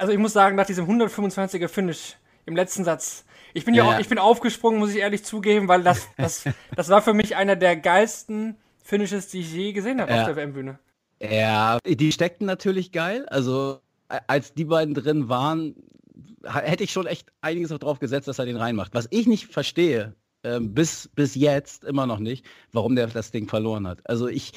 Also, 0.00 0.14
ich 0.14 0.18
muss 0.18 0.32
sagen, 0.32 0.56
nach 0.56 0.64
diesem 0.64 0.86
125er 0.86 1.68
Finish 1.68 2.16
im 2.46 2.56
letzten 2.56 2.84
Satz, 2.84 3.26
ich 3.52 3.66
bin 3.66 3.74
ja, 3.74 3.84
ja 3.84 4.00
ich 4.00 4.08
bin 4.08 4.16
aufgesprungen, 4.18 4.78
muss 4.78 4.92
ich 4.92 4.96
ehrlich 4.96 5.24
zugeben, 5.24 5.68
weil 5.68 5.82
das, 5.82 6.08
das, 6.16 6.44
das 6.74 6.88
war 6.88 7.02
für 7.02 7.12
mich 7.12 7.36
einer 7.36 7.54
der 7.54 7.76
geilsten 7.76 8.56
Finishes, 8.82 9.28
die 9.28 9.40
ich 9.40 9.52
je 9.52 9.72
gesehen 9.72 10.00
habe 10.00 10.10
ja. 10.10 10.20
auf 10.20 10.26
der 10.26 10.36
WM-Bühne. 10.36 10.78
Ja, 11.22 11.78
die 11.86 12.12
steckten 12.12 12.46
natürlich 12.46 12.92
geil. 12.92 13.26
Also 13.28 13.80
als 14.26 14.54
die 14.54 14.64
beiden 14.64 14.94
drin 14.94 15.28
waren, 15.28 15.76
hätte 16.44 16.82
ich 16.82 16.92
schon 16.92 17.06
echt 17.06 17.30
einiges 17.42 17.70
auch 17.70 17.78
drauf 17.78 17.98
gesetzt, 17.98 18.26
dass 18.26 18.38
er 18.38 18.46
den 18.46 18.56
reinmacht. 18.56 18.94
Was 18.94 19.06
ich 19.10 19.26
nicht 19.26 19.52
verstehe, 19.52 20.14
äh, 20.44 20.60
bis, 20.60 21.10
bis 21.14 21.34
jetzt 21.34 21.84
immer 21.84 22.06
noch 22.06 22.20
nicht, 22.20 22.46
warum 22.72 22.96
der 22.96 23.06
das 23.08 23.32
Ding 23.32 23.48
verloren 23.48 23.86
hat. 23.86 24.00
Also 24.04 24.28
ich, 24.28 24.52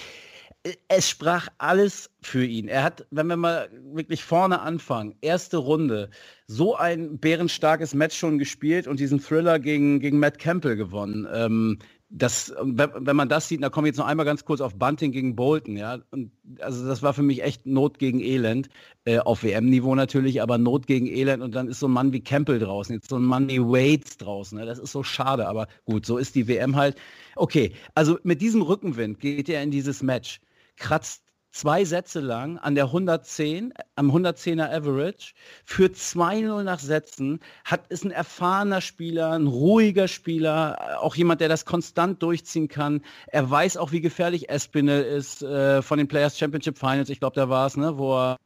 es 0.87 1.09
sprach 1.09 1.49
alles 1.57 2.09
für 2.21 2.45
ihn. 2.45 2.67
Er 2.67 2.83
hat, 2.83 3.05
wenn 3.11 3.27
wir 3.27 3.35
mal 3.35 3.69
wirklich 3.93 4.23
vorne 4.23 4.61
anfangen, 4.61 5.15
erste 5.21 5.57
Runde, 5.57 6.09
so 6.47 6.75
ein 6.75 7.19
bärenstarkes 7.19 7.93
Match 7.93 8.17
schon 8.17 8.37
gespielt 8.37 8.87
und 8.87 8.99
diesen 8.99 9.19
Thriller 9.19 9.59
gegen, 9.59 9.99
gegen 9.99 10.19
Matt 10.19 10.39
Campbell 10.39 10.77
gewonnen. 10.77 11.27
Ähm, 11.33 11.79
das, 12.15 12.53
wenn 12.61 13.15
man 13.15 13.27
das 13.27 13.47
sieht, 13.47 13.63
da 13.63 13.69
komme 13.69 13.87
ich 13.87 13.93
jetzt 13.93 13.97
noch 13.97 14.05
einmal 14.05 14.25
ganz 14.25 14.45
kurz 14.45 14.61
auf 14.61 14.75
Bunting 14.75 15.11
gegen 15.11 15.35
Bolton, 15.35 15.75
ja. 15.75 15.97
Und 16.11 16.31
also 16.59 16.85
das 16.85 17.01
war 17.01 17.13
für 17.13 17.23
mich 17.23 17.41
echt 17.41 17.65
Not 17.65 17.97
gegen 17.97 18.19
Elend, 18.19 18.69
äh, 19.05 19.17
auf 19.17 19.43
WM-Niveau 19.43 19.95
natürlich, 19.95 20.39
aber 20.39 20.59
Not 20.59 20.85
gegen 20.85 21.07
Elend 21.07 21.41
und 21.41 21.55
dann 21.55 21.67
ist 21.67 21.79
so 21.79 21.87
ein 21.87 21.91
Mann 21.91 22.13
wie 22.13 22.21
Campbell 22.21 22.59
draußen, 22.59 22.93
jetzt 22.93 23.09
so 23.09 23.15
ein 23.15 23.23
Mann 23.23 23.49
wie 23.49 23.59
Waits 23.59 24.17
draußen. 24.17 24.59
Ne? 24.59 24.65
Das 24.67 24.77
ist 24.77 24.91
so 24.91 25.01
schade, 25.01 25.47
aber 25.47 25.67
gut, 25.85 26.05
so 26.05 26.19
ist 26.19 26.35
die 26.35 26.47
WM 26.47 26.75
halt. 26.75 26.97
Okay, 27.35 27.73
also 27.95 28.19
mit 28.23 28.41
diesem 28.41 28.61
Rückenwind 28.61 29.19
geht 29.19 29.49
er 29.49 29.63
in 29.63 29.71
dieses 29.71 30.03
Match, 30.03 30.39
kratzt 30.77 31.23
zwei 31.53 31.85
Sätze 31.85 32.19
lang 32.19 32.57
an 32.57 32.75
der 32.75 32.85
110, 32.85 33.73
am 33.95 34.11
110er 34.11 34.69
Average, 34.75 35.33
führt 35.63 35.95
2-0 35.95 36.63
nach 36.63 36.79
Sätzen, 36.79 37.39
hat, 37.63 37.87
ist 37.87 38.03
ein 38.03 38.11
erfahrener 38.11 38.81
Spieler, 38.81 39.31
ein 39.33 39.47
ruhiger 39.47 40.07
Spieler, 40.07 40.99
auch 40.99 41.15
jemand, 41.15 41.41
der 41.41 41.49
das 41.49 41.65
konstant 41.65 42.21
durchziehen 42.23 42.67
kann. 42.67 43.01
Er 43.27 43.49
weiß 43.49 43.77
auch, 43.77 43.91
wie 43.91 44.01
gefährlich 44.01 44.49
Espinel 44.49 45.03
ist 45.03 45.43
äh, 45.43 45.81
von 45.81 45.99
den 45.99 46.07
Players 46.07 46.37
Championship 46.37 46.77
Finals, 46.77 47.09
ich 47.09 47.19
glaube, 47.19 47.35
da 47.35 47.47
war 47.49 47.67
es, 47.67 47.77
ne, 47.77 47.97
wo 47.97 48.17
er 48.17 48.37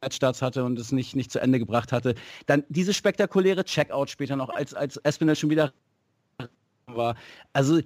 Matchstarts 0.00 0.42
hatte 0.42 0.64
und 0.64 0.78
es 0.78 0.92
nicht, 0.92 1.16
nicht 1.16 1.32
zu 1.32 1.40
Ende 1.40 1.58
gebracht 1.58 1.90
hatte. 1.90 2.14
Dann 2.46 2.62
diese 2.68 2.94
spektakuläre 2.94 3.64
Checkout 3.64 4.10
später 4.10 4.36
noch, 4.36 4.50
als, 4.50 4.72
als 4.72 4.96
Espinel 4.98 5.34
schon 5.34 5.50
wieder 5.50 5.72
war. 6.86 7.16
Also 7.52 7.80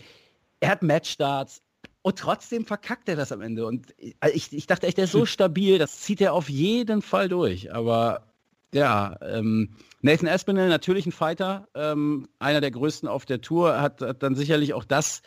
er 0.61 0.71
hat 0.71 0.83
Matchstarts, 0.83 1.63
und 2.03 2.19
trotzdem 2.19 2.67
verkackt 2.67 3.09
er 3.09 3.17
das 3.17 3.33
am 3.33 3.41
Ende. 3.41 3.65
Und 3.67 3.99
äh, 3.99 4.31
ich, 4.35 4.53
ich 4.53 4.67
dachte 4.67 4.87
echt, 4.87 4.99
der 4.99 5.05
ist 5.05 5.13
so 5.13 5.27
stabil, 5.27 5.79
das 5.79 6.01
zieht 6.01 6.21
er 6.21 6.35
auf 6.35 6.49
jeden 6.49 7.03
Fall 7.03 7.29
durch. 7.29 7.73
Aber 7.73 8.33
ja, 8.75 9.17
ähm, 9.23 9.77
Nathan 10.01 10.29
Aspinall, 10.29 10.69
natürlich 10.69 11.07
ein 11.07 11.13
Fighter, 11.13 11.69
ähm, 11.75 12.29
einer 12.39 12.61
der 12.61 12.71
größten 12.71 13.09
auf 13.09 13.25
der 13.25 13.41
Tour, 13.41 13.81
hat, 13.81 14.01
hat 14.01 14.23
dann 14.23 14.35
sicherlich 14.35 14.75
auch 14.75 14.85
das 14.85 15.23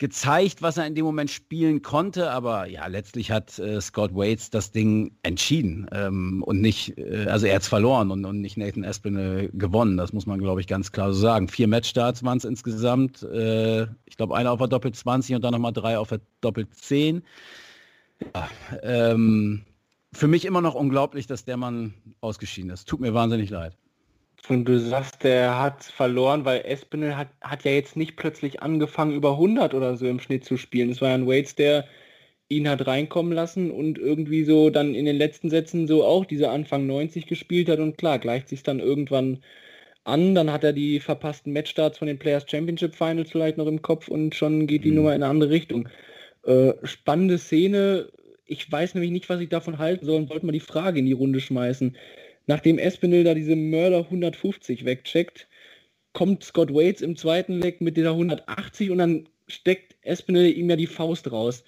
gezeigt, 0.00 0.62
was 0.62 0.78
er 0.78 0.86
in 0.86 0.94
dem 0.94 1.04
Moment 1.04 1.30
spielen 1.30 1.82
konnte, 1.82 2.30
aber 2.30 2.66
ja, 2.66 2.86
letztlich 2.86 3.30
hat 3.30 3.58
äh, 3.58 3.80
Scott 3.82 4.14
Waits 4.14 4.48
das 4.48 4.72
Ding 4.72 5.12
entschieden 5.22 5.86
ähm, 5.92 6.42
und 6.42 6.62
nicht, 6.62 6.96
äh, 6.96 7.26
also 7.28 7.46
er 7.46 7.56
hat 7.56 7.62
es 7.62 7.68
verloren 7.68 8.10
und, 8.10 8.24
und 8.24 8.40
nicht 8.40 8.56
Nathan 8.56 8.82
Aspinall 8.82 9.50
gewonnen, 9.52 9.98
das 9.98 10.14
muss 10.14 10.24
man, 10.24 10.40
glaube 10.40 10.62
ich, 10.62 10.66
ganz 10.66 10.90
klar 10.90 11.12
so 11.12 11.20
sagen. 11.20 11.48
Vier 11.48 11.68
Matchstarts 11.68 12.24
waren 12.24 12.38
es 12.38 12.46
insgesamt, 12.46 13.22
äh, 13.24 13.82
ich 14.06 14.16
glaube, 14.16 14.34
einer 14.34 14.50
auf 14.52 14.58
der 14.58 14.68
Doppel 14.68 14.92
20 14.92 15.36
und 15.36 15.44
dann 15.44 15.52
nochmal 15.52 15.74
drei 15.74 15.98
auf 15.98 16.08
der 16.08 16.22
Doppel 16.40 16.66
10. 16.70 17.22
Ja, 18.34 18.48
ähm, 18.82 19.66
für 20.14 20.28
mich 20.28 20.46
immer 20.46 20.62
noch 20.62 20.74
unglaublich, 20.74 21.26
dass 21.26 21.44
der 21.44 21.58
Mann 21.58 21.92
ausgeschieden 22.22 22.70
ist. 22.70 22.88
Tut 22.88 23.00
mir 23.00 23.12
wahnsinnig 23.12 23.50
leid. 23.50 23.76
Und 24.48 24.64
du 24.64 24.78
sagst, 24.80 25.22
der 25.22 25.60
hat 25.60 25.84
verloren, 25.84 26.44
weil 26.44 26.62
Espinel 26.64 27.16
hat, 27.16 27.28
hat 27.40 27.64
ja 27.64 27.72
jetzt 27.72 27.96
nicht 27.96 28.16
plötzlich 28.16 28.62
angefangen, 28.62 29.14
über 29.14 29.32
100 29.32 29.74
oder 29.74 29.96
so 29.96 30.06
im 30.06 30.20
Schnitt 30.20 30.44
zu 30.44 30.56
spielen. 30.56 30.90
Es 30.90 31.00
war 31.00 31.10
ja 31.10 31.14
ein 31.14 31.26
Waits, 31.26 31.54
der 31.54 31.86
ihn 32.48 32.68
hat 32.68 32.86
reinkommen 32.86 33.32
lassen 33.32 33.70
und 33.70 33.98
irgendwie 33.98 34.44
so 34.44 34.70
dann 34.70 34.94
in 34.94 35.04
den 35.04 35.16
letzten 35.16 35.50
Sätzen 35.50 35.86
so 35.86 36.04
auch 36.04 36.24
diese 36.24 36.50
Anfang 36.50 36.86
90 36.86 37.26
gespielt 37.26 37.68
hat 37.68 37.78
und 37.78 37.96
klar, 37.96 38.18
gleicht 38.18 38.48
sich 38.48 38.62
dann 38.64 38.80
irgendwann 38.80 39.38
an, 40.04 40.34
dann 40.34 40.52
hat 40.52 40.64
er 40.64 40.72
die 40.72 40.98
verpassten 41.00 41.52
Matchstarts 41.52 41.98
von 41.98 42.08
den 42.08 42.18
Players 42.18 42.44
Championship 42.50 42.94
Finals 42.96 43.30
vielleicht 43.30 43.56
noch 43.56 43.66
im 43.66 43.82
Kopf 43.82 44.08
und 44.08 44.34
schon 44.34 44.66
geht 44.66 44.84
die 44.84 44.90
mhm. 44.90 44.96
Nummer 44.96 45.14
in 45.14 45.22
eine 45.22 45.30
andere 45.30 45.50
Richtung. 45.50 45.88
Äh, 46.44 46.72
spannende 46.82 47.38
Szene, 47.38 48.08
ich 48.46 48.70
weiß 48.70 48.94
nämlich 48.94 49.12
nicht, 49.12 49.28
was 49.28 49.40
ich 49.40 49.48
davon 49.48 49.78
halten 49.78 50.04
soll 50.04 50.16
und 50.16 50.30
wollte 50.30 50.46
mal 50.46 50.52
die 50.52 50.60
Frage 50.60 50.98
in 50.98 51.06
die 51.06 51.12
Runde 51.12 51.40
schmeißen. 51.40 51.96
Nachdem 52.46 52.78
Espinel 52.78 53.24
da 53.24 53.34
diese 53.34 53.56
Mörder 53.56 53.98
150 53.98 54.84
wegcheckt, 54.84 55.48
kommt 56.12 56.42
Scott 56.42 56.72
Waits 56.74 57.02
im 57.02 57.16
zweiten 57.16 57.60
Leg 57.60 57.80
mit 57.80 57.96
dieser 57.96 58.10
180 58.10 58.90
und 58.90 58.98
dann 58.98 59.28
steckt 59.48 59.96
Espinel 60.02 60.56
ihm 60.56 60.70
ja 60.70 60.76
die 60.76 60.86
Faust 60.86 61.30
raus. 61.30 61.64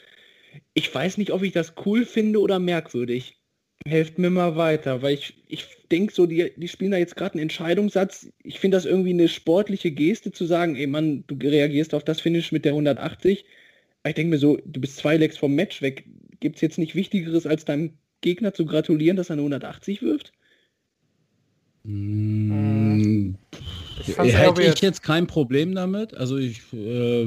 Ich 0.74 0.92
weiß 0.94 1.18
nicht, 1.18 1.30
ob 1.30 1.42
ich 1.42 1.52
das 1.52 1.74
cool 1.86 2.04
finde 2.04 2.40
oder 2.40 2.58
merkwürdig. 2.58 3.38
Helft 3.86 4.18
mir 4.18 4.30
mal 4.30 4.56
weiter, 4.56 5.02
weil 5.02 5.14
ich, 5.14 5.42
ich 5.48 5.66
denke 5.90 6.12
so, 6.12 6.26
die, 6.26 6.52
die 6.56 6.68
spielen 6.68 6.92
da 6.92 6.98
jetzt 6.98 7.16
gerade 7.16 7.34
einen 7.34 7.42
Entscheidungssatz. 7.42 8.28
Ich 8.42 8.60
finde 8.60 8.76
das 8.76 8.84
irgendwie 8.84 9.10
eine 9.10 9.28
sportliche 9.28 9.90
Geste 9.90 10.30
zu 10.30 10.44
sagen, 10.44 10.76
ey 10.76 10.86
Mann, 10.86 11.24
du 11.26 11.34
reagierst 11.34 11.94
auf 11.94 12.04
das 12.04 12.20
Finish 12.20 12.52
mit 12.52 12.64
der 12.64 12.72
180. 12.72 13.44
Aber 14.02 14.10
ich 14.10 14.14
denke 14.14 14.30
mir 14.30 14.38
so, 14.38 14.58
du 14.64 14.80
bist 14.80 14.96
zwei 14.96 15.16
Legs 15.16 15.36
vom 15.36 15.54
Match 15.54 15.82
weg. 15.82 16.04
Gibt 16.40 16.56
es 16.56 16.62
jetzt 16.62 16.78
nicht 16.78 16.94
Wichtigeres, 16.94 17.46
als 17.46 17.64
deinem 17.64 17.94
Gegner 18.20 18.54
zu 18.54 18.66
gratulieren, 18.66 19.16
dass 19.16 19.30
er 19.30 19.34
eine 19.34 19.42
180 19.42 20.02
wirft? 20.02 20.32
Mmh, 21.84 23.34
ich 24.06 24.16
hätte 24.16 24.62
ich 24.62 24.80
jetzt 24.80 25.02
kein 25.02 25.26
Problem 25.26 25.74
damit. 25.74 26.14
Also 26.14 26.36
ich 26.36 26.60
äh, 26.72 27.26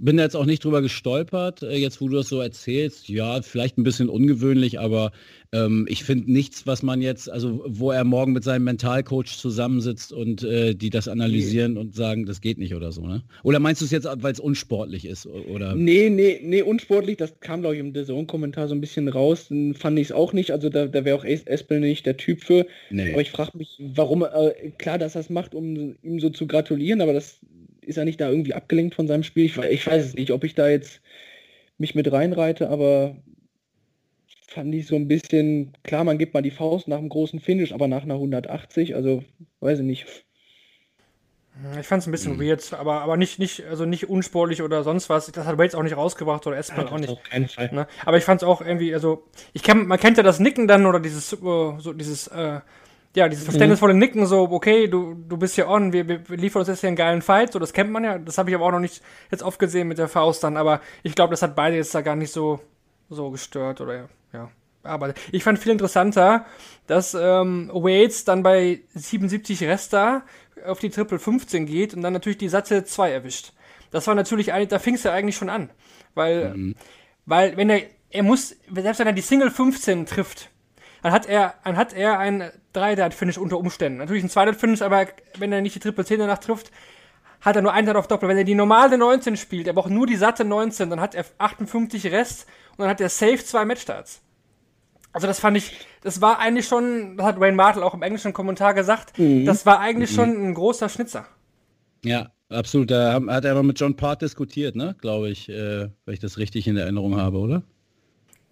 bin 0.00 0.18
jetzt 0.18 0.36
auch 0.36 0.46
nicht 0.46 0.64
drüber 0.64 0.82
gestolpert, 0.82 1.62
äh, 1.62 1.76
jetzt 1.76 2.00
wo 2.00 2.08
du 2.08 2.16
das 2.16 2.28
so 2.28 2.40
erzählst. 2.40 3.08
Ja, 3.08 3.42
vielleicht 3.42 3.78
ein 3.78 3.82
bisschen 3.82 4.08
ungewöhnlich, 4.08 4.80
aber 4.80 5.12
ähm, 5.52 5.86
ich 5.88 6.04
finde 6.04 6.30
nichts, 6.30 6.66
was 6.66 6.82
man 6.82 7.00
jetzt, 7.00 7.30
also 7.30 7.64
wo 7.66 7.90
er 7.90 8.04
morgen 8.04 8.32
mit 8.32 8.44
seinem 8.44 8.64
Mentalcoach 8.64 9.36
zusammensitzt 9.36 10.12
und 10.12 10.42
äh, 10.42 10.74
die 10.74 10.90
das 10.90 11.08
analysieren 11.08 11.74
nee. 11.74 11.80
und 11.80 11.94
sagen, 11.94 12.26
das 12.26 12.40
geht 12.40 12.58
nicht 12.58 12.74
oder 12.74 12.92
so, 12.92 13.06
ne? 13.06 13.22
Oder 13.42 13.58
meinst 13.58 13.80
du 13.80 13.86
es 13.86 13.90
jetzt, 13.90 14.06
weil 14.06 14.32
es 14.32 14.40
unsportlich 14.40 15.06
ist? 15.06 15.26
Oder? 15.26 15.74
Nee, 15.74 16.10
nee, 16.10 16.40
nee, 16.42 16.62
unsportlich, 16.62 17.16
das 17.16 17.40
kam, 17.40 17.60
glaube 17.60 17.76
ich, 17.76 17.80
im 17.80 17.94
Saison-Kommentar 17.94 18.68
so 18.68 18.74
ein 18.74 18.80
bisschen 18.80 19.08
raus. 19.08 19.48
Dann 19.48 19.74
fand 19.74 19.98
ich 19.98 20.08
es 20.08 20.12
auch 20.12 20.32
nicht. 20.32 20.50
Also 20.50 20.68
da, 20.68 20.86
da 20.86 21.04
wäre 21.04 21.16
auch 21.16 21.24
Espel 21.24 21.80
nicht 21.80 22.06
der 22.06 22.16
Typ 22.16 22.42
für. 22.42 22.66
Nee. 22.90 23.12
Aber 23.12 23.22
ich 23.22 23.30
frage 23.30 23.56
mich, 23.56 23.80
warum, 23.94 24.22
äh, 24.22 24.70
klar, 24.76 24.98
dass 24.98 25.14
er 25.14 25.22
es 25.22 25.30
macht, 25.30 25.54
um 25.54 25.96
ihm 26.02 26.20
so 26.20 26.30
zu 26.30 26.46
gratulieren, 26.46 27.00
aber 27.00 27.12
das 27.12 27.40
ist 27.88 27.96
er 27.96 28.04
nicht 28.04 28.20
da 28.20 28.30
irgendwie 28.30 28.54
abgelenkt 28.54 28.94
von 28.94 29.08
seinem 29.08 29.22
Spiel? 29.22 29.46
Ich, 29.46 29.56
ich 29.56 29.86
weiß 29.86 30.04
es 30.04 30.14
nicht, 30.14 30.30
ob 30.30 30.44
ich 30.44 30.54
da 30.54 30.68
jetzt 30.68 31.00
mich 31.78 31.94
mit 31.94 32.10
reinreite, 32.10 32.68
aber 32.70 33.16
fand 34.46 34.74
ich 34.74 34.86
so 34.86 34.96
ein 34.96 35.08
bisschen, 35.08 35.72
klar, 35.82 36.04
man 36.04 36.18
gibt 36.18 36.34
mal 36.34 36.42
die 36.42 36.50
Faust 36.50 36.88
nach 36.88 36.98
einem 36.98 37.08
großen 37.08 37.40
Finish, 37.40 37.72
aber 37.72 37.86
nach 37.86 38.02
einer 38.02 38.14
180, 38.14 38.94
also 38.94 39.22
weiß 39.60 39.80
ich 39.80 39.84
nicht. 39.84 40.06
Ich 41.80 41.86
fand 41.86 42.02
es 42.02 42.06
ein 42.06 42.12
bisschen 42.12 42.36
mhm. 42.36 42.40
weird, 42.40 42.72
aber, 42.72 43.00
aber 43.00 43.16
nicht, 43.16 43.40
nicht, 43.40 43.64
also 43.66 43.84
nicht 43.84 44.08
unsportlich 44.08 44.62
oder 44.62 44.84
sonst 44.84 45.08
was. 45.08 45.26
Das 45.32 45.44
hat 45.44 45.56
Bates 45.56 45.74
auch 45.74 45.82
nicht 45.82 45.96
rausgebracht 45.96 46.46
oder 46.46 46.56
Espen 46.56 46.84
ja, 46.84 46.92
auch 46.92 46.98
nicht. 46.98 47.10
Auf 47.10 47.22
keinen 47.24 47.48
Fall. 47.48 47.70
Ne? 47.72 47.88
Aber 48.06 48.16
ich 48.16 48.24
fand 48.24 48.42
es 48.42 48.46
auch 48.46 48.60
irgendwie, 48.60 48.94
also, 48.94 49.24
ich 49.52 49.64
kenn, 49.64 49.86
man 49.86 49.98
kennt 49.98 50.16
ja 50.16 50.22
das 50.22 50.38
Nicken 50.38 50.68
dann 50.68 50.86
oder 50.86 51.00
dieses, 51.00 51.30
so 51.30 51.92
dieses, 51.94 52.28
äh, 52.28 52.60
ja, 53.16 53.28
dieses 53.28 53.44
verständnisvolle 53.44 53.94
mhm. 53.94 54.00
Nicken, 54.00 54.26
so, 54.26 54.48
okay, 54.50 54.86
du, 54.86 55.14
du 55.14 55.36
bist 55.36 55.54
hier 55.54 55.68
on, 55.68 55.92
wir, 55.92 56.08
wir 56.08 56.36
liefern 56.36 56.60
uns 56.60 56.68
jetzt 56.68 56.80
hier 56.80 56.88
einen 56.88 56.96
geilen 56.96 57.22
Fight, 57.22 57.52
so, 57.52 57.58
das 57.58 57.72
kennt 57.72 57.90
man 57.90 58.04
ja. 58.04 58.18
Das 58.18 58.38
habe 58.38 58.50
ich 58.50 58.56
aber 58.56 58.66
auch 58.66 58.72
noch 58.72 58.80
nicht 58.80 59.02
jetzt 59.30 59.42
oft 59.42 59.58
gesehen 59.58 59.88
mit 59.88 59.98
der 59.98 60.08
Faust 60.08 60.44
dann, 60.44 60.56
aber 60.56 60.80
ich 61.02 61.14
glaube, 61.14 61.30
das 61.32 61.42
hat 61.42 61.56
beide 61.56 61.76
jetzt 61.76 61.94
da 61.94 62.00
gar 62.02 62.16
nicht 62.16 62.32
so, 62.32 62.60
so 63.08 63.30
gestört 63.30 63.80
oder 63.80 64.08
ja. 64.32 64.50
Aber 64.84 65.12
ich 65.32 65.44
fand 65.44 65.58
viel 65.58 65.72
interessanter, 65.72 66.46
dass 66.86 67.14
ähm, 67.14 67.70
Waits 67.72 68.24
dann 68.24 68.42
bei 68.42 68.80
77 68.94 69.64
Rest 69.64 69.92
da 69.92 70.22
auf 70.64 70.78
die 70.78 70.90
Triple 70.90 71.18
15 71.18 71.66
geht 71.66 71.94
und 71.94 72.02
dann 72.02 72.12
natürlich 72.12 72.38
die 72.38 72.48
Satze 72.48 72.84
2 72.84 73.10
erwischt. 73.10 73.52
Das 73.90 74.06
war 74.06 74.14
natürlich, 74.14 74.52
da 74.68 74.78
fing 74.78 74.94
es 74.94 75.02
ja 75.02 75.12
eigentlich 75.12 75.36
schon 75.36 75.50
an. 75.50 75.70
Weil, 76.14 76.54
mhm. 76.54 76.74
weil 77.26 77.56
wenn 77.56 77.70
er, 77.70 77.82
er 78.10 78.22
muss, 78.22 78.56
selbst 78.72 78.98
wenn 78.98 79.06
er 79.06 79.12
die 79.12 79.22
Single 79.22 79.50
15 79.50 80.06
trifft, 80.06 80.50
dann 81.02 81.12
hat 81.12 81.26
er, 81.26 81.54
dann 81.64 81.76
hat 81.76 81.92
er 81.92 82.18
ein 82.18 82.50
3-Dart-Finish 82.74 83.38
unter 83.38 83.58
Umständen. 83.58 83.98
Natürlich 83.98 84.24
ein 84.24 84.30
2-Dart-Finish, 84.30 84.82
aber 84.82 85.06
wenn 85.38 85.52
er 85.52 85.60
nicht 85.60 85.74
die 85.74 85.80
Triple 85.80 86.04
10 86.04 86.20
danach 86.20 86.38
trifft, 86.38 86.70
hat 87.40 87.56
er 87.56 87.62
nur 87.62 87.72
ein 87.72 87.86
Dart 87.86 87.96
auf 87.96 88.08
Doppel. 88.08 88.28
Wenn 88.28 88.38
er 88.38 88.44
die 88.44 88.54
normale 88.54 88.98
19 88.98 89.36
spielt, 89.36 89.66
er 89.66 89.72
braucht 89.72 89.90
nur 89.90 90.06
die 90.06 90.16
satte 90.16 90.44
19, 90.44 90.90
dann 90.90 91.00
hat 91.00 91.14
er 91.14 91.24
58 91.38 92.06
Rest 92.06 92.46
und 92.72 92.80
dann 92.80 92.88
hat 92.88 93.00
er 93.00 93.08
safe 93.08 93.38
zwei 93.38 93.64
Matchstarts. 93.64 94.22
Also 95.12 95.26
das 95.26 95.40
fand 95.40 95.56
ich, 95.56 95.72
das 96.02 96.20
war 96.20 96.38
eigentlich 96.38 96.66
schon, 96.66 97.16
das 97.16 97.26
hat 97.26 97.40
Wayne 97.40 97.56
Martel 97.56 97.82
auch 97.82 97.94
im 97.94 98.02
englischen 98.02 98.32
Kommentar 98.32 98.74
gesagt, 98.74 99.18
mhm. 99.18 99.44
das 99.44 99.66
war 99.66 99.80
eigentlich 99.80 100.10
mhm. 100.12 100.14
schon 100.14 100.48
ein 100.48 100.54
großer 100.54 100.88
Schnitzer. 100.88 101.26
Ja, 102.04 102.30
absolut. 102.48 102.90
Da 102.90 103.20
hat 103.28 103.44
er 103.44 103.52
aber 103.52 103.62
mit 103.62 103.80
John 103.80 103.96
Part 103.96 104.22
diskutiert, 104.22 104.76
ne? 104.76 104.96
Glaube 105.00 105.30
ich, 105.30 105.48
äh, 105.48 105.88
wenn 106.04 106.14
ich 106.14 106.20
das 106.20 106.38
richtig 106.38 106.68
in 106.68 106.76
Erinnerung 106.76 107.16
habe, 107.16 107.38
oder? 107.38 107.62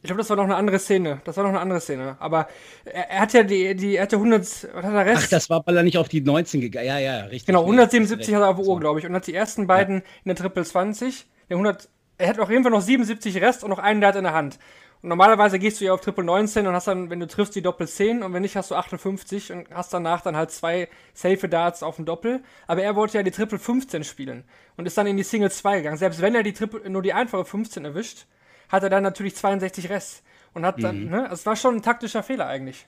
Ich 0.06 0.08
glaube, 0.08 0.20
das 0.20 0.30
war 0.30 0.36
noch 0.36 0.44
eine 0.44 0.54
andere 0.54 0.78
Szene. 0.78 1.20
Das 1.24 1.36
war 1.36 1.42
noch 1.42 1.50
eine 1.50 1.58
andere 1.58 1.80
Szene. 1.80 2.14
Aber 2.20 2.46
er, 2.84 3.10
er 3.10 3.20
hat 3.22 3.32
ja 3.32 3.42
die, 3.42 3.74
die, 3.74 3.96
er 3.96 4.04
hatte 4.04 4.14
100, 4.14 4.40
was 4.72 4.84
hat 4.84 4.94
er 4.94 5.04
Rest? 5.04 5.22
Ach, 5.24 5.28
das 5.30 5.50
war, 5.50 5.66
weil 5.66 5.76
er 5.76 5.82
nicht 5.82 5.98
auf 5.98 6.08
die 6.08 6.20
19 6.20 6.60
gegangen 6.60 6.86
Ja, 6.86 7.00
ja, 7.00 7.24
richtig. 7.24 7.46
Genau, 7.46 7.62
177 7.62 8.32
hat 8.32 8.42
er 8.42 8.50
auf 8.50 8.56
der 8.56 8.66
Uhr, 8.66 8.78
glaube 8.78 9.00
ich. 9.00 9.06
Und 9.06 9.14
hat 9.14 9.26
die 9.26 9.34
ersten 9.34 9.66
beiden 9.66 9.96
ja. 9.96 10.02
in 10.22 10.28
der 10.28 10.36
Triple 10.36 10.62
20. 10.62 11.26
Der 11.50 11.56
100, 11.56 11.88
er 12.18 12.28
hat 12.28 12.38
auf 12.38 12.50
jeden 12.50 12.62
Fall 12.62 12.70
noch 12.70 12.82
77 12.82 13.40
Rest 13.40 13.64
und 13.64 13.70
noch 13.70 13.80
einen 13.80 14.00
Dart 14.00 14.14
in 14.14 14.22
der 14.22 14.32
Hand. 14.32 14.60
Und 15.02 15.08
normalerweise 15.08 15.58
gehst 15.58 15.80
du 15.80 15.86
ja 15.86 15.92
auf 15.92 16.02
Triple 16.02 16.22
19 16.22 16.68
und 16.68 16.72
hast 16.72 16.86
dann, 16.86 17.10
wenn 17.10 17.18
du 17.18 17.26
triffst, 17.26 17.56
die 17.56 17.62
Doppel 17.62 17.88
10 17.88 18.22
und 18.22 18.32
wenn 18.32 18.42
nicht, 18.42 18.56
hast 18.56 18.70
du 18.70 18.76
58 18.76 19.50
und 19.50 19.66
hast 19.74 19.92
danach 19.92 20.20
dann 20.20 20.36
halt 20.36 20.52
zwei 20.52 20.88
safe 21.14 21.48
Darts 21.48 21.82
auf 21.82 21.96
dem 21.96 22.04
Doppel. 22.04 22.44
Aber 22.68 22.80
er 22.80 22.94
wollte 22.94 23.18
ja 23.18 23.24
die 23.24 23.32
Triple 23.32 23.58
15 23.58 24.04
spielen 24.04 24.44
und 24.76 24.86
ist 24.86 24.96
dann 24.96 25.08
in 25.08 25.16
die 25.16 25.24
Single 25.24 25.50
2 25.50 25.78
gegangen. 25.78 25.96
Selbst 25.96 26.22
wenn 26.22 26.36
er 26.36 26.44
die 26.44 26.52
Triple, 26.52 26.88
nur 26.88 27.02
die 27.02 27.12
einfache 27.12 27.44
15 27.44 27.84
erwischt, 27.84 28.26
hat 28.68 28.82
er 28.82 28.90
dann 28.90 29.02
natürlich 29.02 29.36
62 29.36 29.90
Rest. 29.90 30.22
Und 30.54 30.64
hat 30.64 30.82
dann, 30.82 31.04
mhm. 31.04 31.10
ne, 31.10 31.28
es 31.30 31.44
war 31.44 31.54
schon 31.54 31.76
ein 31.76 31.82
taktischer 31.82 32.22
Fehler 32.22 32.46
eigentlich. 32.46 32.86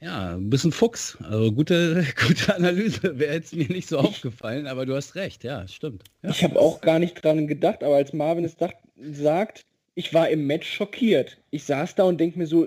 Ja, 0.00 0.34
ein 0.34 0.48
bisschen 0.48 0.72
Fuchs. 0.72 1.18
Also 1.22 1.52
gute, 1.52 2.04
gute 2.26 2.54
Analyse. 2.54 3.18
Wäre 3.18 3.34
jetzt 3.34 3.54
mir 3.54 3.68
nicht 3.68 3.88
so 3.88 3.98
aufgefallen, 3.98 4.66
aber 4.66 4.86
du 4.86 4.94
hast 4.94 5.14
recht, 5.14 5.44
ja, 5.44 5.66
stimmt. 5.68 6.04
Ja. 6.22 6.30
Ich 6.30 6.42
habe 6.42 6.58
auch 6.58 6.80
gar 6.80 6.98
nicht 6.98 7.22
dran 7.22 7.46
gedacht, 7.46 7.82
aber 7.82 7.96
als 7.96 8.12
Marvin 8.12 8.44
es 8.44 8.56
dacht, 8.56 8.76
sagt, 8.96 9.66
ich 9.94 10.14
war 10.14 10.28
im 10.30 10.46
Match 10.46 10.72
schockiert. 10.72 11.38
Ich 11.50 11.64
saß 11.64 11.96
da 11.96 12.04
und 12.04 12.18
denke 12.18 12.38
mir 12.38 12.46
so, 12.46 12.66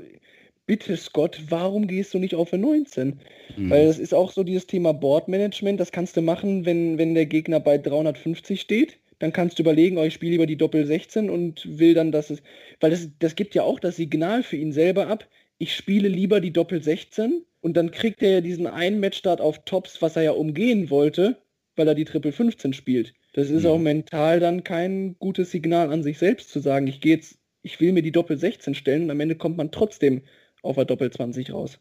bitte 0.68 0.96
Scott, 0.96 1.42
warum 1.50 1.88
gehst 1.88 2.14
du 2.14 2.20
nicht 2.20 2.36
auf 2.36 2.54
eine 2.54 2.62
19? 2.62 3.20
Mhm. 3.58 3.70
Weil 3.70 3.88
das 3.88 3.98
ist 3.98 4.14
auch 4.14 4.32
so 4.32 4.44
dieses 4.44 4.68
Thema 4.68 4.94
Boardmanagement, 4.94 5.80
das 5.80 5.92
kannst 5.92 6.16
du 6.16 6.22
machen, 6.22 6.66
wenn, 6.66 6.98
wenn 6.98 7.16
der 7.16 7.26
Gegner 7.26 7.60
bei 7.60 7.78
350 7.78 8.62
steht. 8.62 9.00
Dann 9.24 9.32
kannst 9.32 9.58
du 9.58 9.64
überlegen, 9.64 9.98
oh, 9.98 10.04
ich 10.04 10.14
spiele 10.14 10.34
lieber 10.34 10.46
die 10.46 10.58
Doppel 10.58 10.86
16 10.86 11.30
und 11.30 11.80
will 11.80 11.94
dann, 11.94 12.12
dass 12.12 12.30
es. 12.30 12.44
Weil 12.82 12.92
das, 12.92 13.08
das 13.20 13.36
gibt 13.36 13.56
ja 13.56 13.64
auch 13.64 13.80
das 13.80 13.96
Signal 13.96 14.44
für 14.44 14.58
ihn 14.58 14.74
selber 14.74 15.08
ab, 15.08 15.30
ich 15.60 15.74
spiele 15.78 16.10
lieber 16.10 16.42
die 16.42 16.52
Doppel 16.52 16.84
16 16.84 17.46
und 17.62 17.78
dann 17.78 17.92
kriegt 17.92 18.22
er 18.22 18.32
ja 18.32 18.42
diesen 18.42 18.68
einen 18.68 19.00
Matchstart 19.00 19.40
auf 19.40 19.64
Tops, 19.64 20.02
was 20.02 20.18
er 20.18 20.24
ja 20.24 20.32
umgehen 20.32 20.90
wollte, 20.90 21.38
weil 21.78 21.88
er 21.88 21.96
die 21.96 22.04
Triple 22.04 22.34
15 22.34 22.74
spielt. 22.74 23.14
Das 23.32 23.50
ist 23.50 23.64
mhm. 23.64 23.70
auch 23.70 23.80
mental 23.80 24.42
dann 24.42 24.66
kein 24.66 25.16
gutes 25.20 25.52
Signal 25.52 25.90
an 25.90 26.04
sich 26.04 26.18
selbst 26.18 26.50
zu 26.50 26.60
sagen, 26.60 26.88
ich 26.88 27.00
gehe 27.00 27.16
jetzt, 27.16 27.40
ich 27.62 27.80
will 27.80 27.94
mir 27.94 28.04
die 28.04 28.12
Doppel 28.12 28.38
16 28.38 28.76
stellen 28.76 29.04
und 29.04 29.12
am 29.12 29.22
Ende 29.22 29.38
kommt 29.38 29.56
man 29.56 29.72
trotzdem 29.72 30.24
auf 30.64 30.76
der 30.76 30.84
Doppel 30.84 31.10
20 31.10 31.54
raus. 31.54 31.80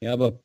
Ja, 0.00 0.12
aber 0.12 0.42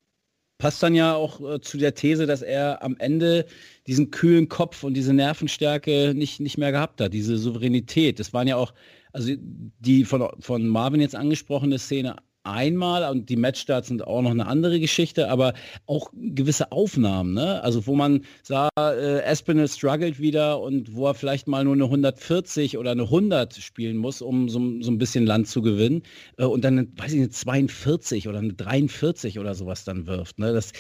passt 0.58 0.82
dann 0.84 0.96
ja 0.96 1.16
auch 1.16 1.42
äh, 1.42 1.62
zu 1.62 1.78
der 1.78 1.94
These, 1.94 2.26
dass 2.26 2.42
er 2.42 2.84
am 2.84 2.96
Ende 2.98 3.46
diesen 3.88 4.12
kühlen 4.12 4.50
Kopf 4.50 4.84
und 4.84 4.94
diese 4.94 5.14
Nervenstärke 5.14 6.14
nicht, 6.16 6.40
nicht 6.40 6.58
mehr 6.58 6.72
gehabt 6.72 7.02
hat, 7.02 7.14
diese 7.14 7.38
Souveränität. 7.38 8.20
Das 8.20 8.34
waren 8.34 8.48
ja 8.48 8.56
auch, 8.56 8.74
also 9.12 9.34
die 9.38 10.06
von, 10.06 10.30
von 10.40 10.68
Marvin 10.68 11.02
jetzt 11.02 11.16
angesprochene 11.16 11.80
Szene 11.80 12.16
einmal 12.44 13.10
und 13.12 13.30
die 13.30 13.36
Matchstarts 13.36 13.88
sind 13.88 14.06
auch 14.06 14.22
noch 14.22 14.32
eine 14.32 14.48
andere 14.48 14.80
Geschichte, 14.80 15.30
aber 15.30 15.54
auch 15.86 16.12
gewisse 16.14 16.72
Aufnahmen, 16.72 17.34
ne? 17.34 17.62
Also 17.64 17.88
wo 17.88 17.96
man 17.96 18.26
sah, 18.42 18.70
äh, 18.78 19.22
Espinel 19.24 19.68
struggelt 19.68 20.20
wieder 20.20 20.62
und 20.62 20.96
wo 20.96 21.08
er 21.08 21.14
vielleicht 21.14 21.48
mal 21.48 21.64
nur 21.64 21.74
eine 21.74 21.86
140 21.86 22.78
oder 22.78 22.92
eine 22.92 23.04
100 23.04 23.56
spielen 23.56 23.98
muss, 23.98 24.22
um 24.22 24.50
so, 24.50 24.60
so 24.82 24.92
ein 24.92 24.98
bisschen 24.98 25.26
Land 25.26 25.48
zu 25.48 25.62
gewinnen 25.62 26.04
äh, 26.38 26.46
und 26.46 26.64
dann, 26.64 26.92
weiß 26.98 27.14
ich, 27.14 27.20
eine 27.20 27.30
42 27.30 28.28
oder 28.28 28.40
eine 28.40 28.54
43 28.54 29.40
oder 29.40 29.56
sowas 29.56 29.84
dann 29.84 30.08
wirft, 30.08 30.40
ne? 30.40 30.54
Das, 30.54 30.72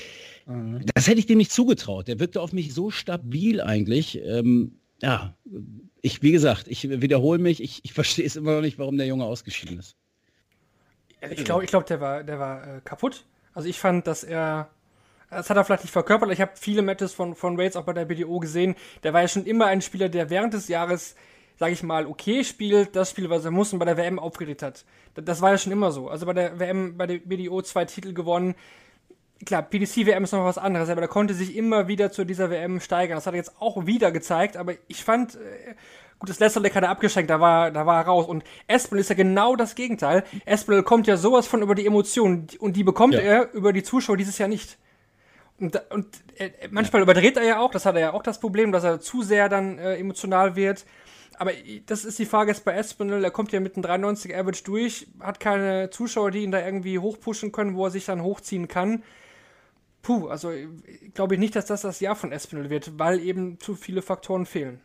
mhm. 0.45 0.81
das 0.93 1.07
hätte 1.07 1.19
ich 1.19 1.25
dem 1.25 1.37
nicht 1.37 1.51
zugetraut. 1.51 2.07
Der 2.07 2.19
wirkte 2.19 2.41
auf 2.41 2.53
mich 2.53 2.73
so 2.73 2.89
stabil 2.89 3.61
eigentlich. 3.61 4.19
Ähm, 4.23 4.79
ja, 5.01 5.35
ich, 6.01 6.21
wie 6.21 6.31
gesagt, 6.31 6.67
ich 6.67 6.89
wiederhole 6.89 7.39
mich, 7.39 7.61
ich, 7.61 7.81
ich 7.83 7.93
verstehe 7.93 8.25
es 8.25 8.35
immer 8.35 8.55
noch 8.55 8.61
nicht, 8.61 8.79
warum 8.79 8.97
der 8.97 9.07
Junge 9.07 9.25
ausgeschieden 9.25 9.79
ist. 9.79 9.97
Ich 11.29 11.45
glaube, 11.45 11.63
ich 11.63 11.69
glaub, 11.69 11.85
der 11.85 12.01
war, 12.01 12.23
der 12.23 12.39
war 12.39 12.63
äh, 12.63 12.81
kaputt. 12.83 13.25
Also 13.53 13.69
ich 13.69 13.79
fand, 13.79 14.07
dass 14.07 14.23
er, 14.23 14.69
das 15.29 15.49
hat 15.49 15.57
er 15.57 15.63
vielleicht 15.63 15.83
nicht 15.83 15.91
verkörpert. 15.91 16.31
Ich 16.31 16.41
habe 16.41 16.51
viele 16.55 16.81
Matches 16.81 17.13
von, 17.13 17.35
von 17.35 17.59
Raids 17.59 17.75
auch 17.75 17.83
bei 17.83 17.93
der 17.93 18.05
BDO 18.05 18.39
gesehen. 18.39 18.75
Der 19.03 19.13
war 19.13 19.21
ja 19.21 19.27
schon 19.27 19.45
immer 19.45 19.67
ein 19.67 19.81
Spieler, 19.81 20.09
der 20.09 20.29
während 20.29 20.53
des 20.53 20.67
Jahres, 20.67 21.15
sage 21.57 21.73
ich 21.73 21.83
mal, 21.83 22.07
okay 22.07 22.43
spielt, 22.43 22.95
das 22.95 23.11
Spiel, 23.11 23.29
was 23.29 23.45
er 23.45 23.51
muss 23.51 23.73
und 23.73 23.79
bei 23.79 23.85
der 23.85 23.97
WM 23.97 24.19
aufgeregt 24.19 24.63
hat. 24.63 24.85
Das, 25.13 25.25
das 25.25 25.41
war 25.41 25.51
ja 25.51 25.57
schon 25.57 25.71
immer 25.71 25.91
so. 25.91 26.09
Also 26.09 26.25
bei 26.25 26.33
der 26.33 26.59
WM, 26.59 26.97
bei 26.97 27.07
der 27.07 27.19
BDO 27.19 27.61
zwei 27.61 27.85
Titel 27.85 28.13
gewonnen. 28.13 28.55
Klar, 29.45 29.61
PDC-WM 29.63 30.23
ist 30.23 30.31
noch 30.31 30.45
was 30.45 30.57
anderes, 30.57 30.89
aber 30.89 31.01
der 31.01 31.09
konnte 31.09 31.33
sich 31.33 31.55
immer 31.55 31.87
wieder 31.87 32.11
zu 32.11 32.25
dieser 32.25 32.49
WM 32.49 32.79
steigern. 32.79 33.17
Das 33.17 33.27
hat 33.27 33.33
er 33.33 33.37
jetzt 33.37 33.59
auch 33.59 33.85
wieder 33.85 34.11
gezeigt, 34.11 34.55
aber 34.55 34.73
ich 34.87 35.03
fand, 35.03 35.35
äh, 35.35 35.75
Gut, 36.23 36.29
das 36.29 36.39
letzte 36.39 36.61
Leck 36.61 36.73
hat 36.73 36.83
er 36.83 36.89
abgeschenkt, 36.89 37.29
da 37.29 37.41
war, 37.41 37.69
da 37.69 37.85
war 37.85 37.99
er 37.99 38.05
raus. 38.05 38.27
Und 38.27 38.45
Espinel 38.67 39.01
ist 39.01 39.09
ja 39.09 39.15
genau 39.15 39.57
das 39.57 39.75
Gegenteil. 39.75 40.23
Espinel 40.45 40.81
kommt 40.81 41.05
ja 41.05 41.17
sowas 41.17 41.47
von 41.47 41.61
über 41.61 41.75
die 41.75 41.85
Emotionen 41.85 42.47
und 42.59 42.77
die 42.77 42.85
bekommt 42.85 43.15
ja. 43.15 43.19
er 43.19 43.51
über 43.51 43.73
die 43.73 43.83
Zuschauer 43.83 44.15
dieses 44.15 44.37
Jahr 44.37 44.47
nicht. 44.47 44.77
Und, 45.59 45.81
und 45.91 46.07
äh, 46.37 46.51
manchmal 46.71 47.01
ja. 47.01 47.03
überdreht 47.03 47.35
er 47.35 47.43
ja 47.43 47.59
auch, 47.59 47.71
das 47.71 47.85
hat 47.85 47.95
er 47.95 48.01
ja 48.01 48.13
auch 48.13 48.23
das 48.23 48.39
Problem, 48.39 48.71
dass 48.71 48.85
er 48.85 49.01
zu 49.01 49.21
sehr 49.21 49.49
dann 49.49 49.77
äh, 49.77 49.97
emotional 49.97 50.55
wird. 50.55 50.85
Aber 51.35 51.51
das 51.87 52.05
ist 52.05 52.17
die 52.19 52.25
Frage 52.25 52.51
jetzt 52.51 52.63
bei 52.63 52.73
Espinel, 52.73 53.21
er 53.21 53.31
kommt 53.31 53.51
ja 53.51 53.59
mit 53.59 53.75
einem 53.75 53.83
93 53.83 54.33
Average 54.33 54.63
durch, 54.63 55.07
hat 55.19 55.41
keine 55.41 55.89
Zuschauer, 55.89 56.31
die 56.31 56.43
ihn 56.43 56.51
da 56.51 56.65
irgendwie 56.65 56.99
hochpushen 56.99 57.51
können, 57.51 57.75
wo 57.75 57.83
er 57.83 57.91
sich 57.91 58.05
dann 58.05 58.23
hochziehen 58.23 58.69
kann. 58.69 59.03
Puh, 60.01 60.29
also 60.29 60.53
glaube 61.13 61.33
ich 61.33 61.39
nicht, 61.41 61.57
dass 61.57 61.65
das 61.65 61.81
das 61.81 61.99
Jahr 61.99 62.15
von 62.15 62.31
Espinel 62.31 62.69
wird, 62.69 62.97
weil 62.97 63.19
eben 63.19 63.59
zu 63.59 63.75
viele 63.75 64.01
Faktoren 64.01 64.45
fehlen. 64.45 64.79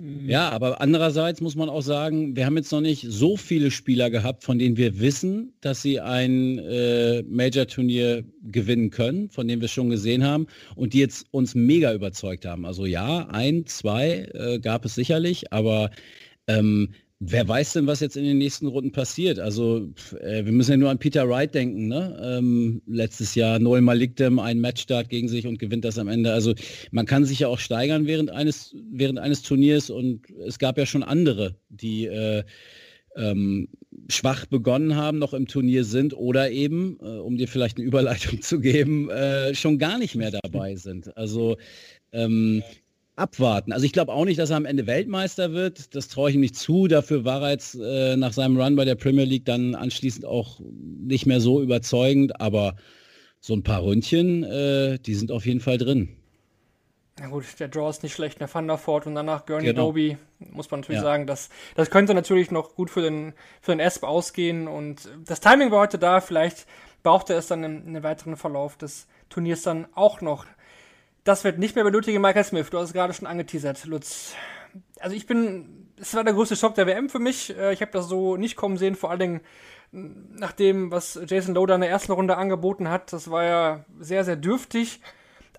Ja, 0.00 0.50
aber 0.50 0.80
andererseits 0.80 1.40
muss 1.40 1.56
man 1.56 1.68
auch 1.68 1.80
sagen, 1.80 2.36
wir 2.36 2.46
haben 2.46 2.56
jetzt 2.56 2.70
noch 2.70 2.80
nicht 2.80 3.04
so 3.08 3.36
viele 3.36 3.72
Spieler 3.72 4.10
gehabt, 4.10 4.44
von 4.44 4.56
denen 4.56 4.76
wir 4.76 5.00
wissen, 5.00 5.52
dass 5.60 5.82
sie 5.82 5.98
ein 5.98 6.58
äh, 6.60 7.24
Major-Turnier 7.24 8.22
gewinnen 8.44 8.90
können, 8.90 9.28
von 9.28 9.48
denen 9.48 9.60
wir 9.60 9.66
schon 9.66 9.90
gesehen 9.90 10.22
haben 10.22 10.46
und 10.76 10.92
die 10.92 11.00
jetzt 11.00 11.26
uns 11.32 11.56
mega 11.56 11.92
überzeugt 11.92 12.46
haben. 12.46 12.64
Also 12.64 12.86
ja, 12.86 13.26
ein, 13.30 13.66
zwei 13.66 14.28
äh, 14.34 14.60
gab 14.60 14.84
es 14.84 14.94
sicherlich, 14.94 15.52
aber 15.52 15.90
ähm, 16.46 16.94
Wer 17.20 17.48
weiß 17.48 17.72
denn, 17.72 17.88
was 17.88 17.98
jetzt 17.98 18.16
in 18.16 18.22
den 18.22 18.38
nächsten 18.38 18.68
Runden 18.68 18.92
passiert? 18.92 19.40
Also 19.40 19.88
äh, 20.20 20.44
wir 20.44 20.52
müssen 20.52 20.70
ja 20.70 20.76
nur 20.76 20.90
an 20.90 20.98
Peter 20.98 21.28
Wright 21.28 21.52
denken. 21.52 21.88
Ne? 21.88 22.16
Ähm, 22.22 22.80
letztes 22.86 23.34
Jahr 23.34 23.58
Noel 23.58 23.80
Malikdem, 23.80 24.38
ein 24.38 24.60
Matchstart 24.60 25.08
gegen 25.08 25.28
sich 25.28 25.44
und 25.44 25.58
gewinnt 25.58 25.84
das 25.84 25.98
am 25.98 26.06
Ende. 26.06 26.32
Also 26.32 26.54
man 26.92 27.06
kann 27.06 27.24
sich 27.24 27.40
ja 27.40 27.48
auch 27.48 27.58
steigern 27.58 28.06
während 28.06 28.30
eines, 28.30 28.76
während 28.92 29.18
eines 29.18 29.42
Turniers 29.42 29.90
und 29.90 30.30
es 30.46 30.60
gab 30.60 30.78
ja 30.78 30.86
schon 30.86 31.02
andere, 31.02 31.56
die 31.70 32.06
äh, 32.06 32.44
ähm, 33.16 33.68
schwach 34.08 34.46
begonnen 34.46 34.94
haben, 34.94 35.18
noch 35.18 35.34
im 35.34 35.48
Turnier 35.48 35.84
sind 35.84 36.14
oder 36.14 36.52
eben, 36.52 36.98
äh, 37.02 37.18
um 37.18 37.36
dir 37.36 37.48
vielleicht 37.48 37.78
eine 37.78 37.86
Überleitung 37.88 38.42
zu 38.42 38.60
geben, 38.60 39.10
äh, 39.10 39.56
schon 39.56 39.78
gar 39.78 39.98
nicht 39.98 40.14
mehr 40.14 40.30
dabei 40.30 40.76
sind. 40.76 41.16
Also 41.16 41.56
ähm, 42.12 42.62
abwarten. 43.18 43.72
Also 43.72 43.84
ich 43.84 43.92
glaube 43.92 44.12
auch 44.12 44.24
nicht, 44.24 44.38
dass 44.38 44.50
er 44.50 44.56
am 44.56 44.64
Ende 44.64 44.86
Weltmeister 44.86 45.52
wird. 45.52 45.94
Das 45.94 46.08
traue 46.08 46.30
ich 46.30 46.36
ihm 46.36 46.40
nicht 46.40 46.56
zu. 46.56 46.86
Dafür 46.88 47.24
war 47.24 47.42
er 47.42 47.50
jetzt 47.50 47.74
äh, 47.74 48.16
nach 48.16 48.32
seinem 48.32 48.60
Run 48.60 48.76
bei 48.76 48.84
der 48.84 48.94
Premier 48.94 49.24
League 49.24 49.44
dann 49.44 49.74
anschließend 49.74 50.24
auch 50.24 50.60
nicht 50.60 51.26
mehr 51.26 51.40
so 51.40 51.60
überzeugend. 51.60 52.40
Aber 52.40 52.76
so 53.40 53.54
ein 53.54 53.62
paar 53.62 53.82
Ründchen, 53.82 54.44
äh, 54.44 54.98
die 54.98 55.14
sind 55.14 55.30
auf 55.30 55.46
jeden 55.46 55.60
Fall 55.60 55.78
drin. 55.78 56.16
Na 57.20 57.26
gut, 57.26 57.44
der 57.58 57.68
Draw 57.68 57.90
ist 57.90 58.02
nicht 58.02 58.14
schlecht, 58.14 58.40
der 58.40 58.48
Thunderford 58.48 59.06
und 59.08 59.16
danach 59.16 59.44
Gurney 59.44 59.66
genau. 59.66 59.86
Doby, 59.86 60.16
muss 60.38 60.70
man 60.70 60.80
natürlich 60.80 61.00
ja. 61.00 61.06
sagen, 61.06 61.26
das, 61.26 61.48
das 61.74 61.90
könnte 61.90 62.14
natürlich 62.14 62.52
noch 62.52 62.76
gut 62.76 62.90
für 62.90 63.02
den, 63.02 63.34
für 63.60 63.72
den 63.72 63.80
Esp 63.80 64.04
ausgehen 64.04 64.68
und 64.68 65.08
das 65.24 65.40
Timing 65.40 65.72
war 65.72 65.80
heute 65.80 65.98
da, 65.98 66.20
vielleicht 66.20 66.66
brauchte 67.02 67.34
es 67.34 67.48
dann 67.48 67.64
in 67.64 67.92
den 67.94 68.02
weiteren 68.04 68.36
Verlauf 68.36 68.76
des 68.76 69.08
Turniers 69.30 69.62
dann 69.62 69.86
auch 69.94 70.20
noch. 70.20 70.46
Das 71.28 71.44
wird 71.44 71.58
nicht 71.58 71.74
mehr 71.74 71.84
benötigen, 71.84 72.22
Michael 72.22 72.42
Smith. 72.42 72.70
Du 72.70 72.78
hast 72.78 72.86
es 72.86 72.92
gerade 72.94 73.12
schon 73.12 73.26
angeteasert, 73.26 73.84
Lutz. 73.84 74.32
Also 74.98 75.14
ich 75.14 75.26
bin 75.26 75.90
es 76.00 76.14
war 76.14 76.24
der 76.24 76.32
größte 76.32 76.56
Schock 76.56 76.74
der 76.74 76.86
WM 76.86 77.10
für 77.10 77.18
mich. 77.18 77.54
Äh, 77.54 77.74
ich 77.74 77.82
habe 77.82 77.92
das 77.92 78.08
so 78.08 78.38
nicht 78.38 78.56
kommen 78.56 78.78
sehen, 78.78 78.94
vor 78.94 79.10
allen 79.10 79.20
Dingen 79.20 79.40
nach 79.92 80.52
dem, 80.52 80.90
was 80.90 81.20
Jason 81.26 81.54
Loder 81.54 81.74
in 81.74 81.82
der 81.82 81.90
ersten 81.90 82.12
Runde 82.12 82.38
angeboten 82.38 82.88
hat. 82.88 83.12
Das 83.12 83.30
war 83.30 83.44
ja 83.44 83.84
sehr, 84.00 84.24
sehr 84.24 84.36
dürftig. 84.36 85.02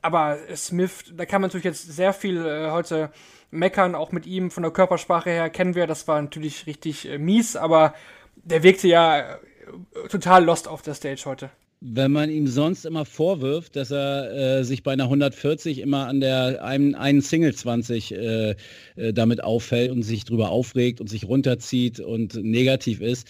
Aber 0.02 0.40
Smith, 0.56 1.14
da 1.16 1.28
kann 1.28 1.40
man 1.40 1.50
natürlich 1.50 1.66
jetzt 1.66 1.94
sehr 1.94 2.14
viel 2.14 2.44
äh, 2.44 2.72
heute 2.72 3.12
meckern, 3.52 3.94
auch 3.94 4.12
mit 4.12 4.26
ihm 4.26 4.50
von 4.50 4.64
der 4.64 4.72
Körpersprache 4.72 5.30
her 5.30 5.52
kennen 5.52 5.76
wir, 5.76 5.86
das 5.86 6.08
war 6.08 6.20
natürlich 6.20 6.66
richtig 6.66 7.08
äh, 7.08 7.20
mies, 7.20 7.56
aber 7.56 7.94
der 8.38 8.64
wirkte 8.64 8.88
ja 8.88 9.38
total 10.10 10.46
lost 10.46 10.68
auf 10.68 10.82
der 10.82 10.96
Stage 10.96 11.22
heute 11.26 11.52
wenn 11.82 12.12
man 12.12 12.30
ihm 12.30 12.48
sonst 12.48 12.86
immer 12.86 13.06
vorwirft, 13.06 13.76
dass 13.76 13.92
er 13.92 14.60
äh, 14.60 14.64
sich 14.64 14.84
bei 14.84 14.92
einer 14.92 15.06
140 15.06 15.80
immer 15.80 16.08
an 16.08 16.20
der 16.20 16.64
einen, 16.64 16.94
einen 16.96 17.22
Single 17.22 17.54
20 17.56 18.12
äh, 18.12 18.56
äh, 18.96 19.14
damit 19.14 19.44
auffällt 19.44 19.92
und 19.92 20.04
sich 20.04 20.26
drüber 20.26 20.50
aufregt 20.50 21.00
und 21.00 21.08
sich 21.08 21.26
runterzieht 21.26 22.00
und 22.02 22.36
negativ 22.36 23.00
ist, 23.02 23.28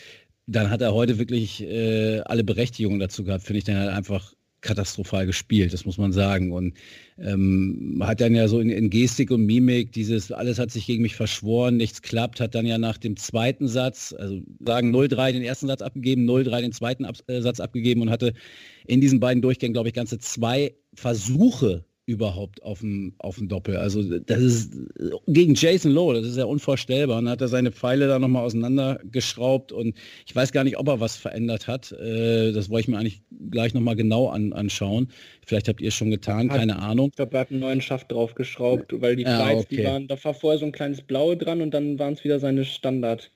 dann 0.47 0.71
hat 0.71 0.81
er 0.81 0.95
heute 0.95 1.19
wirklich 1.19 1.61
äh, 1.61 2.21
alle 2.21 2.43
Berechtigungen 2.43 2.99
dazu 2.99 3.23
gehabt, 3.23 3.43
finde 3.43 3.59
ich 3.59 3.65
dann 3.65 3.77
halt 3.77 3.89
einfach 3.91 4.33
katastrophal 4.61 5.25
gespielt, 5.25 5.73
das 5.73 5.85
muss 5.85 5.97
man 5.97 6.11
sagen. 6.11 6.51
Und 6.51 6.73
ähm, 7.17 8.01
hat 8.03 8.21
dann 8.21 8.35
ja 8.35 8.47
so 8.47 8.59
in, 8.59 8.69
in, 8.69 8.89
Gestik 8.89 9.31
und 9.31 9.45
Mimik 9.45 9.91
dieses, 9.91 10.31
alles 10.31 10.59
hat 10.59 10.71
sich 10.71 10.85
gegen 10.85 11.01
mich 11.01 11.15
verschworen, 11.15 11.77
nichts 11.77 12.01
klappt, 12.01 12.39
hat 12.39 12.55
dann 12.55 12.65
ja 12.65 12.77
nach 12.77 12.97
dem 12.97 13.17
zweiten 13.17 13.67
Satz, 13.67 14.13
also 14.17 14.41
sagen 14.65 14.95
0-3 14.95 15.33
den 15.33 15.43
ersten 15.43 15.67
Satz 15.67 15.81
abgegeben, 15.81 16.29
0-3 16.29 16.61
den 16.61 16.71
zweiten 16.71 17.05
Ab 17.05 17.15
äh, 17.27 17.41
Satz 17.41 17.59
abgegeben 17.59 18.01
und 18.01 18.09
hatte 18.09 18.33
in 18.87 19.01
diesen 19.01 19.19
beiden 19.19 19.41
Durchgängen, 19.41 19.73
glaube 19.73 19.89
ich, 19.89 19.95
ganze 19.95 20.19
zwei 20.19 20.73
Versuche 20.93 21.85
überhaupt 22.09 22.63
auf 22.63 22.79
dem, 22.79 23.13
auf 23.19 23.37
dem 23.37 23.47
Doppel. 23.47 23.77
Also 23.77 24.01
das 24.01 24.39
ist 24.39 24.73
gegen 25.27 25.53
Jason 25.53 25.91
Lowe, 25.91 26.15
das 26.15 26.25
ist 26.25 26.37
ja 26.37 26.45
unvorstellbar. 26.45 27.19
Und 27.19 27.25
dann 27.25 27.33
hat 27.33 27.41
er 27.41 27.47
seine 27.47 27.71
Pfeile 27.71 28.07
da 28.07 28.17
nochmal 28.17 28.43
auseinandergeschraubt 28.45 29.71
und 29.71 29.95
ich 30.25 30.35
weiß 30.35 30.51
gar 30.51 30.63
nicht, 30.63 30.77
ob 30.77 30.87
er 30.87 30.99
was 30.99 31.15
verändert 31.15 31.67
hat. 31.67 31.91
Äh, 31.91 32.51
das 32.51 32.71
wollte 32.71 32.81
ich 32.81 32.87
mir 32.87 32.97
eigentlich 32.97 33.21
gleich 33.51 33.75
nochmal 33.75 33.95
genau 33.95 34.27
an, 34.29 34.53
anschauen. 34.53 35.09
Vielleicht 35.45 35.67
habt 35.67 35.81
ihr 35.81 35.89
es 35.89 35.93
schon 35.93 36.09
getan, 36.09 36.49
hat, 36.49 36.57
keine 36.57 36.79
Ahnung. 36.79 37.09
Ich 37.09 37.15
glaube, 37.15 37.37
er 37.37 37.41
hat 37.41 37.51
einen 37.51 37.59
neuen 37.59 37.81
Schaft 37.81 38.11
draufgeschraubt, 38.11 38.91
weil 38.99 39.15
die 39.15 39.23
ja, 39.23 39.35
Flights, 39.35 39.65
okay. 39.65 39.75
die 39.75 39.83
waren, 39.83 40.07
da 40.07 40.23
war 40.23 40.33
vorher 40.33 40.57
so 40.57 40.65
ein 40.65 40.71
kleines 40.71 41.01
Blaue 41.01 41.37
dran 41.37 41.61
und 41.61 41.71
dann 41.75 41.99
waren 41.99 42.13
es 42.13 42.23
wieder 42.23 42.39
seine 42.39 42.65
Standard. 42.65 43.31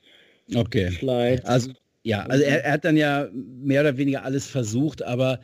Okay. 0.52 0.90
Flights. 0.90 1.44
Also 1.44 1.70
ja, 2.02 2.26
also 2.26 2.44
er, 2.44 2.64
er 2.64 2.72
hat 2.72 2.84
dann 2.84 2.96
ja 2.96 3.28
mehr 3.32 3.80
oder 3.80 3.96
weniger 3.96 4.24
alles 4.24 4.46
versucht, 4.46 5.02
aber 5.02 5.40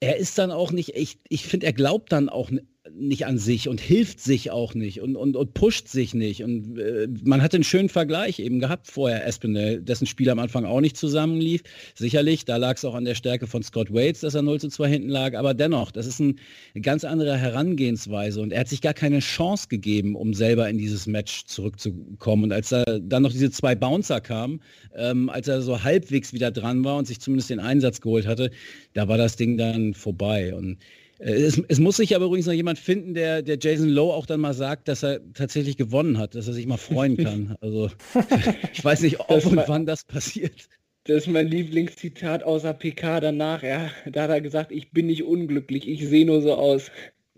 er 0.00 0.16
ist 0.16 0.38
dann 0.38 0.50
auch 0.50 0.72
nicht, 0.72 0.94
ich, 0.94 1.18
ich 1.28 1.46
finde, 1.46 1.66
er 1.66 1.72
glaubt 1.72 2.12
dann 2.12 2.28
auch 2.28 2.50
nicht 2.94 3.26
an 3.26 3.38
sich 3.38 3.68
und 3.68 3.80
hilft 3.80 4.20
sich 4.20 4.50
auch 4.50 4.74
nicht 4.74 5.00
und, 5.00 5.16
und, 5.16 5.36
und 5.36 5.54
pusht 5.54 5.88
sich 5.88 6.14
nicht. 6.14 6.42
Und 6.42 6.78
äh, 6.78 7.08
man 7.24 7.42
hat 7.42 7.54
einen 7.54 7.64
schönen 7.64 7.88
Vergleich 7.88 8.38
eben 8.38 8.60
gehabt 8.60 8.86
vorher, 8.86 9.26
Espinel, 9.26 9.82
dessen 9.82 10.06
Spiel 10.06 10.30
am 10.30 10.38
Anfang 10.38 10.64
auch 10.64 10.80
nicht 10.80 10.96
zusammenlief. 10.96 11.62
Sicherlich, 11.94 12.44
da 12.44 12.56
lag 12.56 12.76
es 12.76 12.84
auch 12.84 12.94
an 12.94 13.04
der 13.04 13.14
Stärke 13.14 13.46
von 13.46 13.62
Scott 13.62 13.92
Waits, 13.92 14.20
dass 14.20 14.34
er 14.34 14.42
0 14.42 14.60
zu 14.60 14.68
2 14.68 14.88
hinten 14.88 15.08
lag, 15.08 15.34
aber 15.34 15.54
dennoch, 15.54 15.90
das 15.90 16.06
ist 16.06 16.20
ein, 16.20 16.38
eine 16.74 16.82
ganz 16.82 17.04
andere 17.04 17.36
Herangehensweise 17.36 18.40
und 18.40 18.52
er 18.52 18.60
hat 18.60 18.68
sich 18.68 18.80
gar 18.80 18.94
keine 18.94 19.18
Chance 19.20 19.68
gegeben, 19.68 20.14
um 20.14 20.34
selber 20.34 20.68
in 20.68 20.78
dieses 20.78 21.06
Match 21.06 21.44
zurückzukommen. 21.46 22.44
Und 22.44 22.52
als 22.52 22.68
da 22.68 22.84
dann 22.84 23.22
noch 23.22 23.32
diese 23.32 23.50
zwei 23.50 23.74
Bouncer 23.74 24.20
kamen, 24.20 24.60
ähm, 24.94 25.28
als 25.28 25.48
er 25.48 25.62
so 25.62 25.82
halbwegs 25.82 26.32
wieder 26.32 26.50
dran 26.50 26.84
war 26.84 26.96
und 26.96 27.06
sich 27.06 27.20
zumindest 27.20 27.50
den 27.50 27.60
Einsatz 27.60 28.00
geholt 28.00 28.26
hatte, 28.26 28.50
da 28.94 29.08
war 29.08 29.18
das 29.18 29.36
Ding 29.36 29.56
dann 29.56 29.94
vorbei. 29.94 30.54
Und 30.54 30.78
es, 31.18 31.62
es, 31.68 31.78
muss 31.78 31.96
sich 31.96 32.14
aber 32.14 32.26
übrigens 32.26 32.46
noch 32.46 32.52
jemand 32.52 32.78
finden, 32.78 33.14
der, 33.14 33.42
der 33.42 33.58
Jason 33.60 33.88
Lowe 33.88 34.12
auch 34.12 34.26
dann 34.26 34.40
mal 34.40 34.54
sagt, 34.54 34.88
dass 34.88 35.02
er 35.02 35.20
tatsächlich 35.32 35.76
gewonnen 35.76 36.18
hat, 36.18 36.34
dass 36.34 36.46
er 36.46 36.52
sich 36.52 36.66
mal 36.66 36.76
freuen 36.76 37.16
kann. 37.24 37.56
Also 37.60 37.90
ich 38.72 38.84
weiß 38.84 39.02
nicht, 39.02 39.20
ob 39.20 39.46
und 39.46 39.62
wann 39.66 39.86
das 39.86 40.04
passiert. 40.04 40.68
Das 41.04 41.18
ist 41.18 41.28
mein 41.28 41.46
Lieblingszitat 41.46 42.42
außer 42.42 42.74
PK 42.74 43.20
danach. 43.20 43.62
Ja, 43.62 43.90
da 44.06 44.24
hat 44.24 44.30
er 44.30 44.40
gesagt, 44.40 44.72
ich 44.72 44.90
bin 44.90 45.06
nicht 45.06 45.22
unglücklich, 45.22 45.88
ich 45.88 46.06
sehe 46.06 46.26
nur 46.26 46.42
so 46.42 46.54
aus. 46.54 46.90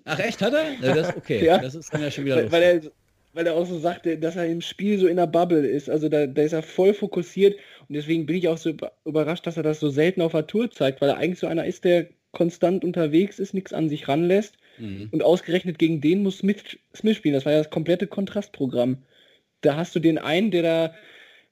Ach 0.05 0.19
echt, 0.19 0.41
hat 0.41 0.55
er? 0.55 0.73
Ja, 0.81 0.95
das, 0.95 1.17
okay, 1.17 1.45
ja. 1.45 1.59
das 1.59 1.75
ist 1.75 1.93
dann 1.93 2.03
ja 2.03 2.11
schon 2.11 2.25
wieder 2.25 2.37
weil, 2.37 2.51
weil 2.51 2.63
er, 2.63 2.81
weil 3.35 3.47
er 3.47 3.55
auch 3.55 3.67
so 3.67 3.79
sagte, 3.79 4.17
dass 4.17 4.37
er 4.37 4.47
im 4.47 4.63
Spiel 4.63 4.99
so 4.99 5.07
in 5.07 5.17
der 5.17 5.27
Bubble 5.27 5.67
ist. 5.67 5.91
Also 5.91 6.09
da, 6.09 6.27
da 6.27 6.43
ist 6.43 6.55
er 6.55 6.63
voll 6.63 6.95
fokussiert 6.95 7.57
und 7.89 7.95
deswegen 7.95 8.27
bin 8.27 8.37
ich 8.37 8.49
auch 8.49 8.59
so 8.59 8.73
überrascht, 9.05 9.47
dass 9.47 9.59
er 9.59 9.63
das 9.63 9.81
so 9.81 9.91
selten 9.91 10.23
auf 10.23 10.33
der 10.33 10.47
Tour 10.47 10.71
zeigt, 10.71 11.01
weil 11.01 11.11
er 11.11 11.19
eigentlich 11.19 11.39
so 11.39 11.47
einer 11.47 11.67
ist, 11.67 11.85
der 11.85 12.09
konstant 12.39 12.85
unterwegs 12.85 13.41
ist, 13.41 13.53
nichts 13.53 13.73
an 13.73 13.89
sich 13.89 14.07
ranlässt. 14.07 14.59
Mhm. 14.79 15.09
Und 15.11 15.25
ausgerechnet 15.25 15.77
gegen 15.79 16.01
den 16.01 16.23
muss 16.23 16.39
Smith, 16.39 16.79
Smith 16.95 17.17
spielen. 17.17 17.35
Das 17.35 17.45
war 17.45 17.53
ja 17.53 17.59
das 17.59 17.71
komplette 17.71 18.07
Kontrastprogramm. 18.07 18.99
Da 19.61 19.77
hast 19.77 19.97
du 19.97 19.99
den 19.99 20.19
einen, 20.19 20.53
der 20.53 20.63
da, 20.63 20.95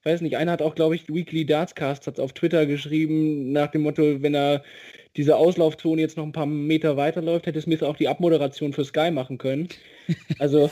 weiß 0.04 0.20
nicht, 0.20 0.36
einer 0.36 0.52
hat 0.52 0.62
auch, 0.62 0.76
glaube 0.76 0.94
ich, 0.94 1.12
Weekly 1.12 1.44
Dartscast 1.44 2.06
hat 2.06 2.20
auf 2.20 2.32
Twitter 2.34 2.66
geschrieben, 2.66 3.50
nach 3.50 3.72
dem 3.72 3.82
Motto, 3.82 4.22
wenn 4.22 4.36
er 4.36 4.62
diese 5.16 5.34
Auslaufzone 5.34 6.00
jetzt 6.00 6.16
noch 6.16 6.24
ein 6.24 6.32
paar 6.32 6.46
Meter 6.46 6.96
weiterläuft, 6.96 7.46
hätte 7.46 7.60
Smith 7.60 7.82
auch 7.82 7.96
die 7.96 8.06
Abmoderation 8.06 8.72
für 8.72 8.84
Sky 8.84 9.10
machen 9.10 9.38
können. 9.38 9.68
Also, 10.38 10.70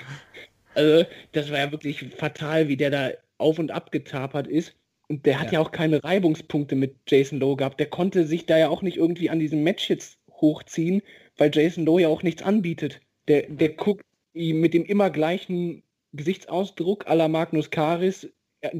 also 0.74 1.06
das 1.32 1.50
war 1.50 1.58
ja 1.60 1.72
wirklich 1.72 2.04
fatal, 2.14 2.68
wie 2.68 2.76
der 2.76 2.90
da 2.90 3.10
auf 3.38 3.58
und 3.58 3.70
ab 3.70 3.90
getapert 3.90 4.46
ist. 4.46 4.74
Und 5.08 5.26
der 5.26 5.38
hat 5.38 5.48
ja. 5.48 5.54
ja. 5.54 5.60
auch 5.60 5.70
keine 5.70 6.02
Reibungspunkte 6.02 6.76
mit 6.76 6.96
Jason 7.06 7.40
Lowe 7.40 7.56
gehabt. 7.56 7.78
Der 7.78 7.86
konnte 7.86 8.26
sich 8.26 8.46
da 8.46 8.58
ja 8.58 8.68
auch 8.68 8.82
nicht 8.82 8.96
irgendwie 8.96 9.30
an 9.30 9.38
diesem 9.38 9.62
Match 9.62 9.90
jetzt 9.90 10.18
hochziehen, 10.30 11.02
weil 11.36 11.50
Jason 11.52 11.84
Lowe 11.84 12.02
ja 12.02 12.08
auch 12.08 12.22
nichts 12.22 12.42
anbietet. 12.42 13.00
Der, 13.28 13.42
der 13.48 13.70
guckt 13.70 14.04
ihm 14.32 14.60
mit 14.60 14.74
dem 14.74 14.84
immer 14.84 15.10
gleichen 15.10 15.82
Gesichtsausdruck 16.12 17.06
aller 17.06 17.28
Magnus 17.28 17.70
Karis 17.70 18.28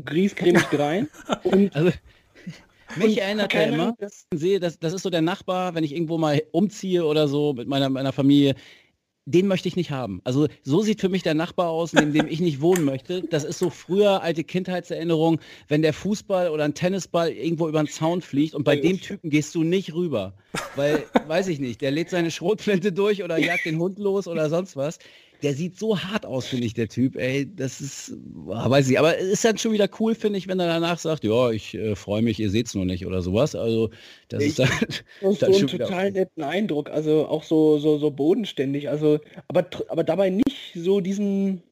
griesgrämig 0.04 0.66
rein. 0.78 1.08
Und 1.44 1.74
also, 1.74 1.90
mich 2.96 3.20
erinnert 3.20 3.54
er 3.54 3.68
immer, 3.68 3.94
das, 3.98 4.26
sehe, 4.32 4.60
das, 4.60 4.78
das 4.78 4.92
ist 4.92 5.02
so 5.02 5.10
der 5.10 5.22
Nachbar, 5.22 5.74
wenn 5.74 5.84
ich 5.84 5.94
irgendwo 5.94 6.18
mal 6.18 6.42
umziehe 6.52 7.04
oder 7.04 7.28
so 7.28 7.52
mit 7.52 7.66
meiner, 7.66 7.88
meiner 7.88 8.12
Familie, 8.12 8.54
den 9.26 9.46
möchte 9.46 9.68
ich 9.68 9.76
nicht 9.76 9.90
haben. 9.90 10.20
Also 10.24 10.48
so 10.62 10.82
sieht 10.82 11.00
für 11.00 11.08
mich 11.08 11.22
der 11.22 11.34
Nachbar 11.34 11.70
aus, 11.70 11.92
neben 11.92 12.12
dem 12.12 12.26
ich 12.28 12.40
nicht 12.40 12.60
wohnen 12.60 12.84
möchte. 12.84 13.22
Das 13.22 13.44
ist 13.44 13.58
so 13.58 13.70
früher 13.70 14.22
alte 14.22 14.44
Kindheitserinnerung, 14.44 15.40
wenn 15.68 15.82
der 15.82 15.94
Fußball 15.94 16.50
oder 16.50 16.64
ein 16.64 16.74
Tennisball 16.74 17.30
irgendwo 17.30 17.68
über 17.68 17.82
den 17.82 17.88
Zaun 17.88 18.20
fliegt 18.20 18.54
und 18.54 18.64
bei 18.64 18.76
dem 18.76 19.00
Typen 19.00 19.30
gehst 19.30 19.54
du 19.54 19.62
nicht 19.62 19.94
rüber. 19.94 20.34
Weil, 20.76 21.04
weiß 21.26 21.48
ich 21.48 21.58
nicht, 21.58 21.80
der 21.80 21.90
lädt 21.90 22.10
seine 22.10 22.30
Schrotflinte 22.30 22.92
durch 22.92 23.22
oder 23.22 23.38
jagt 23.38 23.64
den 23.64 23.78
Hund 23.78 23.98
los 23.98 24.28
oder 24.28 24.50
sonst 24.50 24.76
was 24.76 24.98
der 25.42 25.54
sieht 25.54 25.78
so 25.78 25.98
hart 25.98 26.24
aus, 26.24 26.46
finde 26.46 26.66
ich, 26.66 26.74
der 26.74 26.88
Typ. 26.88 27.16
Ey, 27.16 27.48
das 27.54 27.80
ist, 27.80 28.14
ah, 28.48 28.68
weiß 28.68 28.88
ich, 28.88 28.98
aber 28.98 29.18
es 29.18 29.26
ist 29.26 29.44
dann 29.44 29.58
schon 29.58 29.72
wieder 29.72 29.88
cool, 30.00 30.14
finde 30.14 30.38
ich, 30.38 30.48
wenn 30.48 30.60
er 30.60 30.66
danach 30.66 30.98
sagt, 30.98 31.24
ja, 31.24 31.50
ich 31.50 31.74
äh, 31.74 31.94
freue 31.96 32.22
mich, 32.22 32.40
ihr 32.40 32.50
seht 32.50 32.66
es 32.66 32.74
nur 32.74 32.84
nicht 32.84 33.06
oder 33.06 33.22
sowas. 33.22 33.54
Also 33.54 33.90
das 34.28 34.42
ich, 34.42 34.48
ist 34.50 34.58
dann, 34.60 34.70
dann 35.20 35.34
so 35.34 35.46
einen 35.46 35.68
total 35.68 36.12
netten 36.12 36.42
Eindruck, 36.42 36.90
also 36.90 37.26
auch 37.26 37.42
so, 37.42 37.78
so, 37.78 37.98
so 37.98 38.10
bodenständig, 38.10 38.88
also, 38.88 39.20
aber, 39.48 39.66
aber 39.88 40.04
dabei 40.04 40.30
nicht 40.30 40.72
so 40.74 41.00
diesen, 41.00 41.62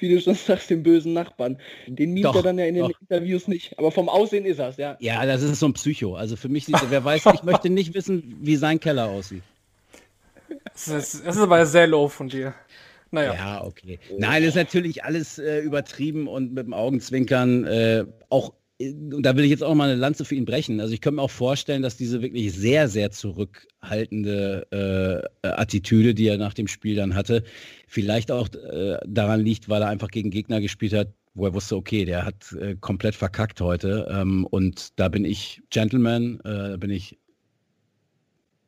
wie 0.00 0.12
du 0.12 0.20
schon 0.20 0.34
sagst, 0.34 0.70
den 0.70 0.82
bösen 0.82 1.12
Nachbarn. 1.12 1.58
Den 1.86 2.12
mimt 2.12 2.34
er 2.34 2.42
dann 2.42 2.58
ja 2.58 2.66
in 2.66 2.74
den 2.74 2.88
doch. 2.88 3.00
Interviews 3.00 3.48
nicht. 3.48 3.78
Aber 3.78 3.92
vom 3.92 4.08
Aussehen 4.08 4.44
ist 4.44 4.58
das, 4.58 4.76
ja. 4.76 4.96
Ja, 5.00 5.24
das 5.24 5.42
ist 5.42 5.60
so 5.60 5.66
ein 5.66 5.74
Psycho. 5.74 6.16
Also 6.16 6.36
für 6.36 6.48
mich, 6.48 6.64
sieht, 6.66 6.76
wer 6.88 7.04
weiß, 7.04 7.24
ich 7.34 7.42
möchte 7.42 7.70
nicht 7.70 7.94
wissen, 7.94 8.36
wie 8.40 8.56
sein 8.56 8.80
Keller 8.80 9.06
aussieht. 9.06 9.42
Das 10.64 10.88
ist, 10.88 11.26
das 11.26 11.36
ist 11.36 11.42
aber 11.42 11.64
sehr 11.66 11.86
low 11.86 12.08
von 12.08 12.28
dir. 12.28 12.54
Naja. 13.16 13.34
Ja, 13.34 13.64
okay. 13.64 13.98
Nein, 14.18 14.42
das 14.42 14.50
ist 14.50 14.56
natürlich 14.56 15.04
alles 15.04 15.38
äh, 15.38 15.60
übertrieben 15.60 16.28
und 16.28 16.52
mit 16.52 16.66
dem 16.66 16.74
Augenzwinkern 16.74 17.64
äh, 17.64 18.04
auch 18.30 18.52
und 18.78 19.22
da 19.22 19.34
will 19.36 19.44
ich 19.44 19.50
jetzt 19.50 19.64
auch 19.64 19.74
mal 19.74 19.88
eine 19.88 19.98
Lanze 19.98 20.24
für 20.26 20.34
ihn 20.34 20.44
brechen. 20.44 20.80
Also 20.80 20.92
ich 20.92 21.00
könnte 21.00 21.16
mir 21.16 21.22
auch 21.22 21.30
vorstellen, 21.30 21.80
dass 21.80 21.96
diese 21.96 22.20
wirklich 22.20 22.52
sehr, 22.52 22.88
sehr 22.88 23.10
zurückhaltende 23.10 24.66
äh, 25.42 25.48
Attitüde, 25.48 26.14
die 26.14 26.28
er 26.28 26.36
nach 26.36 26.52
dem 26.52 26.68
Spiel 26.68 26.94
dann 26.94 27.14
hatte, 27.14 27.42
vielleicht 27.86 28.30
auch 28.30 28.48
äh, 28.52 28.98
daran 29.06 29.40
liegt, 29.40 29.70
weil 29.70 29.80
er 29.80 29.88
einfach 29.88 30.08
gegen 30.08 30.30
Gegner 30.30 30.60
gespielt 30.60 30.92
hat, 30.92 31.08
wo 31.32 31.46
er 31.46 31.54
wusste, 31.54 31.76
okay, 31.76 32.04
der 32.04 32.26
hat 32.26 32.52
äh, 32.52 32.76
komplett 32.78 33.14
verkackt 33.14 33.62
heute. 33.62 34.08
Ähm, 34.10 34.44
und 34.44 34.98
da 34.98 35.08
bin 35.08 35.24
ich 35.24 35.62
Gentleman, 35.70 36.40
äh, 36.44 36.76
bin 36.76 36.90
ich 36.90 37.18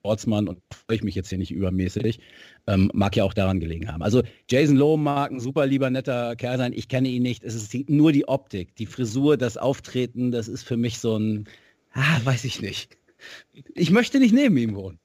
Ortsmann 0.08 0.48
und 0.48 0.58
freue 0.72 0.96
ich 0.96 1.04
mich 1.04 1.14
jetzt 1.14 1.28
hier 1.28 1.38
nicht 1.38 1.50
übermäßig. 1.50 2.20
Ähm, 2.66 2.90
mag 2.92 3.16
ja 3.16 3.24
auch 3.24 3.34
daran 3.34 3.60
gelegen 3.60 3.90
haben. 3.90 4.02
Also 4.02 4.22
Jason 4.48 4.76
Lowe 4.76 4.98
mag 4.98 5.30
ein 5.30 5.40
super 5.40 5.66
lieber, 5.66 5.90
netter 5.90 6.34
Kerl 6.36 6.58
sein. 6.58 6.72
Ich 6.72 6.88
kenne 6.88 7.08
ihn 7.08 7.22
nicht. 7.22 7.44
Es 7.44 7.54
ist 7.54 7.72
die, 7.72 7.86
nur 7.88 8.12
die 8.12 8.26
Optik, 8.26 8.74
die 8.76 8.86
Frisur, 8.86 9.36
das 9.36 9.56
Auftreten, 9.56 10.32
das 10.32 10.48
ist 10.48 10.64
für 10.64 10.76
mich 10.76 10.98
so 10.98 11.16
ein, 11.16 11.48
ah, 11.92 12.20
weiß 12.24 12.44
ich 12.44 12.60
nicht. 12.60 12.96
Ich 13.74 13.90
möchte 13.90 14.18
nicht 14.18 14.34
neben 14.34 14.56
ihm 14.56 14.74
wohnen. 14.74 14.98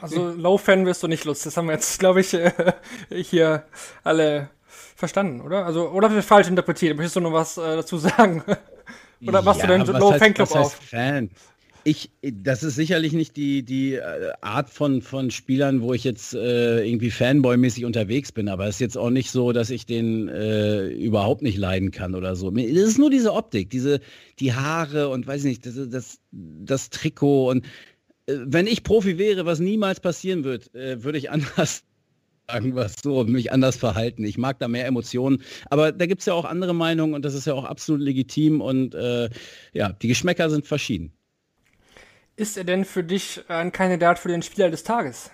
Also 0.00 0.30
Low-Fan 0.30 0.86
wirst 0.86 1.02
du 1.02 1.08
nicht 1.08 1.24
Lutz. 1.24 1.42
Das 1.42 1.56
haben 1.56 1.66
wir 1.66 1.74
jetzt, 1.74 1.98
glaube 1.98 2.20
ich, 2.20 2.34
äh, 2.34 2.52
hier 3.10 3.64
alle 4.04 4.50
verstanden, 4.96 5.40
oder? 5.40 5.66
Also, 5.66 5.90
oder 5.90 6.12
wir 6.12 6.22
falsch 6.22 6.48
interpretiert. 6.48 6.96
Möchtest 6.96 7.16
du 7.16 7.20
noch 7.20 7.32
was 7.32 7.58
äh, 7.58 7.76
dazu 7.76 7.98
sagen? 7.98 8.42
oder 9.26 9.42
machst 9.42 9.60
ja, 9.60 9.66
du 9.66 9.72
deinen 9.72 9.86
Low-Fanclub 9.86 10.50
auf? 10.52 10.74
Fan? 10.74 11.30
Ich, 11.84 12.10
das 12.22 12.62
ist 12.62 12.76
sicherlich 12.76 13.12
nicht 13.12 13.36
die, 13.36 13.64
die 13.64 13.94
äh, 13.94 14.32
Art 14.40 14.70
von, 14.70 15.02
von 15.02 15.32
Spielern, 15.32 15.80
wo 15.82 15.92
ich 15.94 16.04
jetzt 16.04 16.32
äh, 16.32 16.86
irgendwie 16.86 17.10
Fanboy-mäßig 17.10 17.84
unterwegs 17.84 18.30
bin, 18.30 18.48
aber 18.48 18.66
es 18.66 18.76
ist 18.76 18.80
jetzt 18.80 18.98
auch 18.98 19.10
nicht 19.10 19.30
so, 19.30 19.52
dass 19.52 19.68
ich 19.70 19.84
den 19.84 20.28
äh, 20.28 20.86
überhaupt 20.88 21.42
nicht 21.42 21.58
leiden 21.58 21.90
kann 21.90 22.14
oder 22.14 22.36
so. 22.36 22.52
Es 22.54 22.70
ist 22.70 22.98
nur 22.98 23.10
diese 23.10 23.32
Optik, 23.32 23.70
diese, 23.70 24.00
die 24.38 24.52
Haare 24.52 25.08
und 25.08 25.26
weiß 25.26 25.44
ich 25.44 25.62
nicht, 25.62 25.66
das, 25.66 25.74
das, 25.88 26.20
das 26.30 26.90
Trikot 26.90 27.50
und 27.50 27.66
äh, 28.26 28.36
wenn 28.44 28.68
ich 28.68 28.84
Profi 28.84 29.18
wäre, 29.18 29.44
was 29.44 29.58
niemals 29.58 29.98
passieren 29.98 30.44
wird, 30.44 30.72
äh, 30.74 31.02
würde 31.02 31.18
ich 31.18 31.30
anders 31.32 31.82
sagen 32.48 32.74
was 32.74 32.96
so, 33.02 33.24
mich 33.24 33.52
anders 33.52 33.76
verhalten. 33.76 34.24
Ich 34.24 34.36
mag 34.38 34.58
da 34.58 34.68
mehr 34.68 34.86
Emotionen. 34.86 35.42
Aber 35.70 35.92
da 35.92 36.06
gibt 36.06 36.20
es 36.20 36.26
ja 36.26 36.34
auch 36.34 36.44
andere 36.44 36.74
Meinungen 36.74 37.14
und 37.14 37.24
das 37.24 37.34
ist 37.34 37.46
ja 37.46 37.54
auch 37.54 37.64
absolut 37.64 38.02
legitim 38.02 38.60
und 38.60 38.94
äh, 38.94 39.30
ja, 39.72 39.92
die 39.92 40.08
Geschmäcker 40.08 40.50
sind 40.50 40.66
verschieden. 40.66 41.12
Ist 42.36 42.56
er 42.56 42.64
denn 42.64 42.84
für 42.84 43.04
dich 43.04 43.42
ein 43.48 43.72
Kandidat 43.72 44.18
für 44.18 44.28
den 44.28 44.42
Spieler 44.42 44.70
des 44.70 44.84
Tages? 44.84 45.30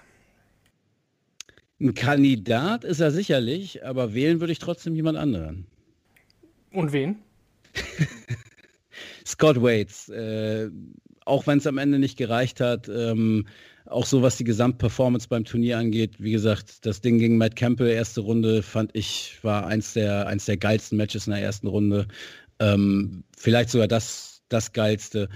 Ein 1.80 1.94
Kandidat 1.94 2.82
ist 2.84 3.00
er 3.00 3.12
sicherlich, 3.12 3.84
aber 3.84 4.14
wählen 4.14 4.40
würde 4.40 4.52
ich 4.52 4.58
trotzdem 4.58 4.96
jemand 4.96 5.16
anderen. 5.16 5.66
Und 6.72 6.92
wen? 6.92 7.16
Scott 9.26 9.62
Waits. 9.62 10.08
Äh, 10.08 10.70
auch 11.24 11.46
wenn 11.46 11.58
es 11.58 11.66
am 11.66 11.78
Ende 11.78 12.00
nicht 12.00 12.16
gereicht 12.16 12.60
hat, 12.60 12.88
ähm, 12.88 13.46
auch 13.86 14.06
so 14.06 14.22
was 14.22 14.36
die 14.36 14.44
Gesamtperformance 14.44 15.28
beim 15.28 15.44
Turnier 15.44 15.78
angeht, 15.78 16.16
wie 16.18 16.32
gesagt, 16.32 16.84
das 16.84 17.00
Ding 17.00 17.18
gegen 17.18 17.38
Matt 17.38 17.54
Campbell, 17.54 17.88
erste 17.88 18.22
Runde, 18.22 18.62
fand 18.62 18.90
ich, 18.94 19.38
war 19.42 19.66
eins 19.66 19.92
der, 19.92 20.26
eins 20.26 20.46
der 20.46 20.56
geilsten 20.56 20.98
Matches 20.98 21.26
in 21.26 21.32
der 21.32 21.42
ersten 21.42 21.68
Runde. 21.68 22.08
Ähm, 22.58 23.24
vielleicht 23.36 23.70
sogar 23.70 23.88
das, 23.88 24.42
das 24.48 24.72
geilste. 24.72 25.28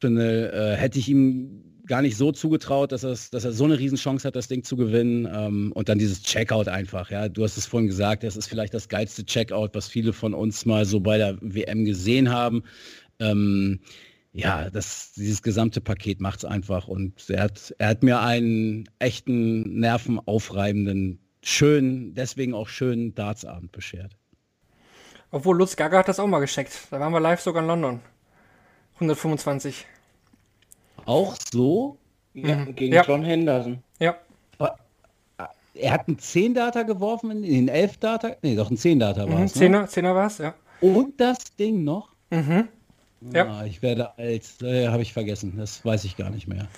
Finde, 0.00 0.52
äh, 0.52 0.76
hätte 0.76 0.98
ich 0.98 1.08
ihm 1.08 1.70
gar 1.86 2.02
nicht 2.02 2.16
so 2.16 2.30
zugetraut, 2.30 2.92
dass, 2.92 3.02
dass 3.02 3.44
er 3.44 3.52
so 3.52 3.64
eine 3.64 3.78
Riesenchance 3.78 4.26
hat, 4.26 4.36
das 4.36 4.46
Ding 4.46 4.62
zu 4.62 4.76
gewinnen. 4.76 5.28
Ähm, 5.30 5.72
und 5.72 5.88
dann 5.88 5.98
dieses 5.98 6.22
Checkout 6.22 6.68
einfach. 6.68 7.10
Ja, 7.10 7.28
du 7.28 7.42
hast 7.42 7.56
es 7.56 7.66
vorhin 7.66 7.88
gesagt, 7.88 8.22
das 8.22 8.36
ist 8.36 8.46
vielleicht 8.46 8.72
das 8.72 8.88
geilste 8.88 9.24
Checkout, 9.24 9.70
was 9.74 9.88
viele 9.88 10.12
von 10.12 10.32
uns 10.32 10.64
mal 10.64 10.84
so 10.84 11.00
bei 11.00 11.18
der 11.18 11.36
WM 11.40 11.84
gesehen 11.84 12.30
haben. 12.30 12.62
Ähm, 13.18 13.80
ja, 14.32 14.70
das, 14.70 15.12
dieses 15.16 15.42
gesamte 15.42 15.80
Paket 15.80 16.20
macht 16.20 16.38
es 16.38 16.44
einfach 16.44 16.86
und 16.86 17.28
er 17.28 17.42
hat, 17.42 17.74
er 17.78 17.88
hat 17.88 18.02
mir 18.04 18.20
einen 18.20 18.88
echten, 19.00 19.80
nervenaufreibenden, 19.80 21.18
schönen, 21.42 22.14
deswegen 22.14 22.54
auch 22.54 22.68
schönen 22.68 23.14
Dartsabend 23.16 23.72
beschert. 23.72 24.16
Obwohl 25.32 25.58
Lutz 25.58 25.74
Gaga 25.74 25.98
hat 25.98 26.08
das 26.08 26.20
auch 26.20 26.26
mal 26.26 26.38
gescheckt. 26.38 26.72
Da 26.90 27.00
waren 27.00 27.12
wir 27.12 27.20
live 27.20 27.40
sogar 27.40 27.62
in 27.62 27.68
London. 27.68 28.00
125. 28.94 29.86
Auch 31.06 31.36
so? 31.52 31.96
Ja, 32.34 32.56
mhm. 32.56 32.74
gegen 32.74 32.94
ja. 32.94 33.04
John 33.04 33.22
Henderson. 33.22 33.78
Ja. 33.98 34.16
Er 35.74 35.92
hat 35.92 36.08
einen 36.08 36.18
10-Data 36.18 36.82
geworfen, 36.82 37.30
in 37.42 37.66
den 37.66 37.70
11-Data? 37.70 38.32
Nee, 38.42 38.56
doch 38.56 38.70
ein 38.70 38.76
10-Data 38.76 39.28
war 39.28 39.44
es. 39.44 39.54
Mhm, 39.54 39.62
10er, 39.62 39.68
ne? 39.68 39.84
10er 39.86 40.14
war 40.14 40.26
es, 40.26 40.38
ja. 40.38 40.54
Und 40.80 41.20
das 41.20 41.38
Ding 41.58 41.84
noch? 41.84 42.10
Mhm. 42.30 42.68
Ja. 43.32 43.46
Ah, 43.46 43.64
ich 43.64 43.82
werde 43.82 44.16
alt, 44.18 44.44
äh, 44.62 44.88
habe 44.88 45.02
ich 45.02 45.12
vergessen, 45.12 45.54
das 45.56 45.84
weiß 45.84 46.04
ich 46.04 46.16
gar 46.16 46.30
nicht 46.30 46.48
mehr. 46.48 46.68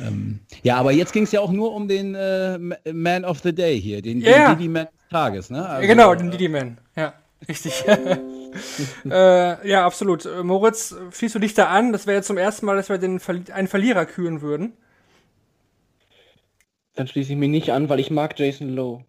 Ähm, 0.00 0.40
ja, 0.62 0.76
aber 0.76 0.92
jetzt 0.92 1.12
ging 1.12 1.24
es 1.24 1.32
ja 1.32 1.40
auch 1.40 1.50
nur 1.50 1.74
um 1.74 1.88
den 1.88 2.14
äh, 2.14 2.58
Man 2.92 3.24
of 3.24 3.40
the 3.40 3.54
Day 3.54 3.80
hier, 3.80 4.02
den, 4.02 4.20
yeah. 4.20 4.50
den 4.50 4.58
Didi-Man 4.58 4.86
des 4.86 5.08
Tages. 5.10 5.50
Ne? 5.50 5.66
Also, 5.66 5.86
genau, 5.86 6.14
den 6.14 6.30
Didi-Man, 6.30 6.78
ja, 6.96 7.14
richtig. 7.48 7.84
äh, 9.04 9.68
ja, 9.68 9.84
absolut. 9.84 10.28
Moritz, 10.42 10.94
fielst 11.10 11.34
du 11.34 11.38
dich 11.38 11.54
da 11.54 11.66
an? 11.66 11.92
Das 11.92 12.06
wäre 12.06 12.16
jetzt 12.16 12.26
zum 12.26 12.38
ersten 12.38 12.66
Mal, 12.66 12.76
dass 12.76 12.88
wir 12.88 12.98
den 12.98 13.20
Verli 13.20 13.50
einen 13.52 13.68
Verlierer 13.68 14.06
küren 14.06 14.40
würden. 14.42 14.72
Dann 16.94 17.06
schließe 17.06 17.32
ich 17.32 17.38
mich 17.38 17.50
nicht 17.50 17.72
an, 17.72 17.88
weil 17.88 18.00
ich 18.00 18.10
mag 18.10 18.38
Jason 18.38 18.70
Lowe. 18.70 19.04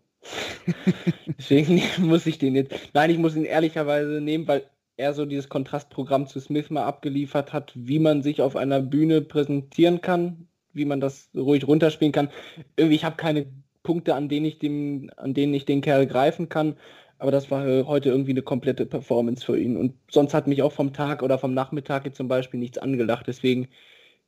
Deswegen 1.40 1.82
muss 2.00 2.26
ich 2.26 2.38
den 2.38 2.56
jetzt. 2.56 2.74
Nein, 2.94 3.10
ich 3.10 3.18
muss 3.18 3.36
ihn 3.36 3.46
ehrlicherweise 3.46 4.22
nehmen, 4.22 4.48
weil 4.48 4.64
er 4.98 5.14
so 5.14 5.26
dieses 5.26 5.50
Kontrastprogramm 5.50 6.28
zu 6.28 6.40
Smith 6.40 6.70
mal 6.70 6.86
abgeliefert 6.86 7.54
hat, 7.54 7.72
wie 7.76 8.00
man 8.00 8.24
sich 8.24 8.42
auf 8.42 8.56
einer 8.56 8.82
Bühne 8.82 9.22
präsentieren 9.22 10.02
kann, 10.02 10.48
wie 10.74 10.86
man 10.86 11.00
das 11.00 11.30
ruhig 11.36 11.68
runterspielen 11.68 12.12
kann. 12.12 12.30
Irgendwie, 12.76 12.96
ich 12.96 13.06
habe 13.06 13.16
keine 13.16 13.46
Punkte, 13.84 14.16
an 14.16 14.28
denen 14.28 14.46
ich 14.46 14.60
dem, 14.60 15.10
an 15.16 15.34
denen 15.34 15.54
ich 15.54 15.66
den 15.66 15.82
Kerl 15.82 16.08
greifen 16.08 16.50
kann. 16.50 16.76
Aber 17.20 17.32
das 17.32 17.50
war 17.50 17.66
heute 17.86 18.10
irgendwie 18.10 18.32
eine 18.32 18.44
komplette 18.44 18.86
Performance 18.86 19.46
für 19.46 19.58
ihn. 19.58 19.76
Und 19.76 19.94
sonst 20.10 20.34
hat 20.34 20.48
mich 20.48 20.62
auch 20.62 20.72
vom 20.72 20.94
Tag 20.94 21.24
oder 21.24 21.40
vom 21.40 21.54
Nachmittag 21.54 22.06
jetzt 22.06 22.18
zum 22.18 22.28
Beispiel 22.28 22.60
nichts 22.60 22.78
angelacht. 22.78 23.26
Deswegen 23.28 23.68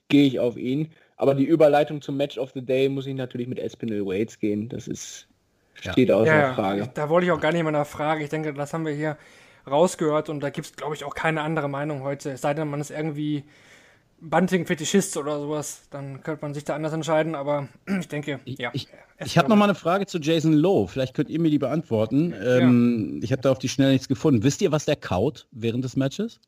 gehe 0.07 0.25
ich 0.25 0.39
auf 0.39 0.57
ihn. 0.57 0.91
Aber 1.17 1.35
die 1.35 1.45
Überleitung 1.45 2.01
zum 2.01 2.17
Match 2.17 2.37
of 2.37 2.51
the 2.53 2.65
Day 2.65 2.89
muss 2.89 3.05
ich 3.05 3.15
natürlich 3.15 3.47
mit 3.47 3.59
Espinel 3.59 4.05
Waits 4.05 4.39
gehen. 4.39 4.69
Das 4.69 4.87
ist 4.87 5.27
steht 5.75 6.09
ja. 6.09 6.15
außer 6.15 6.35
ja, 6.35 6.53
Frage. 6.53 6.89
Da 6.93 7.09
wollte 7.09 7.25
ich 7.25 7.31
auch 7.31 7.39
gar 7.39 7.51
nicht 7.51 7.63
mehr 7.63 7.71
nachfragen. 7.71 8.21
Ich 8.21 8.29
denke, 8.29 8.53
das 8.53 8.73
haben 8.73 8.85
wir 8.85 8.93
hier 8.93 9.17
rausgehört 9.69 10.29
und 10.29 10.41
da 10.41 10.49
gibt 10.49 10.67
es, 10.67 10.75
glaube 10.75 10.95
ich, 10.95 11.03
auch 11.03 11.13
keine 11.13 11.41
andere 11.41 11.69
Meinung 11.69 12.03
heute. 12.03 12.31
Es 12.31 12.41
sei 12.41 12.53
denn, 12.53 12.69
man 12.69 12.81
ist 12.81 12.91
irgendwie 12.91 13.43
Bunting-Fetischist 14.21 15.17
oder 15.17 15.39
sowas, 15.39 15.83
dann 15.89 16.21
könnte 16.21 16.43
man 16.43 16.53
sich 16.53 16.63
da 16.63 16.75
anders 16.75 16.93
entscheiden, 16.93 17.35
aber 17.35 17.67
ich 17.99 18.07
denke, 18.07 18.39
ja. 18.45 18.71
Ich, 18.73 18.87
ich 19.19 19.37
habe 19.37 19.49
noch 19.49 19.55
mal 19.55 19.65
eine 19.65 19.75
Frage 19.75 20.05
zu 20.05 20.19
Jason 20.19 20.53
Lowe. 20.53 20.87
Vielleicht 20.87 21.13
könnt 21.13 21.29
ihr 21.29 21.39
mir 21.39 21.49
die 21.49 21.59
beantworten. 21.59 22.33
Ähm, 22.41 23.15
ja. 23.15 23.23
Ich 23.23 23.31
habe 23.31 23.41
da 23.41 23.51
auf 23.51 23.59
die 23.59 23.69
Schnelle 23.69 23.91
nichts 23.91 24.07
gefunden. 24.07 24.43
Wisst 24.43 24.61
ihr, 24.61 24.71
was 24.71 24.85
der 24.85 24.95
kaut 24.95 25.47
während 25.51 25.83
des 25.83 25.95
Matches? 25.95 26.39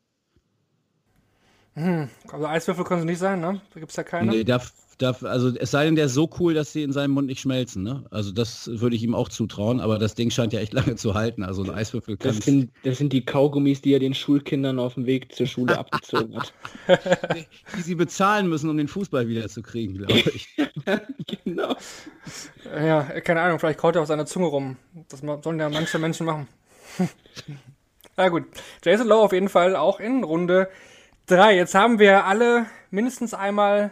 Hm, 1.75 2.09
also 2.31 2.45
Eiswürfel 2.45 2.83
können 2.83 3.01
es 3.01 3.05
nicht 3.05 3.19
sein, 3.19 3.39
ne? 3.39 3.61
Da 3.73 3.79
gibt 3.79 3.91
es 3.91 3.95
ja 3.95 4.03
keine. 4.03 4.29
Nee, 4.29 4.43
darf, 4.43 4.73
darf, 4.97 5.23
also 5.23 5.55
es 5.55 5.71
sei 5.71 5.85
denn, 5.85 5.95
der 5.95 6.07
ist 6.07 6.13
so 6.13 6.29
cool, 6.39 6.53
dass 6.53 6.73
sie 6.73 6.83
in 6.83 6.91
seinem 6.91 7.11
Mund 7.11 7.27
nicht 7.27 7.39
schmelzen, 7.39 7.83
ne? 7.83 8.03
Also 8.11 8.31
das 8.31 8.67
würde 8.67 8.95
ich 8.97 9.03
ihm 9.03 9.15
auch 9.15 9.29
zutrauen, 9.29 9.79
aber 9.79 9.97
das 9.97 10.13
Ding 10.13 10.31
scheint 10.31 10.51
ja 10.51 10.59
echt 10.59 10.73
lange 10.73 10.95
zu 10.95 11.13
halten. 11.13 11.43
Also 11.43 11.63
ein 11.63 11.69
Eiswürfel 11.69 12.17
kann. 12.17 12.35
Das 12.35 12.45
sind, 12.45 12.71
das 12.83 12.97
sind 12.97 13.13
die 13.13 13.23
Kaugummis, 13.23 13.81
die 13.81 13.93
er 13.93 13.99
den 13.99 14.13
Schulkindern 14.13 14.79
auf 14.79 14.95
dem 14.95 15.05
Weg 15.05 15.33
zur 15.33 15.47
Schule 15.47 15.77
abgezogen 15.77 16.37
hat. 16.37 16.53
die 17.77 17.81
sie 17.81 17.95
bezahlen 17.95 18.49
müssen, 18.49 18.69
um 18.69 18.75
den 18.75 18.89
Fußball 18.89 19.29
wieder 19.29 19.47
zu 19.47 19.61
kriegen, 19.61 19.97
glaube 19.97 20.13
ich. 20.33 20.49
genau. 21.43 21.75
Ja, 22.65 23.03
keine 23.21 23.41
Ahnung, 23.41 23.59
vielleicht 23.59 23.79
kaut 23.79 23.95
er 23.95 24.01
auf 24.01 24.07
seiner 24.07 24.25
Zunge 24.25 24.47
rum. 24.47 24.77
Das 25.09 25.21
sollen 25.21 25.59
ja 25.59 25.69
manche 25.69 25.99
Menschen 25.99 26.25
machen. 26.25 26.47
Na 28.17 28.27
gut. 28.27 28.43
Jason 28.83 29.07
Lowe 29.07 29.23
auf 29.23 29.31
jeden 29.31 29.49
Fall 29.49 29.75
auch 29.75 29.99
in 30.01 30.23
Runde 30.23 30.69
drei. 31.25 31.55
Jetzt 31.55 31.75
haben 31.75 31.99
wir 31.99 32.25
alle 32.25 32.65
mindestens 32.89 33.33
einmal 33.33 33.91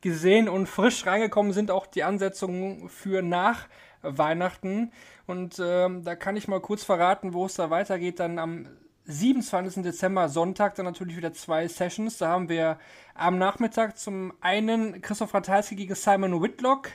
gesehen 0.00 0.48
und 0.48 0.66
frisch 0.66 1.06
reingekommen 1.06 1.52
sind 1.52 1.70
auch 1.70 1.86
die 1.86 2.04
Ansetzungen 2.04 2.88
für 2.88 3.22
nach 3.22 3.68
Weihnachten. 4.02 4.92
Und 5.26 5.60
ähm, 5.62 6.04
da 6.04 6.14
kann 6.14 6.36
ich 6.36 6.48
mal 6.48 6.60
kurz 6.60 6.84
verraten, 6.84 7.34
wo 7.34 7.46
es 7.46 7.54
da 7.54 7.70
weitergeht. 7.70 8.20
Dann 8.20 8.38
am 8.38 8.66
27. 9.04 9.82
Dezember, 9.82 10.28
Sonntag, 10.28 10.74
dann 10.74 10.86
natürlich 10.86 11.16
wieder 11.16 11.32
zwei 11.32 11.66
Sessions. 11.66 12.18
Da 12.18 12.28
haben 12.28 12.48
wir 12.48 12.78
am 13.14 13.38
Nachmittag 13.38 13.98
zum 13.98 14.32
einen 14.40 15.00
Christoph 15.02 15.34
Ratajski 15.34 15.76
gegen 15.76 15.94
Simon 15.94 16.42
Whitlock, 16.42 16.90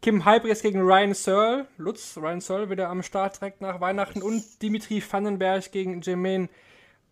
Kim 0.00 0.24
Halbrechts 0.24 0.62
gegen 0.62 0.80
Ryan 0.80 1.14
Searle, 1.14 1.66
Lutz, 1.76 2.16
Ryan 2.16 2.40
Searle 2.40 2.70
wieder 2.70 2.88
am 2.88 3.02
Start 3.02 3.40
direkt 3.40 3.60
nach 3.60 3.80
Weihnachten 3.80 4.22
und 4.22 4.62
Dimitri 4.62 5.02
Vandenberg 5.02 5.72
gegen 5.72 6.00
Jermaine 6.00 6.48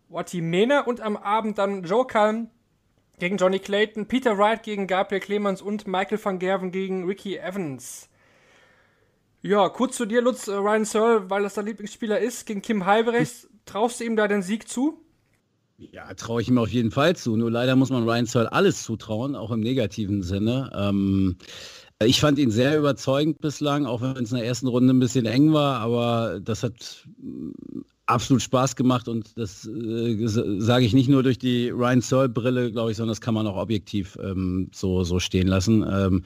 Watimena 0.09 0.81
und 0.81 1.01
am 1.01 1.17
Abend 1.17 1.57
dann 1.57 1.83
Joe 1.83 2.05
Calm 2.05 2.49
gegen 3.19 3.37
Johnny 3.37 3.59
Clayton, 3.59 4.07
Peter 4.07 4.37
Wright 4.37 4.63
gegen 4.63 4.87
Gabriel 4.87 5.21
Clemens 5.21 5.61
und 5.61 5.87
Michael 5.87 6.23
van 6.23 6.39
Gerven 6.39 6.71
gegen 6.71 7.05
Ricky 7.05 7.37
Evans. 7.37 8.09
Ja, 9.41 9.69
kurz 9.69 9.95
zu 9.97 10.05
dir, 10.05 10.21
Lutz, 10.21 10.47
äh, 10.47 10.53
Ryan 10.53 10.85
Searle, 10.85 11.29
weil 11.29 11.43
das 11.43 11.53
dein 11.53 11.65
Lieblingsspieler 11.65 12.19
ist, 12.19 12.45
gegen 12.45 12.61
Kim 12.61 12.85
Halbrechts. 12.85 13.47
Traust 13.65 13.99
du 13.99 14.03
ihm 14.03 14.15
da 14.15 14.27
den 14.27 14.41
Sieg 14.41 14.67
zu? 14.67 15.01
Ja, 15.77 16.13
traue 16.15 16.41
ich 16.41 16.49
ihm 16.49 16.57
auf 16.57 16.69
jeden 16.69 16.91
Fall 16.91 17.15
zu. 17.15 17.35
Nur 17.35 17.51
leider 17.51 17.75
muss 17.75 17.91
man 17.91 18.03
Ryan 18.03 18.25
Searle 18.25 18.51
alles 18.51 18.83
zutrauen, 18.83 19.35
auch 19.35 19.51
im 19.51 19.59
negativen 19.59 20.23
Sinne. 20.23 20.71
Ähm, 20.73 21.37
ich 22.03 22.19
fand 22.19 22.39
ihn 22.39 22.51
sehr 22.51 22.77
überzeugend 22.77 23.39
bislang, 23.39 23.85
auch 23.85 24.01
wenn 24.01 24.23
es 24.23 24.31
in 24.31 24.37
der 24.37 24.45
ersten 24.45 24.67
Runde 24.67 24.93
ein 24.93 24.99
bisschen 24.99 25.25
eng 25.25 25.53
war, 25.53 25.79
aber 25.79 26.39
das 26.39 26.63
hat 26.63 27.07
absolut 28.07 28.41
Spaß 28.41 28.75
gemacht 28.75 29.07
und 29.07 29.37
das 29.37 29.67
äh, 29.67 30.17
sage 30.25 30.85
ich 30.85 30.93
nicht 30.93 31.09
nur 31.09 31.23
durch 31.23 31.37
die 31.37 31.69
Ryan 31.69 32.01
Searle 32.01 32.29
Brille, 32.29 32.71
glaube 32.71 32.91
ich, 32.91 32.97
sondern 32.97 33.11
das 33.11 33.21
kann 33.21 33.33
man 33.33 33.45
auch 33.45 33.57
objektiv 33.57 34.17
ähm, 34.21 34.69
so, 34.73 35.03
so 35.03 35.19
stehen 35.19 35.47
lassen. 35.47 35.85
Ähm, 35.89 36.23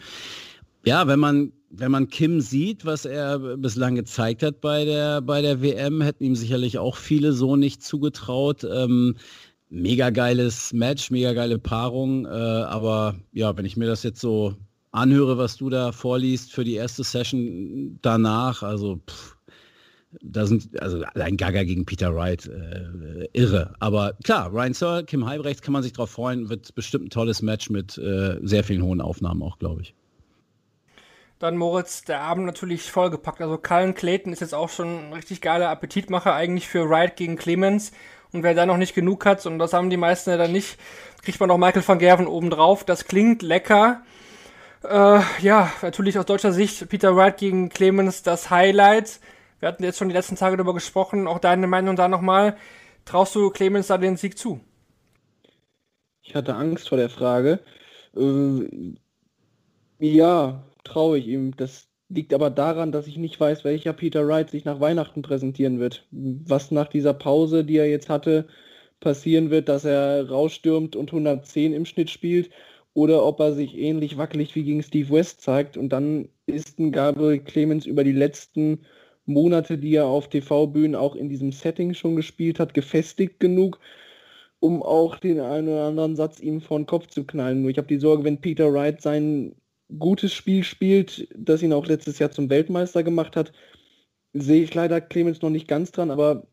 ja, 0.85 1.07
wenn 1.07 1.19
man 1.19 1.51
wenn 1.73 1.91
man 1.91 2.09
Kim 2.09 2.41
sieht, 2.41 2.85
was 2.85 3.05
er 3.05 3.39
bislang 3.57 3.95
gezeigt 3.95 4.43
hat 4.43 4.61
bei 4.61 4.85
der 4.85 5.21
bei 5.21 5.41
der 5.41 5.61
WM, 5.61 6.01
hätten 6.01 6.23
ihm 6.23 6.35
sicherlich 6.35 6.77
auch 6.77 6.97
viele 6.97 7.33
so 7.33 7.55
nicht 7.55 7.83
zugetraut. 7.83 8.63
Ähm, 8.63 9.15
mega 9.69 10.09
geiles 10.09 10.73
Match, 10.73 11.11
mega 11.11 11.33
geile 11.33 11.57
Paarung, 11.57 12.25
äh, 12.25 12.29
aber 12.29 13.15
ja, 13.31 13.55
wenn 13.55 13.65
ich 13.65 13.77
mir 13.77 13.87
das 13.87 14.03
jetzt 14.03 14.19
so 14.19 14.55
anhöre, 14.91 15.37
was 15.37 15.55
du 15.55 15.69
da 15.69 15.93
vorliest 15.93 16.51
für 16.51 16.65
die 16.65 16.73
erste 16.73 17.03
Session 17.03 17.97
danach, 18.01 18.63
also 18.63 18.99
pff, 19.09 19.37
da 20.21 20.45
sind, 20.45 20.81
also 20.81 21.03
allein 21.13 21.37
Gaga 21.37 21.63
gegen 21.63 21.85
Peter 21.85 22.15
Wright, 22.15 22.47
äh, 22.47 23.27
irre. 23.33 23.73
Aber 23.79 24.13
klar, 24.23 24.51
Ryan 24.51 24.73
Searle, 24.73 25.03
Kim 25.05 25.25
Halbrechts 25.25 25.61
kann 25.61 25.73
man 25.73 25.83
sich 25.83 25.93
darauf 25.93 26.11
freuen, 26.11 26.49
wird 26.49 26.75
bestimmt 26.75 27.05
ein 27.05 27.09
tolles 27.09 27.41
Match 27.41 27.69
mit 27.69 27.97
äh, 27.97 28.37
sehr 28.41 28.63
vielen 28.63 28.83
hohen 28.83 29.01
Aufnahmen 29.01 29.41
auch, 29.43 29.57
glaube 29.59 29.81
ich. 29.81 29.95
Dann 31.39 31.57
Moritz, 31.57 32.03
der 32.03 32.21
Abend 32.21 32.45
natürlich 32.45 32.91
vollgepackt. 32.91 33.41
Also 33.41 33.57
Cullen 33.57 33.95
Clayton 33.95 34.31
ist 34.31 34.41
jetzt 34.41 34.53
auch 34.53 34.69
schon 34.69 35.07
ein 35.07 35.13
richtig 35.13 35.41
geiler 35.41 35.69
Appetitmacher 35.69 36.35
eigentlich 36.35 36.67
für 36.67 36.87
Wright 36.87 37.15
gegen 37.15 37.35
Clemens. 37.35 37.91
Und 38.31 38.43
wer 38.43 38.53
da 38.53 38.65
noch 38.65 38.77
nicht 38.77 38.93
genug 38.93 39.25
hat, 39.25 39.43
und 39.45 39.57
das 39.57 39.73
haben 39.73 39.89
die 39.89 39.97
meisten 39.97 40.29
ja 40.29 40.37
dann 40.37 40.51
nicht, 40.51 40.77
kriegt 41.23 41.39
man 41.39 41.49
noch 41.49 41.57
Michael 41.57 41.85
van 41.85 41.99
Gerven 41.99 42.27
obendrauf. 42.27 42.83
Das 42.83 43.05
klingt 43.05 43.41
lecker. 43.41 44.03
Äh, 44.83 45.21
ja, 45.41 45.71
natürlich 45.81 46.19
aus 46.19 46.25
deutscher 46.25 46.51
Sicht 46.51 46.87
Peter 46.89 47.15
Wright 47.15 47.37
gegen 47.37 47.69
Clemens 47.69 48.21
das 48.21 48.51
Highlight. 48.51 49.19
Wir 49.61 49.67
hatten 49.67 49.83
jetzt 49.83 49.99
schon 49.99 50.09
die 50.09 50.15
letzten 50.15 50.35
Tage 50.35 50.57
darüber 50.57 50.73
gesprochen. 50.73 51.27
Auch 51.27 51.37
deine 51.37 51.67
Meinung 51.67 51.95
da 51.95 52.07
nochmal. 52.07 52.57
Traust 53.05 53.35
du 53.35 53.51
Clemens 53.51 53.87
da 53.87 53.99
den 53.99 54.17
Sieg 54.17 54.35
zu? 54.35 54.59
Ich 56.23 56.33
hatte 56.33 56.55
Angst 56.55 56.89
vor 56.89 56.97
der 56.97 57.11
Frage. 57.11 57.59
Äh, 58.17 58.95
ja, 59.99 60.63
traue 60.83 61.19
ich 61.19 61.27
ihm. 61.27 61.55
Das 61.55 61.87
liegt 62.09 62.33
aber 62.33 62.49
daran, 62.49 62.91
dass 62.91 63.05
ich 63.05 63.17
nicht 63.17 63.39
weiß, 63.39 63.63
welcher 63.63 63.93
Peter 63.93 64.27
Wright 64.27 64.49
sich 64.49 64.65
nach 64.65 64.79
Weihnachten 64.79 65.21
präsentieren 65.21 65.79
wird. 65.79 66.07
Was 66.09 66.71
nach 66.71 66.87
dieser 66.87 67.13
Pause, 67.13 67.63
die 67.63 67.77
er 67.77 67.87
jetzt 67.87 68.09
hatte, 68.09 68.47
passieren 68.99 69.51
wird, 69.51 69.69
dass 69.69 69.85
er 69.85 70.27
rausstürmt 70.27 70.95
und 70.95 71.09
110 71.09 71.73
im 71.73 71.85
Schnitt 71.85 72.09
spielt 72.09 72.49
oder 72.93 73.23
ob 73.23 73.39
er 73.39 73.53
sich 73.53 73.77
ähnlich 73.77 74.17
wackelig 74.17 74.55
wie 74.55 74.63
gegen 74.63 74.81
Steve 74.81 75.11
West 75.11 75.41
zeigt 75.41 75.77
und 75.77 75.89
dann 75.89 76.29
ist 76.47 76.79
ein 76.79 76.91
Gabriel 76.91 77.39
Clemens 77.39 77.85
über 77.85 78.03
die 78.03 78.11
letzten 78.11 78.85
Monate, 79.25 79.77
die 79.77 79.95
er 79.95 80.05
auf 80.05 80.29
TV-Bühnen 80.29 80.95
auch 80.95 81.15
in 81.15 81.29
diesem 81.29 81.51
Setting 81.51 81.93
schon 81.93 82.15
gespielt 82.15 82.59
hat, 82.59 82.73
gefestigt 82.73 83.39
genug, 83.39 83.79
um 84.59 84.83
auch 84.83 85.17
den 85.17 85.39
einen 85.39 85.69
oder 85.69 85.85
anderen 85.85 86.15
Satz 86.15 86.39
ihm 86.39 86.61
vor 86.61 86.79
den 86.79 86.85
Kopf 86.85 87.07
zu 87.07 87.25
knallen. 87.25 87.61
Nur 87.61 87.71
ich 87.71 87.77
habe 87.77 87.87
die 87.87 87.99
Sorge, 87.99 88.23
wenn 88.23 88.41
Peter 88.41 88.73
Wright 88.73 89.01
sein 89.01 89.55
gutes 89.99 90.33
Spiel 90.33 90.63
spielt, 90.63 91.27
das 91.35 91.61
ihn 91.61 91.73
auch 91.73 91.85
letztes 91.87 92.19
Jahr 92.19 92.31
zum 92.31 92.49
Weltmeister 92.49 93.03
gemacht 93.03 93.35
hat, 93.35 93.51
sehe 94.33 94.63
ich 94.63 94.73
leider 94.73 95.01
Clemens 95.01 95.41
noch 95.41 95.49
nicht 95.49 95.67
ganz 95.67 95.91
dran, 95.91 96.11
aber 96.11 96.47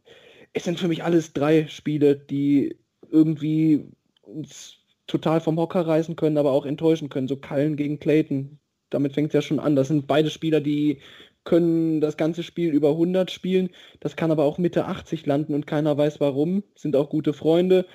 es 0.52 0.64
sind 0.64 0.78
für 0.80 0.88
mich 0.88 1.04
alles 1.04 1.32
drei 1.32 1.66
Spiele, 1.68 2.16
die 2.16 2.76
irgendwie 3.10 3.84
uns 4.22 4.76
total 5.06 5.40
vom 5.40 5.58
Hocker 5.58 5.86
reißen 5.86 6.16
können, 6.16 6.38
aber 6.38 6.52
auch 6.52 6.66
enttäuschen 6.66 7.08
können. 7.08 7.28
So 7.28 7.36
Kallen 7.36 7.76
gegen 7.76 7.98
Clayton. 7.98 8.58
Damit 8.90 9.14
fängt 9.14 9.28
es 9.28 9.34
ja 9.34 9.42
schon 9.42 9.60
an. 9.60 9.76
Das 9.76 9.88
sind 9.88 10.06
beide 10.06 10.30
Spieler, 10.30 10.60
die 10.60 11.00
können 11.48 12.02
das 12.02 12.18
ganze 12.18 12.42
Spiel 12.42 12.74
über 12.74 12.90
100 12.90 13.30
spielen. 13.30 13.70
Das 14.00 14.16
kann 14.16 14.30
aber 14.30 14.44
auch 14.44 14.58
Mitte 14.58 14.84
80 14.84 15.24
landen 15.24 15.54
und 15.54 15.66
keiner 15.66 15.96
weiß 15.96 16.20
warum. 16.20 16.62
Sind 16.74 16.94
auch 16.94 17.08
gute 17.08 17.32
Freunde. 17.32 17.86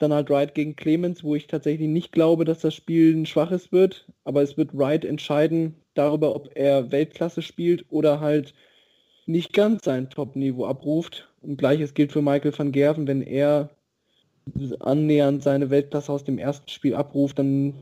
Dann 0.00 0.12
halt 0.12 0.28
Wright 0.28 0.56
gegen 0.56 0.74
Clemens, 0.74 1.22
wo 1.22 1.36
ich 1.36 1.46
tatsächlich 1.46 1.88
nicht 1.88 2.10
glaube, 2.10 2.44
dass 2.44 2.58
das 2.58 2.74
Spiel 2.74 3.14
ein 3.14 3.24
schwaches 3.24 3.70
wird. 3.70 4.08
Aber 4.24 4.42
es 4.42 4.56
wird 4.56 4.76
Wright 4.76 5.04
entscheiden 5.04 5.76
darüber, 5.94 6.34
ob 6.34 6.50
er 6.56 6.90
Weltklasse 6.90 7.42
spielt 7.42 7.86
oder 7.90 8.18
halt 8.18 8.54
nicht 9.24 9.52
ganz 9.52 9.84
sein 9.84 10.10
Top-Niveau 10.10 10.66
abruft. 10.66 11.28
Und 11.40 11.58
gleiches 11.58 11.94
gilt 11.94 12.10
für 12.10 12.22
Michael 12.22 12.58
van 12.58 12.72
Gerven. 12.72 13.06
Wenn 13.06 13.22
er 13.22 13.70
annähernd 14.80 15.44
seine 15.44 15.70
Weltklasse 15.70 16.12
aus 16.12 16.24
dem 16.24 16.38
ersten 16.38 16.70
Spiel 16.70 16.96
abruft, 16.96 17.38
dann 17.38 17.74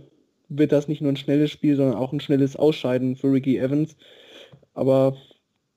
wird 0.51 0.71
das 0.71 0.87
nicht 0.87 1.01
nur 1.01 1.13
ein 1.13 1.17
schnelles 1.17 1.51
Spiel, 1.51 1.77
sondern 1.77 1.97
auch 1.97 2.13
ein 2.13 2.21
schnelles 2.21 2.57
Ausscheiden 2.57 3.17
für 3.17 3.33
Ricky 3.33 3.57
Evans. 3.57 3.97
Aber 4.75 5.17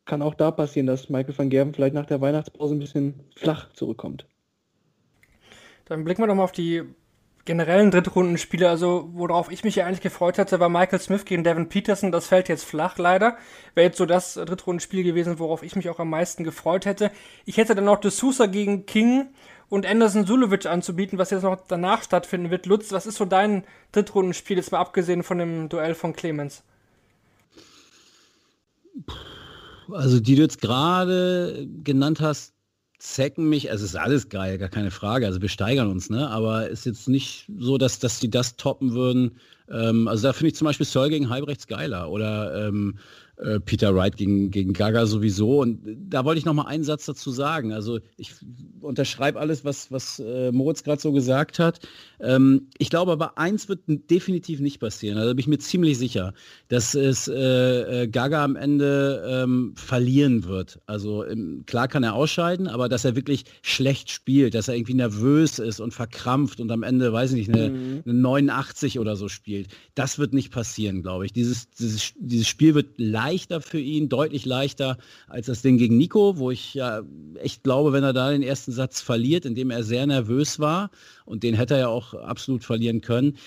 kann 0.05 0.21
auch 0.21 0.33
da 0.33 0.51
passieren, 0.51 0.87
dass 0.87 1.09
Michael 1.09 1.37
van 1.37 1.49
Gerven 1.49 1.73
vielleicht 1.73 1.93
nach 1.93 2.05
der 2.05 2.21
Weihnachtspause 2.21 2.75
ein 2.75 2.79
bisschen 2.79 3.13
flach 3.35 3.71
zurückkommt. 3.73 4.25
Dann 5.85 6.03
blicken 6.03 6.21
wir 6.21 6.27
doch 6.27 6.35
mal 6.35 6.43
auf 6.43 6.51
die 6.51 6.83
generellen 7.47 7.91
Drittrundenspiele. 7.91 8.69
Also, 8.69 9.09
worauf 9.13 9.51
ich 9.51 9.63
mich 9.63 9.75
ja 9.75 9.85
eigentlich 9.85 10.01
gefreut 10.01 10.37
hatte, 10.37 10.59
war 10.59 10.69
Michael 10.69 10.99
Smith 10.99 11.25
gegen 11.25 11.43
Devin 11.43 11.69
Peterson. 11.69 12.11
Das 12.11 12.27
fällt 12.27 12.49
jetzt 12.49 12.65
flach, 12.65 12.97
leider. 12.97 13.37
Wäre 13.73 13.87
jetzt 13.87 13.97
so 13.97 14.05
das 14.05 14.35
Drittrundenspiel 14.35 15.03
gewesen, 15.03 15.39
worauf 15.39 15.63
ich 15.63 15.75
mich 15.75 15.89
auch 15.89 15.99
am 15.99 16.09
meisten 16.09 16.43
gefreut 16.43 16.85
hätte. 16.85 17.09
Ich 17.45 17.57
hätte 17.57 17.73
dann 17.73 17.85
noch 17.85 17.99
De 17.99 18.11
Sousa 18.11 18.45
gegen 18.45 18.85
King 18.85 19.29
und 19.69 19.85
Anderson 19.85 20.25
Sulovic 20.25 20.65
anzubieten, 20.65 21.17
was 21.17 21.31
jetzt 21.31 21.43
noch 21.43 21.57
danach 21.67 22.03
stattfinden 22.03 22.51
wird. 22.51 22.65
Lutz, 22.65 22.91
was 22.91 23.05
ist 23.05 23.15
so 23.15 23.25
dein 23.25 23.63
Drittrundenspiel, 23.93 24.57
jetzt 24.57 24.71
mal 24.71 24.79
abgesehen 24.79 25.23
von 25.23 25.37
dem 25.37 25.69
Duell 25.69 25.95
von 25.95 26.13
Clemens? 26.13 26.63
Also, 29.91 30.19
die 30.19 30.35
du 30.35 30.41
jetzt 30.41 30.61
gerade 30.61 31.67
genannt 31.83 32.19
hast, 32.19 32.53
zecken 32.99 33.47
mich, 33.47 33.69
also 33.69 33.85
es 33.85 33.91
ist 33.91 33.95
alles 33.95 34.29
geil, 34.29 34.57
gar 34.57 34.69
keine 34.69 34.91
Frage, 34.91 35.27
also 35.27 35.41
wir 35.41 35.49
steigern 35.49 35.89
uns, 35.89 36.09
ne? 36.09 36.29
aber 36.29 36.67
ist 36.67 36.85
jetzt 36.85 37.07
nicht 37.07 37.45
so, 37.59 37.77
dass, 37.77 37.99
dass 37.99 38.19
die 38.19 38.29
das 38.29 38.55
toppen 38.55 38.93
würden. 38.93 39.37
Ähm, 39.69 40.07
also 40.07 40.23
da 40.23 40.33
finde 40.33 40.47
ich 40.47 40.55
zum 40.55 40.65
Beispiel 40.65 40.85
Searle 40.85 41.09
gegen 41.09 41.29
Halbrechts 41.29 41.67
geiler 41.67 42.09
oder 42.09 42.67
ähm, 42.67 42.97
äh, 43.37 43.59
Peter 43.59 43.95
Wright 43.95 44.17
gegen, 44.17 44.49
gegen 44.51 44.73
Gaga 44.73 45.05
sowieso. 45.05 45.61
Und 45.61 45.79
da 46.09 46.25
wollte 46.25 46.39
ich 46.39 46.45
noch 46.45 46.53
mal 46.53 46.65
einen 46.65 46.83
Satz 46.83 47.05
dazu 47.05 47.31
sagen. 47.31 47.71
Also 47.71 47.99
ich 48.17 48.33
unterschreibe 48.81 49.39
alles, 49.39 49.63
was, 49.63 49.91
was 49.91 50.19
äh, 50.19 50.51
Moritz 50.51 50.83
gerade 50.83 51.01
so 51.01 51.11
gesagt 51.11 51.59
hat. 51.59 51.79
Ähm, 52.19 52.67
ich 52.77 52.89
glaube 52.89 53.11
aber, 53.11 53.37
eins 53.37 53.69
wird 53.69 53.81
definitiv 53.87 54.59
nicht 54.59 54.79
passieren. 54.79 55.17
Also 55.17 55.29
da 55.29 55.33
bin 55.33 55.39
ich 55.39 55.47
mir 55.47 55.59
ziemlich 55.59 55.97
sicher, 55.97 56.33
dass 56.67 56.95
es 56.95 57.27
äh, 57.27 58.03
äh 58.03 58.07
Gaga 58.07 58.43
am 58.43 58.55
Ende 58.55 59.23
ähm, 59.27 59.73
verlieren 59.75 60.45
wird. 60.45 60.79
Also 60.87 61.25
ähm, 61.25 61.63
klar 61.67 61.87
kann 61.87 62.03
er 62.03 62.15
ausscheiden, 62.15 62.67
aber 62.67 62.89
dass 62.89 63.05
er 63.05 63.15
wirklich 63.15 63.45
schlecht 63.61 64.09
spielt, 64.09 64.55
dass 64.55 64.67
er 64.67 64.75
irgendwie 64.75 64.95
nervös 64.95 65.59
ist 65.59 65.79
und 65.79 65.93
verkrampft 65.93 66.59
und 66.59 66.71
am 66.71 66.83
Ende, 66.83 67.13
weiß 67.13 67.33
ich 67.33 67.47
nicht, 67.47 67.53
eine, 67.53 67.69
mhm. 67.69 68.03
eine 68.05 68.13
89 68.13 68.99
oder 68.99 69.15
so 69.15 69.27
spielt. 69.27 69.67
Das 69.93 70.17
wird 70.17 70.33
nicht 70.33 70.51
passieren, 70.51 71.03
glaube 71.03 71.25
ich. 71.25 71.33
Dieses, 71.33 71.69
dieses, 71.69 72.13
dieses 72.17 72.47
Spiel 72.47 72.73
wird 72.73 72.99
leichter 73.27 73.61
für 73.61 73.79
ihn, 73.79 74.09
deutlich 74.09 74.45
leichter 74.45 74.97
als 75.27 75.47
das 75.47 75.61
Ding 75.61 75.77
gegen 75.77 75.97
Nico, 75.97 76.37
wo 76.37 76.51
ich 76.51 76.73
ja 76.73 77.01
echt 77.35 77.63
glaube, 77.63 77.93
wenn 77.93 78.03
er 78.03 78.13
da 78.13 78.31
den 78.31 78.43
ersten 78.43 78.71
Satz 78.71 79.01
verliert, 79.01 79.45
indem 79.45 79.71
er 79.71 79.83
sehr 79.83 80.07
nervös 80.07 80.59
war, 80.59 80.89
und 81.25 81.43
den 81.43 81.55
hätte 81.55 81.75
er 81.75 81.79
ja 81.81 81.87
auch 81.87 82.13
absolut 82.13 82.63
verlieren 82.63 83.01
können, 83.01 83.37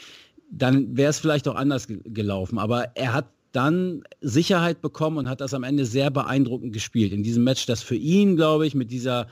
dann 0.51 0.97
wäre 0.97 1.11
es 1.11 1.19
vielleicht 1.19 1.49
auch 1.49 1.55
anders 1.55 1.87
gelaufen. 1.89 2.59
Aber 2.59 2.97
er 2.97 3.13
hat 3.13 3.27
dann 3.53 4.03
Sicherheit 4.21 4.81
bekommen 4.81 5.17
und 5.17 5.29
hat 5.29 5.41
das 5.41 5.55
am 5.55 5.65
Ende 5.65 5.85
sehr 5.85 6.11
beeindruckend 6.11 6.73
gespielt. 6.73 7.13
In 7.13 7.23
diesem 7.23 7.45
Match, 7.45 7.67
das 7.67 7.83
für 7.83 7.97
ihn, 7.97 8.37
glaube 8.37 8.67
ich, 8.67 8.75
mit 8.75 8.91
dieser 8.91 9.27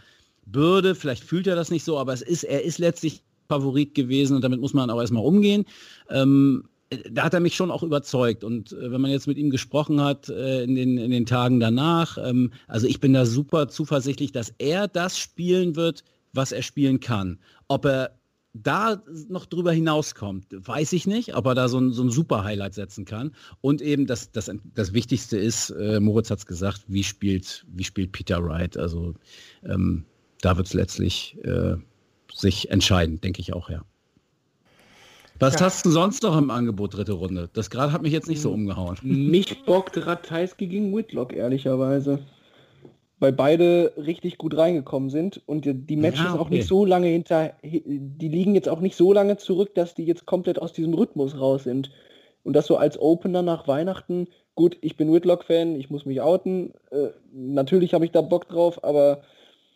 Bürde, 0.47 0.95
vielleicht 0.95 1.25
fühlt 1.25 1.47
er 1.47 1.57
das 1.57 1.71
nicht 1.71 1.85
so, 1.85 1.99
aber 1.99 2.13
es 2.13 2.23
ist, 2.23 2.45
er 2.45 2.65
ist 2.65 2.79
letztlich 2.79 3.23
Favorit 3.49 3.95
gewesen 3.95 4.37
und 4.37 4.43
damit 4.43 4.61
muss 4.61 4.75
man 4.75 4.91
auch 4.91 5.01
erstmal 5.01 5.25
umgehen. 5.25 5.65
Ähm, 6.11 6.65
da 7.11 7.25
hat 7.25 7.35
er 7.35 7.41
mich 7.41 7.55
schon 7.55 7.71
auch 7.71 7.83
überzeugt. 7.83 8.45
Und 8.45 8.73
äh, 8.73 8.91
wenn 8.91 9.01
man 9.01 9.11
jetzt 9.11 9.27
mit 9.27 9.39
ihm 9.39 9.51
gesprochen 9.51 10.01
hat 10.01 10.29
äh, 10.29 10.63
in, 10.63 10.75
den, 10.75 10.99
in 10.99 11.11
den 11.11 11.27
Tagen 11.27 11.61
danach, 11.61 12.19
ähm, 12.19 12.53
also 12.67 12.87
ich 12.87 13.01
bin 13.01 13.13
da 13.13 13.27
super 13.27 13.69
zuversichtlich, 13.69 14.33
dass 14.33 14.55
er 14.59 14.89
das 14.89 15.19
spielen 15.19 15.77
wird, 15.77 16.05
was 16.33 16.53
er 16.53 16.63
spielen 16.63 17.01
kann. 17.01 17.39
Ob 17.69 17.85
er 17.85 18.19
da 18.55 19.03
noch 19.29 19.47
drüber 19.47 19.73
hinauskommt, 19.73 20.47
weiß 20.51 20.95
ich 20.95 21.07
nicht, 21.07 21.37
ob 21.37 21.47
er 21.47 21.55
da 21.55 21.69
so 21.69 21.79
ein, 21.79 21.93
so 21.93 22.03
ein 22.03 22.11
super 22.11 22.45
Highlight 22.45 22.75
setzen 22.75 23.05
kann. 23.05 23.35
Und 23.61 23.83
eben 23.83 24.07
das, 24.07 24.33
das, 24.33 24.51
das 24.75 24.93
Wichtigste 24.93 25.37
ist, 25.37 25.71
äh, 25.71 26.01
Moritz 26.01 26.31
hat 26.31 26.39
es 26.39 26.47
gesagt, 26.47 26.85
wie 26.89 27.05
spielt, 27.05 27.67
wie 27.69 27.85
spielt 27.85 28.13
Peter 28.13 28.43
Wright? 28.43 28.77
Also 28.77 29.15
ähm, 29.65 30.07
da 30.41 30.57
wird 30.57 30.67
es 30.67 30.75
letztlich 30.75 31.37
äh, 31.45 31.77
sich 32.33 32.71
entscheiden, 32.71 33.21
denke 33.21 33.41
ich 33.41 33.53
auch, 33.53 33.69
ja. 33.71 33.83
Was 35.39 35.55
ja. 35.55 35.61
hast 35.61 35.87
du 35.87 35.91
sonst 35.91 36.23
noch 36.23 36.37
im 36.37 36.51
Angebot, 36.51 36.97
dritte 36.97 37.13
Runde? 37.13 37.49
Das 37.53 37.71
gerade 37.71 37.93
hat 37.93 38.03
mich 38.03 38.13
jetzt 38.13 38.29
nicht 38.29 38.41
so 38.41 38.51
umgehauen. 38.51 38.97
Mich 39.03 39.65
bockt 39.65 39.97
Ratajski 40.07 40.67
gegen 40.67 40.95
Whitlock, 40.95 41.33
ehrlicherweise 41.33 42.21
weil 43.21 43.33
beide 43.33 43.93
richtig 43.97 44.39
gut 44.39 44.57
reingekommen 44.57 45.11
sind 45.11 45.43
und 45.47 45.65
die 45.65 45.97
Matches 45.97 46.21
ja, 46.21 46.33
okay. 46.35 46.41
auch 46.41 46.51
nicht 46.51 46.69
so 46.69 46.85
lange 46.85 47.09
hinter, 47.09 47.53
die 47.63 48.29
liegen 48.29 48.55
jetzt 48.55 48.69
auch 48.69 48.81
nicht 48.81 48.97
so 48.97 49.13
lange 49.13 49.37
zurück, 49.37 49.75
dass 49.75 49.95
die 49.95 50.05
jetzt 50.05 50.27
komplett 50.27 50.61
aus 50.61 50.73
diesem 50.73 50.95
Rhythmus 50.95 51.39
raus 51.39 51.65
sind. 51.65 51.91
Und 52.45 52.53
das 52.55 52.67
so 52.67 52.77
als 52.77 52.99
Opener 52.99 53.43
nach 53.43 53.67
Weihnachten, 53.67 54.29
gut, 54.55 54.77
ich 54.81 54.97
bin 54.97 55.13
Whitlock-Fan, 55.13 55.75
ich 55.75 55.91
muss 55.91 56.07
mich 56.07 56.21
outen, 56.21 56.73
äh, 56.91 57.09
natürlich 57.33 57.93
habe 57.93 58.05
ich 58.05 58.13
da 58.13 58.23
Bock 58.23 58.49
drauf, 58.49 58.83
aber 58.85 59.23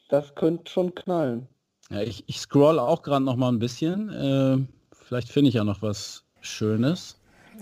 das 0.08 0.34
könnte 0.34 0.70
schon 0.70 0.94
knallen. 0.94 1.48
Ja, 1.90 2.00
ich, 2.02 2.24
ich 2.28 2.38
scroll 2.38 2.78
auch 2.78 3.02
gerade 3.02 3.24
noch 3.24 3.36
mal 3.36 3.50
ein 3.50 3.58
bisschen, 3.58 4.08
äh, 4.08 4.81
vielleicht 5.12 5.28
finde 5.28 5.50
ich 5.50 5.56
ja 5.56 5.64
noch 5.64 5.82
was 5.82 6.24
Schönes. 6.40 7.20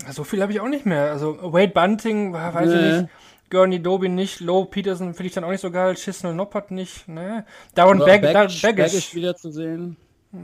So 0.09 0.23
viel 0.23 0.41
habe 0.41 0.53
ich 0.53 0.61
auch 0.61 0.69
nicht 0.69 0.85
mehr. 0.85 1.11
Also 1.11 1.37
Wade 1.51 1.73
Bunting, 1.73 2.31
weiß 2.31 2.69
nee. 2.69 2.75
ich 2.75 3.01
nicht. 3.01 3.09
Gurney 3.49 3.81
Doby 3.81 4.07
nicht, 4.07 4.39
Low 4.39 4.63
Peterson 4.63 5.13
finde 5.13 5.27
ich 5.27 5.33
dann 5.33 5.43
auch 5.43 5.51
nicht 5.51 5.59
so 5.59 5.69
geil, 5.69 5.95
Chisnell 5.95 6.33
Noppert 6.33 6.71
nicht, 6.71 7.09
ne? 7.09 7.45
Darren 7.75 7.99
Bag 7.99 8.21
Baggish, 8.21 8.61
Baggish 8.61 9.13
wieder 9.13 9.35
zu 9.35 9.51
sehen. 9.51 9.97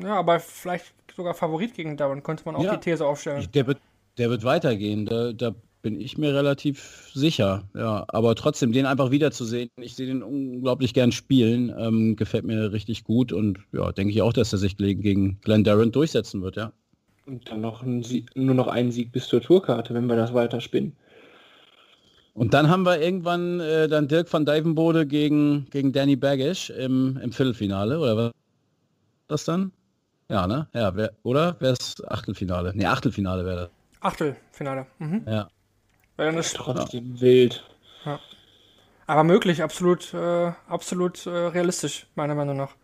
Ja, 0.04 0.16
aber 0.16 0.42
vielleicht 0.42 0.94
sogar 1.16 1.34
Favorit 1.34 1.74
gegen 1.74 1.96
Darren, 1.96 2.22
könnte 2.22 2.44
man 2.44 2.58
auch 2.58 2.64
ja. 2.66 2.76
die 2.76 2.82
These 2.82 3.06
aufstellen. 3.06 3.48
Der 3.54 3.66
wird, 3.66 3.78
der 4.18 4.30
wird 4.30 4.44
weitergehen, 4.44 5.06
da, 5.06 5.32
da 5.32 5.56
bin 5.82 6.02
ich 6.02 6.18
mir 6.18 6.36
relativ 6.36 7.10
sicher. 7.14 7.64
Ja, 7.74 8.04
aber 8.10 8.36
trotzdem, 8.36 8.74
den 8.74 8.86
einfach 8.86 9.12
wiederzusehen, 9.12 9.70
ich 9.80 9.96
sehe 9.96 10.08
den 10.08 10.24
unglaublich 10.24 10.94
gern 10.94 11.14
spielen, 11.14 11.74
ähm, 11.80 12.18
gefällt 12.18 12.44
mir 12.44 12.74
richtig 12.74 13.06
gut 13.06 13.32
und 13.32 13.60
ja, 13.72 13.94
denke 13.94 14.12
ich 14.12 14.22
auch, 14.22 14.34
dass 14.34 14.52
er 14.52 14.60
sich 14.60 14.76
gegen 14.76 15.40
Glenn 15.40 15.64
Darren 15.64 15.94
durchsetzen 15.94 16.42
wird, 16.42 16.58
ja. 16.58 16.74
Und 17.28 17.52
dann 17.52 17.62
noch 17.62 17.84
ein 17.84 18.04
Sieg, 18.04 18.30
nur 18.36 18.56
noch 18.56 18.68
einen 18.68 18.92
Sieg 18.92 19.12
bis 19.12 19.28
zur 19.28 19.42
Tourkarte, 19.42 19.94
wenn 19.94 20.08
wir 20.08 20.16
das 20.16 20.34
weiter 20.34 20.62
spinnen. 20.62 20.96
Und 22.34 22.54
dann 22.54 22.70
haben 22.70 22.84
wir 22.84 23.02
irgendwann 23.02 23.60
äh, 23.60 23.88
dann 23.88 24.08
Dirk 24.08 24.32
van 24.32 24.46
Dijvenbode 24.46 25.06
gegen, 25.06 25.68
gegen 25.70 25.92
Danny 25.92 26.16
Baggish 26.16 26.70
im, 26.70 27.18
im 27.22 27.32
Viertelfinale, 27.32 28.00
oder 28.00 28.16
was 28.16 28.32
das 29.28 29.44
dann? 29.44 29.74
Ja, 30.30 30.48
ne? 30.48 30.68
Ja, 30.74 30.96
wer, 30.96 31.14
oder? 31.24 31.56
Wer 31.60 31.72
ist 31.72 32.06
Achtelfinale? 32.10 32.76
Ne, 32.76 32.86
Achtelfinale 32.86 33.44
wäre 33.44 33.56
das. 33.56 33.70
Achtelfinale. 34.00 34.88
Mhm. 35.00 35.24
Ja. 35.28 35.50
Weil 36.16 36.28
dann 36.28 36.38
ist, 36.38 36.56
Trotzdem 36.56 37.16
ja. 37.16 37.22
wild. 37.22 37.64
Ja. 38.06 38.20
Aber 39.06 39.24
möglich, 39.24 39.64
absolut, 39.64 40.14
äh, 40.14 40.52
absolut 40.68 41.26
äh, 41.26 41.30
realistisch, 41.30 42.08
meiner 42.16 42.36
Meinung 42.36 42.56
nach. 42.56 42.76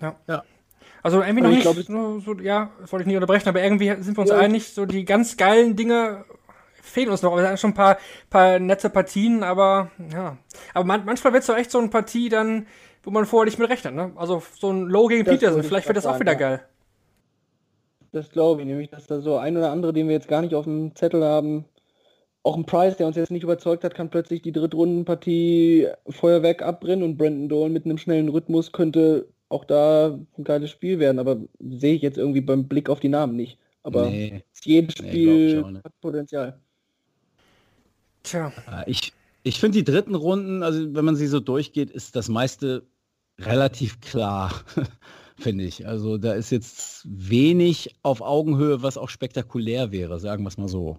Ja. 0.00 0.16
ja. 0.26 0.42
Also 1.06 1.22
irgendwie 1.22 1.42
noch 1.44 1.50
nicht, 1.50 1.62
glaub, 1.62 1.76
so, 1.76 2.18
so, 2.18 2.34
ja, 2.40 2.72
das 2.80 2.90
wollte 2.90 3.02
ich 3.02 3.06
nicht 3.06 3.14
unterbrechen, 3.14 3.48
aber 3.48 3.62
irgendwie 3.62 3.94
sind 4.02 4.16
wir 4.16 4.22
uns 4.22 4.30
ja. 4.30 4.38
einig, 4.38 4.72
so 4.72 4.86
die 4.86 5.04
ganz 5.04 5.36
geilen 5.36 5.76
Dinge 5.76 6.24
fehlen 6.82 7.10
uns 7.10 7.22
noch. 7.22 7.30
Aber 7.30 7.42
es 7.42 7.46
sind 7.46 7.60
schon 7.60 7.70
ein 7.70 7.74
paar, 7.74 7.98
paar 8.28 8.58
nette 8.58 8.90
Partien, 8.90 9.44
aber 9.44 9.92
ja. 10.12 10.36
Aber 10.74 10.84
man, 10.84 11.04
manchmal 11.04 11.32
wird 11.32 11.42
es 11.42 11.46
doch 11.46 11.56
echt 11.56 11.70
so 11.70 11.78
eine 11.78 11.90
Partie 11.90 12.28
dann, 12.28 12.66
wo 13.04 13.12
man 13.12 13.24
vorher 13.24 13.44
nicht 13.44 13.56
mit 13.56 13.70
rechnet, 13.70 13.94
ne? 13.94 14.14
Also 14.16 14.42
so 14.58 14.72
ein 14.72 14.86
Low 14.86 15.06
gegen 15.06 15.24
das 15.24 15.32
Peterson, 15.32 15.62
vielleicht 15.62 15.86
wird 15.86 15.96
das 15.96 16.06
auch 16.06 16.18
wieder 16.18 16.32
ja. 16.32 16.38
geil. 16.38 16.66
Das 18.10 18.28
glaube 18.32 18.62
ich, 18.62 18.66
nämlich, 18.66 18.90
dass 18.90 19.06
da 19.06 19.20
so 19.20 19.36
ein 19.36 19.56
oder 19.56 19.70
andere, 19.70 19.92
den 19.92 20.08
wir 20.08 20.14
jetzt 20.14 20.26
gar 20.26 20.42
nicht 20.42 20.56
auf 20.56 20.64
dem 20.64 20.96
Zettel 20.96 21.22
haben, 21.22 21.66
auch 22.42 22.56
ein 22.56 22.66
Price, 22.66 22.96
der 22.96 23.06
uns 23.06 23.14
jetzt 23.14 23.30
nicht 23.30 23.44
überzeugt 23.44 23.84
hat, 23.84 23.94
kann 23.94 24.10
plötzlich 24.10 24.42
die 24.42 24.50
Drittrundenpartie 24.50 25.86
Feuerwerk 26.08 26.62
abbrennen 26.62 27.04
und 27.04 27.16
Brandon 27.16 27.48
Dolan 27.48 27.72
mit 27.72 27.84
einem 27.84 27.98
schnellen 27.98 28.28
Rhythmus 28.28 28.72
könnte 28.72 29.28
auch 29.48 29.64
da 29.64 30.18
ein 30.36 30.44
geiles 30.44 30.70
Spiel 30.70 30.98
werden, 30.98 31.18
aber 31.18 31.38
sehe 31.60 31.94
ich 31.94 32.02
jetzt 32.02 32.18
irgendwie 32.18 32.40
beim 32.40 32.68
Blick 32.68 32.88
auf 32.88 33.00
die 33.00 33.08
Namen 33.08 33.36
nicht. 33.36 33.58
Aber 33.82 34.10
nee. 34.10 34.42
jedes 34.62 34.94
Spiel 34.94 35.62
nee, 35.62 35.78
hat 35.84 36.00
Potenzial. 36.00 36.60
Tja. 38.24 38.52
Ich, 38.86 39.12
ich 39.44 39.60
finde 39.60 39.78
die 39.78 39.84
dritten 39.84 40.16
Runden, 40.16 40.64
also 40.64 40.92
wenn 40.94 41.04
man 41.04 41.14
sie 41.14 41.28
so 41.28 41.38
durchgeht, 41.38 41.90
ist 41.90 42.16
das 42.16 42.28
meiste 42.28 42.84
relativ 43.38 44.00
klar, 44.00 44.52
finde 45.38 45.64
ich. 45.64 45.86
Also 45.86 46.18
da 46.18 46.32
ist 46.32 46.50
jetzt 46.50 47.06
wenig 47.08 47.94
auf 48.02 48.20
Augenhöhe, 48.20 48.82
was 48.82 48.98
auch 48.98 49.08
spektakulär 49.08 49.92
wäre, 49.92 50.18
sagen 50.18 50.42
wir 50.42 50.48
es 50.48 50.58
mal 50.58 50.68
so. 50.68 50.98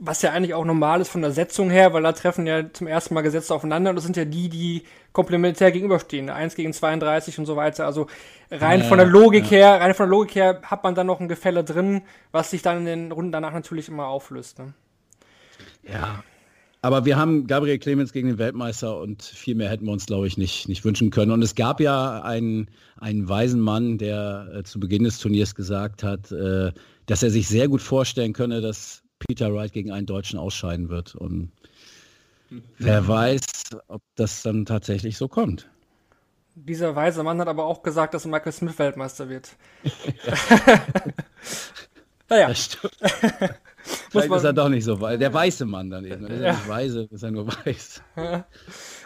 Was 0.00 0.22
ja 0.22 0.30
eigentlich 0.30 0.54
auch 0.54 0.64
normal 0.64 1.00
ist 1.00 1.08
von 1.08 1.22
der 1.22 1.32
Setzung 1.32 1.70
her, 1.70 1.92
weil 1.92 2.04
da 2.04 2.12
treffen 2.12 2.46
ja 2.46 2.72
zum 2.72 2.86
ersten 2.86 3.14
Mal 3.14 3.22
Gesetze 3.22 3.52
aufeinander 3.52 3.90
und 3.90 3.96
das 3.96 4.04
sind 4.04 4.16
ja 4.16 4.24
die, 4.24 4.48
die 4.48 4.84
komplementär 5.12 5.72
gegenüberstehen. 5.72 6.30
1 6.30 6.54
gegen 6.54 6.72
32 6.72 7.38
und 7.40 7.46
so 7.46 7.56
weiter. 7.56 7.84
Also 7.84 8.06
rein 8.50 8.80
ja, 8.80 8.86
von 8.86 8.98
der 8.98 9.08
Logik 9.08 9.50
ja. 9.50 9.50
her, 9.50 9.80
rein 9.80 9.94
von 9.94 10.06
der 10.06 10.10
Logik 10.10 10.36
her 10.36 10.60
hat 10.62 10.84
man 10.84 10.94
dann 10.94 11.08
noch 11.08 11.20
ein 11.20 11.26
Gefälle 11.26 11.64
drin, 11.64 12.02
was 12.30 12.50
sich 12.50 12.62
dann 12.62 12.78
in 12.78 12.84
den 12.84 13.12
Runden 13.12 13.32
danach 13.32 13.52
natürlich 13.52 13.88
immer 13.88 14.06
auflöst. 14.06 14.60
Ne? 14.60 14.72
Ja, 15.82 16.22
aber 16.80 17.04
wir 17.04 17.16
haben 17.16 17.48
Gabriel 17.48 17.78
Clemens 17.78 18.12
gegen 18.12 18.28
den 18.28 18.38
Weltmeister 18.38 19.00
und 19.00 19.22
viel 19.22 19.56
mehr 19.56 19.68
hätten 19.68 19.86
wir 19.86 19.92
uns, 19.92 20.06
glaube 20.06 20.28
ich, 20.28 20.38
nicht, 20.38 20.68
nicht 20.68 20.84
wünschen 20.84 21.10
können. 21.10 21.32
Und 21.32 21.42
es 21.42 21.56
gab 21.56 21.80
ja 21.80 22.22
einen, 22.22 22.68
einen 22.96 23.28
weisen 23.28 23.60
Mann, 23.60 23.98
der 23.98 24.48
äh, 24.54 24.62
zu 24.62 24.78
Beginn 24.78 25.02
des 25.02 25.18
Turniers 25.18 25.56
gesagt 25.56 26.04
hat, 26.04 26.30
äh, 26.30 26.70
dass 27.06 27.22
er 27.22 27.30
sich 27.30 27.48
sehr 27.48 27.66
gut 27.66 27.82
vorstellen 27.82 28.32
könne, 28.32 28.60
dass 28.60 29.02
Peter 29.18 29.54
Wright 29.54 29.72
gegen 29.72 29.90
einen 29.90 30.06
Deutschen 30.06 30.38
ausscheiden 30.38 30.88
wird. 30.88 31.14
Und 31.14 31.50
wer 32.78 33.06
weiß, 33.06 33.44
ob 33.88 34.02
das 34.16 34.42
dann 34.42 34.64
tatsächlich 34.64 35.16
so 35.16 35.28
kommt. 35.28 35.68
Dieser 36.54 36.96
weise 36.96 37.22
Mann 37.22 37.40
hat 37.40 37.48
aber 37.48 37.64
auch 37.66 37.82
gesagt, 37.82 38.14
dass 38.14 38.24
Michael 38.26 38.52
Smith 38.52 38.78
Weltmeister 38.78 39.28
wird. 39.28 39.50
naja. 42.28 42.48
Das 42.48 42.64
stimmt. 42.64 42.96
Vielleicht 44.10 44.30
ist 44.30 44.44
er 44.44 44.52
doch 44.52 44.68
nicht 44.68 44.84
so 44.84 45.00
weiß. 45.00 45.18
Der 45.18 45.32
weiße 45.32 45.64
Mann 45.64 45.90
dann 45.90 46.04
eben. 46.04 46.26
Ist 46.26 46.40
ja. 46.40 46.52
nicht 46.52 46.68
weise, 46.68 47.08
ist 47.10 47.22
er 47.22 47.30
nur 47.30 47.46
weiß. 47.46 48.02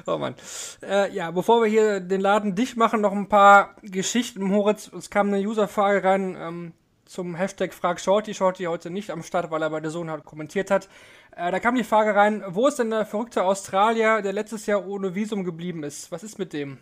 oh 0.06 0.18
Mann. 0.18 0.34
Äh, 0.82 1.14
ja, 1.14 1.30
bevor 1.30 1.62
wir 1.62 1.68
hier 1.68 2.00
den 2.00 2.20
Laden 2.20 2.54
dicht 2.54 2.76
machen, 2.76 3.00
noch 3.00 3.12
ein 3.12 3.28
paar 3.28 3.76
Geschichten. 3.82 4.42
Moritz, 4.42 4.90
es 4.96 5.10
kam 5.10 5.28
eine 5.28 5.46
Userfrage 5.46 6.02
rein 6.04 6.36
ähm, 6.38 6.72
zum 7.12 7.34
Hashtag 7.34 7.74
Frag 7.74 8.00
Shorty. 8.00 8.32
Shorty 8.32 8.64
heute 8.64 8.90
nicht 8.90 9.10
am 9.10 9.22
Start, 9.22 9.50
weil 9.50 9.62
er 9.62 9.70
bei 9.70 9.80
der 9.80 9.90
Sohn 9.90 10.10
halt 10.10 10.24
kommentiert 10.24 10.70
hat. 10.70 10.88
Äh, 11.36 11.52
da 11.52 11.60
kam 11.60 11.74
die 11.74 11.84
Frage 11.84 12.14
rein, 12.14 12.42
wo 12.48 12.66
ist 12.66 12.78
denn 12.78 12.90
der 12.90 13.04
verrückte 13.04 13.44
Australier, 13.44 14.22
der 14.22 14.32
letztes 14.32 14.66
Jahr 14.66 14.86
ohne 14.86 15.14
Visum 15.14 15.44
geblieben 15.44 15.82
ist? 15.82 16.10
Was 16.10 16.24
ist 16.24 16.38
mit 16.38 16.52
dem? 16.52 16.78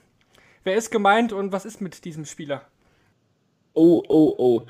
Wer 0.63 0.77
ist 0.77 0.91
gemeint 0.91 1.33
und 1.33 1.53
was 1.53 1.65
ist 1.65 1.81
mit 1.81 2.05
diesem 2.05 2.25
Spieler? 2.25 2.63
Oh, 3.75 4.03
oh, 4.09 4.35
oh. 4.39 4.63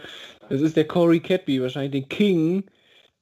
Das 0.48 0.60
ist 0.60 0.76
der 0.76 0.86
Corey 0.86 1.20
Cadby, 1.20 1.60
wahrscheinlich 1.60 1.92
den 1.92 2.08
King 2.08 2.64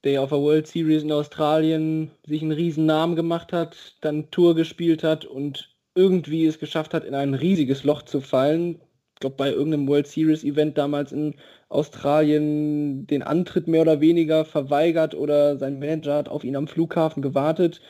der 0.03 0.21
auf 0.21 0.29
der 0.29 0.39
World 0.39 0.67
Series 0.67 1.03
in 1.03 1.11
Australien 1.11 2.11
sich 2.25 2.41
einen 2.41 2.51
riesen 2.51 2.85
Namen 2.85 3.15
gemacht 3.15 3.51
hat, 3.51 3.97
dann 4.01 4.31
Tour 4.31 4.55
gespielt 4.55 5.03
hat 5.03 5.25
und 5.25 5.75
irgendwie 5.95 6.45
es 6.45 6.59
geschafft 6.59 6.93
hat, 6.93 7.03
in 7.03 7.15
ein 7.15 7.33
riesiges 7.33 7.83
Loch 7.83 8.03
zu 8.03 8.21
fallen. 8.21 8.79
Glaube, 9.19 9.35
bei 9.35 9.49
irgendeinem 9.51 9.87
World 9.87 10.07
Series 10.07 10.43
Event 10.43 10.77
damals 10.77 11.11
in 11.11 11.35
Australien 11.67 13.05
den 13.07 13.21
Antritt 13.21 13.67
mehr 13.67 13.81
oder 13.81 13.99
weniger 14.01 14.45
verweigert 14.45 15.13
oder 15.13 15.57
sein 15.57 15.79
Manager 15.79 16.15
hat 16.15 16.29
auf 16.29 16.43
ihn 16.43 16.55
am 16.55 16.67
Flughafen 16.67 17.21
gewartet. 17.21 17.81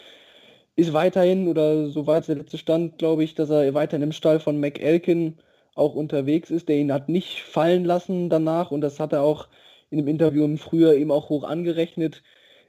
Ist 0.76 0.94
weiterhin, 0.94 1.48
oder 1.48 1.90
so 1.90 2.08
war 2.08 2.20
es 2.20 2.28
der 2.28 2.38
letzte 2.38 2.58
Stand, 2.58 2.98
glaube 2.98 3.24
ich, 3.24 3.36
dass 3.36 3.50
er 3.50 3.74
weiterhin 3.74 4.04
im 4.04 4.12
Stall 4.12 4.40
von 4.40 4.60
McElkin 4.60 5.38
auch 5.76 5.96
unterwegs 5.96 6.52
ist, 6.52 6.70
der 6.70 6.78
ihn 6.78 6.94
hat 6.94 7.10
nicht 7.10 7.42
fallen 7.42 7.86
lassen 7.86 8.30
danach 8.30 8.72
und 8.72 8.82
das 8.82 9.00
hat 9.00 9.14
er 9.14 9.24
auch 9.24 9.48
in 9.92 9.98
dem 9.98 10.08
Interview 10.08 10.46
im 10.46 10.58
Frühjahr 10.58 10.94
eben 10.94 11.12
auch 11.12 11.30
hoch 11.30 11.44
angerechnet. 11.44 12.24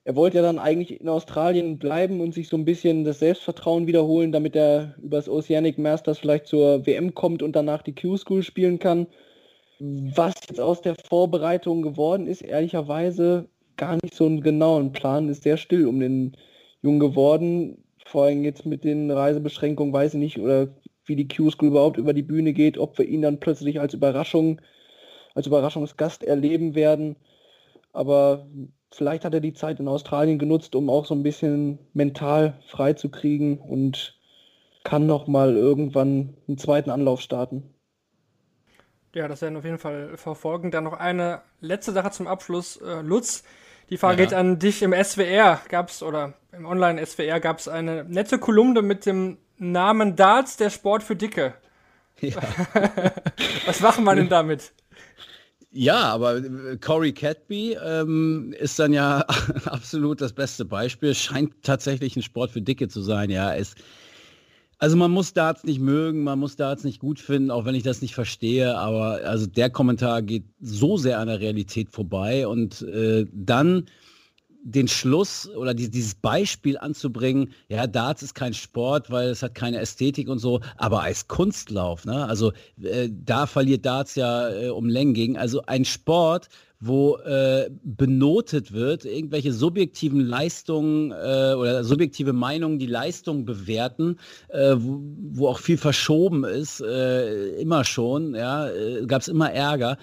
Er 0.04 0.16
wollte 0.16 0.38
ja 0.38 0.42
dann 0.42 0.58
eigentlich 0.58 1.00
in 1.00 1.08
Australien 1.08 1.78
bleiben 1.78 2.20
und 2.20 2.32
sich 2.32 2.48
so 2.48 2.56
ein 2.56 2.64
bisschen 2.64 3.04
das 3.04 3.18
Selbstvertrauen 3.18 3.86
wiederholen, 3.86 4.32
damit 4.32 4.56
er 4.56 4.94
übers 5.02 5.28
Oceanic 5.28 5.78
Masters 5.78 6.18
vielleicht 6.18 6.46
zur 6.46 6.86
WM 6.86 7.14
kommt 7.14 7.42
und 7.42 7.54
danach 7.54 7.82
die 7.82 7.94
Q-School 7.94 8.42
spielen 8.42 8.78
kann. 8.78 9.06
Was 9.78 10.34
jetzt 10.48 10.60
aus 10.60 10.80
der 10.80 10.96
Vorbereitung 11.08 11.82
geworden 11.82 12.26
ist, 12.26 12.42
ehrlicherweise 12.42 13.48
gar 13.76 13.98
nicht 14.02 14.14
so 14.14 14.26
einen 14.26 14.40
genauen 14.40 14.92
Plan, 14.92 15.28
ist 15.28 15.42
sehr 15.42 15.56
still 15.56 15.86
um 15.86 16.00
den 16.00 16.36
Jungen 16.82 17.00
geworden. 17.00 17.84
Vor 18.06 18.24
allem 18.24 18.42
jetzt 18.42 18.66
mit 18.66 18.84
den 18.84 19.10
Reisebeschränkungen 19.10 19.92
weiß 19.92 20.14
ich 20.14 20.20
nicht, 20.20 20.38
oder 20.38 20.68
wie 21.04 21.16
die 21.16 21.28
Q-School 21.28 21.68
überhaupt 21.68 21.98
über 21.98 22.14
die 22.14 22.22
Bühne 22.22 22.52
geht, 22.52 22.78
ob 22.78 22.98
wir 22.98 23.06
ihn 23.06 23.22
dann 23.22 23.40
plötzlich 23.40 23.80
als 23.80 23.94
Überraschung 23.94 24.60
als 25.34 25.46
Überraschungsgast 25.46 26.24
erleben 26.24 26.74
werden. 26.74 27.16
Aber 27.92 28.46
vielleicht 28.90 29.24
hat 29.24 29.34
er 29.34 29.40
die 29.40 29.54
Zeit 29.54 29.80
in 29.80 29.88
Australien 29.88 30.38
genutzt, 30.38 30.74
um 30.74 30.90
auch 30.90 31.06
so 31.06 31.14
ein 31.14 31.22
bisschen 31.22 31.78
mental 31.92 32.54
frei 32.68 32.92
zu 32.92 33.08
kriegen 33.08 33.58
und 33.58 34.18
kann 34.84 35.06
noch 35.06 35.26
mal 35.26 35.56
irgendwann 35.56 36.36
einen 36.48 36.58
zweiten 36.58 36.90
Anlauf 36.90 37.20
starten. 37.20 37.74
Ja, 39.14 39.26
das 39.28 39.42
werden 39.42 39.54
wir 39.54 39.58
auf 39.58 39.64
jeden 39.64 39.78
Fall 39.78 40.16
verfolgen. 40.16 40.70
Dann 40.70 40.84
noch 40.84 40.92
eine 40.92 41.42
letzte 41.60 41.92
Sache 41.92 42.10
zum 42.10 42.26
Abschluss. 42.26 42.76
Äh, 42.76 43.02
Lutz, 43.02 43.42
die 43.90 43.98
Frage 43.98 44.22
ja. 44.22 44.24
geht 44.28 44.34
an 44.34 44.58
dich. 44.58 44.82
Im 44.82 44.92
SWR 44.92 45.60
gab 45.68 45.88
es, 45.88 46.02
oder 46.02 46.34
im 46.52 46.64
Online-SWR 46.64 47.40
gab 47.40 47.58
es 47.58 47.66
eine 47.66 48.04
nette 48.04 48.38
Kolumne 48.38 48.82
mit 48.82 49.06
dem 49.06 49.38
Namen 49.58 50.16
Darts, 50.16 50.56
der 50.56 50.70
Sport 50.70 51.02
für 51.02 51.16
Dicke. 51.16 51.54
Ja. 52.20 52.36
Was 53.66 53.80
machen 53.80 54.04
wir 54.04 54.14
denn 54.14 54.28
damit? 54.28 54.72
Ja, 55.72 56.02
aber 56.12 56.38
äh, 56.38 56.76
Corey 56.80 57.12
Cadby 57.12 57.76
ähm, 57.84 58.52
ist 58.58 58.78
dann 58.78 58.92
ja 58.92 59.20
absolut 59.66 60.20
das 60.20 60.32
beste 60.32 60.64
Beispiel. 60.64 61.14
Scheint 61.14 61.52
tatsächlich 61.62 62.16
ein 62.16 62.22
Sport 62.22 62.50
für 62.50 62.60
Dicke 62.60 62.88
zu 62.88 63.02
sein. 63.02 63.30
Ja, 63.30 63.52
ist, 63.52 63.76
also 64.78 64.96
man 64.96 65.12
muss 65.12 65.32
Darts 65.32 65.62
nicht 65.62 65.78
mögen, 65.78 66.24
man 66.24 66.40
muss 66.40 66.56
Darts 66.56 66.82
nicht 66.82 66.98
gut 66.98 67.20
finden, 67.20 67.52
auch 67.52 67.66
wenn 67.66 67.76
ich 67.76 67.84
das 67.84 68.02
nicht 68.02 68.14
verstehe. 68.14 68.76
Aber 68.76 69.20
also 69.24 69.46
der 69.46 69.70
Kommentar 69.70 70.22
geht 70.22 70.44
so 70.60 70.96
sehr 70.96 71.20
an 71.20 71.28
der 71.28 71.38
Realität 71.38 71.90
vorbei 71.90 72.48
und 72.48 72.82
äh, 72.82 73.26
dann 73.32 73.86
den 74.62 74.88
Schluss 74.88 75.48
oder 75.56 75.74
die, 75.74 75.90
dieses 75.90 76.14
Beispiel 76.14 76.76
anzubringen, 76.78 77.52
ja, 77.68 77.86
Darts 77.86 78.22
ist 78.22 78.34
kein 78.34 78.54
Sport, 78.54 79.10
weil 79.10 79.28
es 79.28 79.42
hat 79.42 79.54
keine 79.54 79.78
Ästhetik 79.78 80.28
und 80.28 80.38
so, 80.38 80.60
aber 80.76 81.02
als 81.02 81.28
Kunstlauf, 81.28 82.04
ne? 82.04 82.26
Also 82.26 82.52
äh, 82.82 83.08
da 83.10 83.46
verliert 83.46 83.86
Darts 83.86 84.14
ja 84.14 84.50
äh, 84.50 84.68
um 84.68 84.88
Längen 84.88 85.14
gegen. 85.14 85.38
Also 85.38 85.62
ein 85.66 85.84
Sport, 85.84 86.48
wo 86.80 87.16
äh, 87.18 87.70
benotet 87.84 88.72
wird, 88.72 89.04
irgendwelche 89.04 89.52
subjektiven 89.52 90.20
Leistungen 90.20 91.10
äh, 91.10 91.54
oder 91.54 91.84
subjektive 91.84 92.32
Meinungen 92.32 92.78
die 92.78 92.86
Leistung 92.86 93.44
bewerten, 93.44 94.16
äh, 94.48 94.76
wo, 94.76 95.00
wo, 95.32 95.48
auch 95.48 95.58
viel 95.58 95.76
verschoben 95.76 96.44
ist, 96.44 96.80
äh, 96.80 97.60
immer 97.60 97.84
schon, 97.84 98.34
ja, 98.34 98.68
äh, 98.70 99.04
gab 99.06 99.20
es 99.20 99.28
immer 99.28 99.52
Ärger 99.52 99.98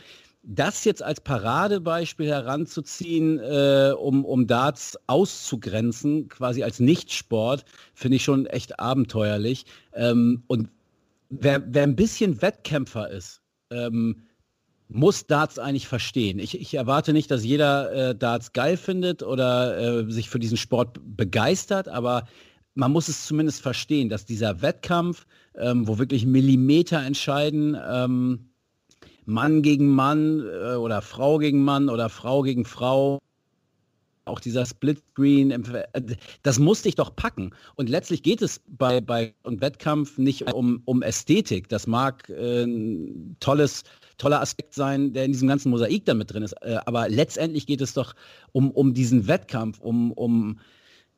das 0.49 0.85
jetzt 0.85 1.03
als 1.03 1.19
Paradebeispiel 1.19 2.29
heranzuziehen, 2.29 3.37
äh, 3.39 3.91
um, 3.99 4.23
um 4.23 4.47
Darts 4.47 4.97
auszugrenzen, 5.07 6.29
quasi 6.29 6.63
als 6.63 6.79
Nichtsport, 6.79 7.65
finde 7.93 8.15
ich 8.15 8.23
schon 8.23 8.45
echt 8.45 8.79
abenteuerlich. 8.79 9.65
Ähm, 9.93 10.43
und 10.47 10.69
wer, 11.29 11.61
wer 11.67 11.83
ein 11.83 11.97
bisschen 11.97 12.41
Wettkämpfer 12.41 13.09
ist, 13.09 13.41
ähm, 13.71 14.23
muss 14.87 15.27
Darts 15.27 15.59
eigentlich 15.59 15.89
verstehen. 15.89 16.39
Ich, 16.39 16.57
ich 16.57 16.73
erwarte 16.75 17.11
nicht, 17.11 17.29
dass 17.29 17.43
jeder 17.43 17.91
äh, 18.11 18.15
Darts 18.15 18.53
geil 18.53 18.77
findet 18.77 19.23
oder 19.23 19.77
äh, 19.77 20.09
sich 20.09 20.29
für 20.29 20.39
diesen 20.39 20.55
Sport 20.55 20.97
begeistert, 21.03 21.89
aber 21.89 22.25
man 22.73 22.93
muss 22.93 23.09
es 23.09 23.25
zumindest 23.25 23.61
verstehen, 23.61 24.07
dass 24.07 24.23
dieser 24.23 24.61
Wettkampf, 24.61 25.25
ähm, 25.57 25.89
wo 25.89 25.97
wirklich 25.97 26.25
Millimeter 26.25 27.03
entscheiden, 27.03 27.77
ähm, 27.85 28.47
Mann 29.27 29.61
gegen 29.61 29.89
Mann 29.89 30.39
äh, 30.39 30.75
oder 30.75 31.01
Frau 31.01 31.37
gegen 31.37 31.63
Mann 31.63 31.89
oder 31.89 32.07
Frau 32.09 32.43
gegen 32.43 32.63
Frau, 32.63 33.19
auch 34.23 34.39
dieser 34.39 34.65
Splitscreen, 34.65 35.51
äh, 35.51 36.15
das 36.43 36.59
musste 36.59 36.87
ich 36.87 36.95
doch 36.95 37.13
packen. 37.15 37.51
Und 37.75 37.89
letztlich 37.89 38.23
geht 38.23 38.41
es 38.41 38.61
bei, 38.67 39.01
bei 39.01 39.33
und 39.43 39.61
Wettkampf 39.61 40.17
nicht 40.17 40.53
um, 40.53 40.81
um 40.85 41.01
Ästhetik. 41.01 41.67
Das 41.67 41.87
mag 41.87 42.29
äh, 42.29 42.63
ein 42.63 43.35
tolles, 43.41 43.83
toller 44.17 44.41
Aspekt 44.41 44.73
sein, 44.73 45.11
der 45.11 45.25
in 45.25 45.33
diesem 45.33 45.49
ganzen 45.49 45.71
Mosaik 45.71 46.05
damit 46.05 46.31
drin 46.31 46.43
ist. 46.43 46.53
Äh, 46.61 46.77
aber 46.85 47.09
letztendlich 47.09 47.67
geht 47.67 47.81
es 47.81 47.93
doch 47.93 48.15
um, 48.53 48.71
um 48.71 48.93
diesen 48.93 49.27
Wettkampf, 49.27 49.79
um, 49.79 50.13
um 50.13 50.59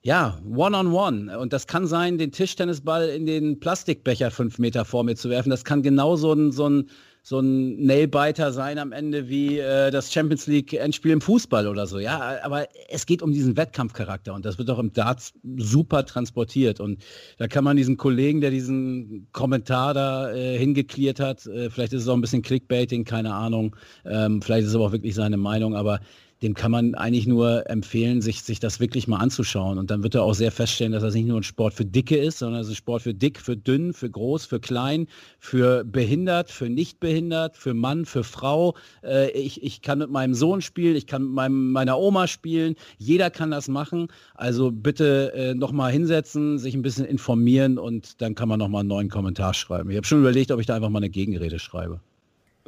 ja, 0.02 0.40
One-on-One. 0.46 1.18
-on 1.18 1.30
-one. 1.30 1.36
Und 1.36 1.54
das 1.54 1.68
kann 1.68 1.86
sein, 1.86 2.18
den 2.18 2.32
Tischtennisball 2.32 3.10
in 3.10 3.28
den 3.28 3.60
Plastikbecher 3.60 4.32
fünf 4.32 4.58
Meter 4.58 4.86
vor 4.86 5.04
mir 5.04 5.16
zu 5.16 5.30
werfen. 5.30 5.50
Das 5.50 5.66
kann 5.66 5.84
genau 5.84 6.16
so 6.16 6.34
ein, 6.34 6.52
so 6.52 6.70
ein, 6.70 6.90
so 7.22 7.40
ein 7.40 7.86
Nailbiter 7.86 8.52
sein 8.52 8.78
am 8.80 8.92
Ende 8.92 9.30
wie 9.30 9.60
äh, 9.60 9.92
das 9.92 10.12
Champions 10.12 10.48
League 10.48 10.74
Endspiel 10.74 11.12
im 11.12 11.22
Fußball 11.22 11.68
oder 11.68 11.86
so. 11.86 12.00
Ja, 12.00 12.38
aber 12.44 12.68
es 12.90 13.06
geht 13.06 13.22
um 13.22 13.32
diesen 13.32 13.58
Wettkampfcharakter 13.58 14.34
und 14.34 14.46
das 14.46 14.58
wird 14.58 14.70
auch 14.70 14.80
im 14.80 14.94
Darts 14.94 15.34
super 15.58 16.06
transportiert. 16.06 16.80
Und 16.80 17.04
da 17.38 17.48
kann 17.48 17.64
man 17.64 17.78
diesen 17.78 17.98
Kollegen, 17.98 18.42
der 18.42 18.52
diesen 18.52 19.28
Kommentar 19.32 19.94
da 19.94 20.32
äh, 20.34 20.58
hingeklärt 20.58 21.20
hat, 21.20 21.46
äh, 21.46 21.70
vielleicht 21.70 21.94
ist 21.94 22.04
es 22.04 22.08
auch 22.08 22.16
ein 22.16 22.22
bisschen 22.22 22.42
Clickbaiting, 22.42 23.04
keine 23.04 23.34
Ahnung. 23.34 23.76
Ähm, 24.06 24.42
vielleicht 24.42 24.64
ist 24.64 24.70
es 24.70 24.76
aber 24.76 24.86
auch 24.86 24.92
wirklich 24.92 25.16
seine 25.16 25.38
Meinung, 25.38 25.76
aber 25.76 26.00
dem 26.42 26.54
kann 26.54 26.72
man 26.72 26.96
eigentlich 26.96 27.28
nur 27.28 27.70
empfehlen, 27.70 28.22
sich, 28.22 28.44
sich 28.44 28.60
das 28.60 28.80
wirklich 28.80 29.08
mal 29.08 29.18
anzuschauen. 29.18 29.78
Und 29.78 29.92
dann 29.92 30.04
wird 30.04 30.16
er 30.16 30.24
auch 30.24 30.34
sehr 30.34 30.52
feststellen, 30.52 30.94
dass 30.94 31.04
das 31.04 31.14
nicht 31.14 31.28
nur 31.28 31.40
ein 31.40 31.44
Sport 31.44 31.74
für 31.74 31.86
Dicke 31.86 32.18
ist, 32.18 32.40
sondern 32.40 32.62
es 32.62 32.68
ist 32.68 32.74
ein 32.74 32.78
Sport 32.78 33.02
für 33.02 33.14
dick, 33.14 33.40
für 33.40 33.58
dünn, 33.58 33.94
für 33.94 34.10
groß, 34.10 34.46
für 34.46 34.60
klein, 34.60 35.08
für 35.40 35.84
behindert, 35.84 36.50
für 36.50 36.70
nicht 36.70 37.00
behindert, 37.00 37.58
für 37.58 37.74
Mann, 37.74 38.06
für 38.06 38.24
Frau. 38.24 38.76
Äh, 39.04 39.32
ich, 39.32 39.64
ich 39.64 39.82
kann 39.82 40.00
mit 40.00 40.10
meinem 40.10 40.34
Sohn 40.34 40.62
spielen, 40.62 40.96
ich 40.96 41.08
kann 41.08 41.24
mit 41.24 41.32
meinem, 41.34 41.72
meiner 41.72 42.00
Oma 42.00 42.28
spielen. 42.28 42.76
Jeder 42.98 43.30
kann 43.30 43.52
das 43.52 43.68
machen. 43.68 44.08
Also 44.34 44.72
bitte 44.72 45.34
äh, 45.34 45.54
nochmal 45.56 45.92
hinsetzen, 45.92 46.58
sich 46.58 46.74
ein 46.74 46.82
bisschen 46.82 47.06
informieren 47.06 47.78
und 47.78 48.22
dann 48.22 48.36
kann 48.36 48.48
man 48.48 48.60
nochmal 48.60 48.82
einen 48.82 48.90
neuen 48.90 49.10
Kommentar 49.10 49.54
schreiben. 49.54 49.90
Ich 49.90 49.98
habe 49.98 50.08
schon 50.08 50.20
überlegt, 50.20 50.52
ob 50.52 50.60
ich 50.60 50.66
da 50.66 50.76
einfach 50.76 50.90
mal 50.90 51.00
eine 51.00 51.10
Gegenrede 51.10 51.60
schreibe. 51.60 52.00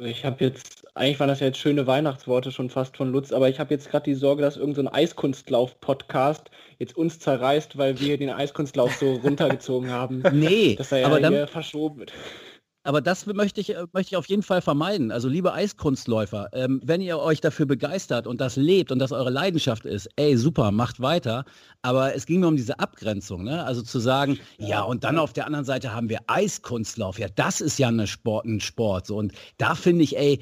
Ich 0.04 0.24
habe 0.24 0.44
jetzt, 0.44 0.84
eigentlich 0.94 1.20
waren 1.20 1.28
das 1.28 1.40
ja 1.40 1.46
jetzt 1.46 1.58
schöne 1.58 1.86
Weihnachtsworte 1.86 2.50
schon 2.50 2.70
fast 2.70 2.96
von 2.96 3.12
Lutz, 3.12 3.32
aber 3.32 3.48
ich 3.48 3.60
habe 3.60 3.72
jetzt 3.72 3.90
gerade 3.90 4.04
die 4.04 4.14
Sorge, 4.14 4.42
dass 4.42 4.56
irgendein 4.56 4.86
so 4.86 4.92
Eiskunstlauf-Podcast 4.92 6.50
jetzt 6.78 6.96
uns 6.96 7.18
zerreißt, 7.18 7.78
weil 7.78 8.00
wir 8.00 8.18
den 8.18 8.30
Eiskunstlauf 8.30 8.94
so 8.94 9.14
runtergezogen 9.24 9.90
haben. 9.90 10.22
Nee, 10.32 10.74
dass 10.76 10.92
er 10.92 10.98
ja 10.98 11.06
aber 11.06 11.20
dann, 11.20 11.32
hier 11.32 11.46
verschoben 11.46 12.00
wird. 12.00 12.12
Aber 12.84 13.00
das 13.00 13.26
möchte 13.26 13.60
ich, 13.60 13.70
äh, 13.70 13.86
möchte 13.92 14.12
ich 14.12 14.16
auf 14.16 14.26
jeden 14.26 14.42
Fall 14.42 14.60
vermeiden. 14.60 15.12
Also 15.12 15.28
liebe 15.28 15.52
Eiskunstläufer, 15.52 16.48
ähm, 16.52 16.80
wenn 16.84 17.00
ihr 17.00 17.18
euch 17.18 17.40
dafür 17.40 17.66
begeistert 17.66 18.26
und 18.26 18.40
das 18.40 18.56
lebt 18.56 18.90
und 18.90 18.98
das 18.98 19.12
eure 19.12 19.30
Leidenschaft 19.30 19.84
ist, 19.84 20.08
ey, 20.16 20.36
super, 20.36 20.72
macht 20.72 21.00
weiter. 21.00 21.44
Aber 21.82 22.14
es 22.14 22.26
ging 22.26 22.40
mir 22.40 22.48
um 22.48 22.56
diese 22.56 22.78
Abgrenzung. 22.80 23.44
Ne? 23.44 23.64
Also 23.64 23.82
zu 23.82 24.00
sagen, 24.00 24.38
ja. 24.58 24.68
ja, 24.68 24.82
und 24.82 25.04
dann 25.04 25.18
auf 25.18 25.32
der 25.32 25.46
anderen 25.46 25.64
Seite 25.64 25.92
haben 25.92 26.08
wir 26.08 26.20
Eiskunstlauf. 26.26 27.18
Ja, 27.18 27.28
das 27.34 27.60
ist 27.60 27.78
ja 27.78 27.88
eine 27.88 28.06
Sport, 28.06 28.46
ein 28.46 28.60
Sport. 28.60 29.06
So. 29.06 29.16
Und 29.16 29.32
da 29.58 29.74
finde 29.74 30.02
ich, 30.02 30.16
ey, 30.16 30.40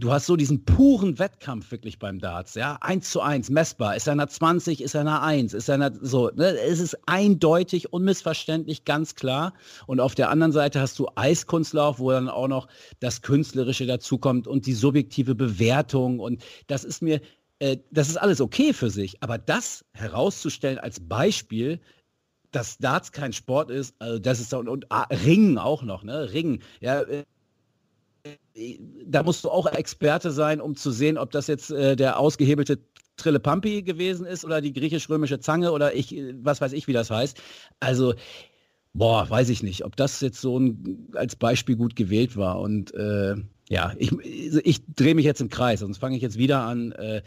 du 0.00 0.10
hast 0.10 0.26
so 0.26 0.36
diesen 0.36 0.64
puren 0.64 1.18
Wettkampf 1.18 1.70
wirklich 1.70 1.98
beim 1.98 2.18
Darts, 2.18 2.54
ja, 2.54 2.78
eins 2.80 3.10
zu 3.10 3.20
eins, 3.20 3.50
messbar, 3.50 3.96
ist 3.96 4.08
einer 4.08 4.26
20, 4.26 4.80
ist 4.80 4.96
einer 4.96 5.22
1, 5.22 5.54
ist 5.54 5.70
einer 5.70 5.92
so, 6.00 6.30
ne? 6.34 6.58
es 6.58 6.80
ist 6.80 6.98
eindeutig, 7.06 7.92
unmissverständlich, 7.92 8.84
ganz 8.84 9.14
klar. 9.14 9.52
Und 9.86 10.00
auf 10.00 10.14
der 10.14 10.30
anderen 10.30 10.52
Seite 10.52 10.80
hast 10.80 10.98
du 10.98 11.08
Eiskunstlauf, 11.14 11.98
wo 11.98 12.10
dann 12.10 12.28
auch 12.28 12.48
noch 12.48 12.68
das 13.00 13.22
Künstlerische 13.22 13.86
dazukommt 13.86 14.48
und 14.48 14.66
die 14.66 14.74
subjektive 14.74 15.34
Bewertung. 15.34 16.18
Und 16.18 16.42
das 16.66 16.84
ist 16.84 17.02
mir, 17.02 17.20
äh, 17.58 17.76
das 17.90 18.08
ist 18.08 18.16
alles 18.16 18.40
okay 18.40 18.72
für 18.72 18.90
sich, 18.90 19.22
aber 19.22 19.38
das 19.38 19.84
herauszustellen 19.92 20.78
als 20.78 20.98
Beispiel, 21.00 21.80
dass 22.52 22.78
Darts 22.78 23.12
kein 23.12 23.32
Sport 23.32 23.70
ist, 23.70 23.94
also 24.00 24.18
das 24.18 24.40
ist 24.40 24.52
und, 24.54 24.68
und 24.68 24.90
ah, 24.90 25.06
Ringen 25.24 25.58
auch 25.58 25.82
noch, 25.82 26.02
ne? 26.02 26.32
Ringen, 26.32 26.62
ja, 26.80 27.02
äh, 27.02 27.24
da 29.06 29.22
musst 29.22 29.44
du 29.44 29.50
auch 29.50 29.66
Experte 29.66 30.30
sein, 30.30 30.60
um 30.60 30.76
zu 30.76 30.90
sehen, 30.90 31.18
ob 31.18 31.30
das 31.30 31.46
jetzt 31.46 31.70
äh, 31.70 31.96
der 31.96 32.18
ausgehebelte 32.18 32.78
Trillepampi 33.16 33.82
gewesen 33.82 34.26
ist 34.26 34.44
oder 34.44 34.60
die 34.60 34.72
griechisch-römische 34.72 35.40
Zange 35.40 35.72
oder 35.72 35.94
ich, 35.94 36.14
was 36.42 36.60
weiß 36.60 36.72
ich, 36.72 36.86
wie 36.86 36.92
das 36.92 37.10
heißt. 37.10 37.40
Also, 37.80 38.14
boah, 38.92 39.28
weiß 39.28 39.50
ich 39.50 39.62
nicht, 39.62 39.84
ob 39.84 39.96
das 39.96 40.20
jetzt 40.20 40.40
so 40.40 40.58
ein, 40.58 41.08
als 41.14 41.36
Beispiel 41.36 41.76
gut 41.76 41.96
gewählt 41.96 42.36
war. 42.36 42.60
Und 42.60 42.94
äh, 42.94 43.34
ja, 43.68 43.92
ich, 43.98 44.12
ich 44.22 44.80
drehe 44.94 45.14
mich 45.14 45.24
jetzt 45.24 45.40
im 45.40 45.48
Kreis, 45.48 45.80
sonst 45.80 45.98
fange 45.98 46.16
ich 46.16 46.22
jetzt 46.22 46.38
wieder 46.38 46.62
an. 46.62 46.92
Äh, 46.92 47.22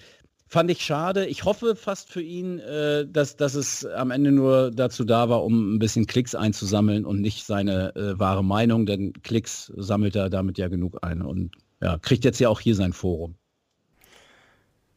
fand 0.54 0.70
ich 0.70 0.86
schade. 0.86 1.26
Ich 1.26 1.45
hoffe 1.45 1.76
fast 1.76 2.10
für 2.10 2.22
ihn, 2.22 2.60
äh, 2.60 3.08
dass, 3.08 3.36
dass 3.36 3.56
es 3.56 3.86
am 3.86 4.12
Ende 4.12 4.32
nur 4.32 4.70
dazu 4.72 5.04
da 5.04 5.28
war, 5.28 5.43
um 5.43 5.76
ein 5.76 5.80
bisschen 5.80 6.06
Klicks 6.06 6.36
einzusammeln 6.36 7.06
und 7.06 7.20
nicht 7.22 7.45
seine 7.45 7.95
äh, 7.95 8.20
wahre 8.20 8.43
Meinung, 8.43 8.86
denn 8.86 9.14
Klicks 9.24 9.74
sammelt 9.76 10.16
er 10.16 10.30
damit 10.30 10.60
ja 10.60 10.68
genug 10.68 10.99
ein 11.01 11.24
und 11.24 11.51
ja, 11.82 11.97
kriegt 11.97 12.24
jetzt 12.24 12.39
ja 12.39 12.49
auch 12.49 12.60
hier 12.62 12.76
sein 12.76 12.93
Forum. 12.93 13.36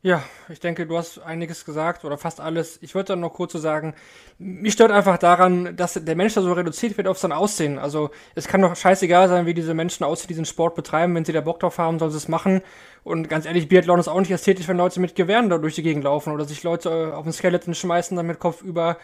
Ja, 0.07 0.23
ich 0.49 0.61
denke, 0.61 0.87
du 0.87 0.97
hast 0.97 1.19
einiges 1.19 1.65
gesagt 1.65 2.05
oder 2.05 2.17
fast 2.17 2.41
alles. 2.41 2.79
Ich 2.81 2.95
würde 2.95 3.09
dann 3.09 3.19
noch 3.19 3.33
kurz 3.33 3.51
so 3.55 3.59
sagen, 3.59 3.93
mich 4.39 4.75
stört 4.75 4.93
einfach 4.93 5.19
daran, 5.19 5.75
dass 5.75 5.95
der 5.95 6.15
Mensch 6.15 6.35
da 6.35 6.43
so 6.43 6.53
reduziert 6.53 6.97
wird 6.97 7.09
auf 7.09 7.19
sein 7.19 7.33
Aussehen. 7.33 7.77
Also 7.77 8.11
es 8.37 8.47
kann 8.47 8.63
doch 8.63 8.77
scheißegal 8.77 9.29
sein, 9.29 9.47
wie 9.47 9.55
diese 9.55 9.75
Menschen 9.75 10.05
aussehen, 10.05 10.29
diesen 10.29 10.45
Sport 10.45 10.77
betreiben. 10.77 11.13
Wenn 11.17 11.25
sie 11.25 11.33
da 11.33 11.41
Bock 11.41 11.59
drauf 11.59 11.79
haben, 11.79 11.99
sollen 11.99 12.13
sie 12.13 12.19
es 12.19 12.29
machen. 12.29 12.63
Und 13.03 13.29
ganz 13.29 13.47
ehrlich, 13.47 13.67
Biathlon 13.67 13.99
ist 13.99 14.07
auch 14.07 14.21
nicht 14.21 14.31
ästhetisch, 14.31 14.69
wenn 14.69 14.77
Leute 14.77 15.01
mit 15.01 15.17
Gewehren 15.17 15.51
da 15.51 15.59
durch 15.59 15.75
die 15.75 15.83
Gegend 15.83 16.05
laufen 16.05 16.33
oder 16.33 16.45
sich 16.45 16.63
Leute 16.63 16.89
äh, 16.89 17.13
auf 17.13 17.25
den 17.25 17.33
Skeleton 17.33 17.75
schmeißen, 17.75 18.17
dann 18.17 18.29
mit 18.29 18.39
Kopf 18.39 18.63
über 18.63 18.99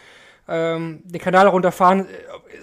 ähm, 0.47 1.01
den 1.03 1.19
Kanal 1.19 1.49
runterfahren. 1.49 2.07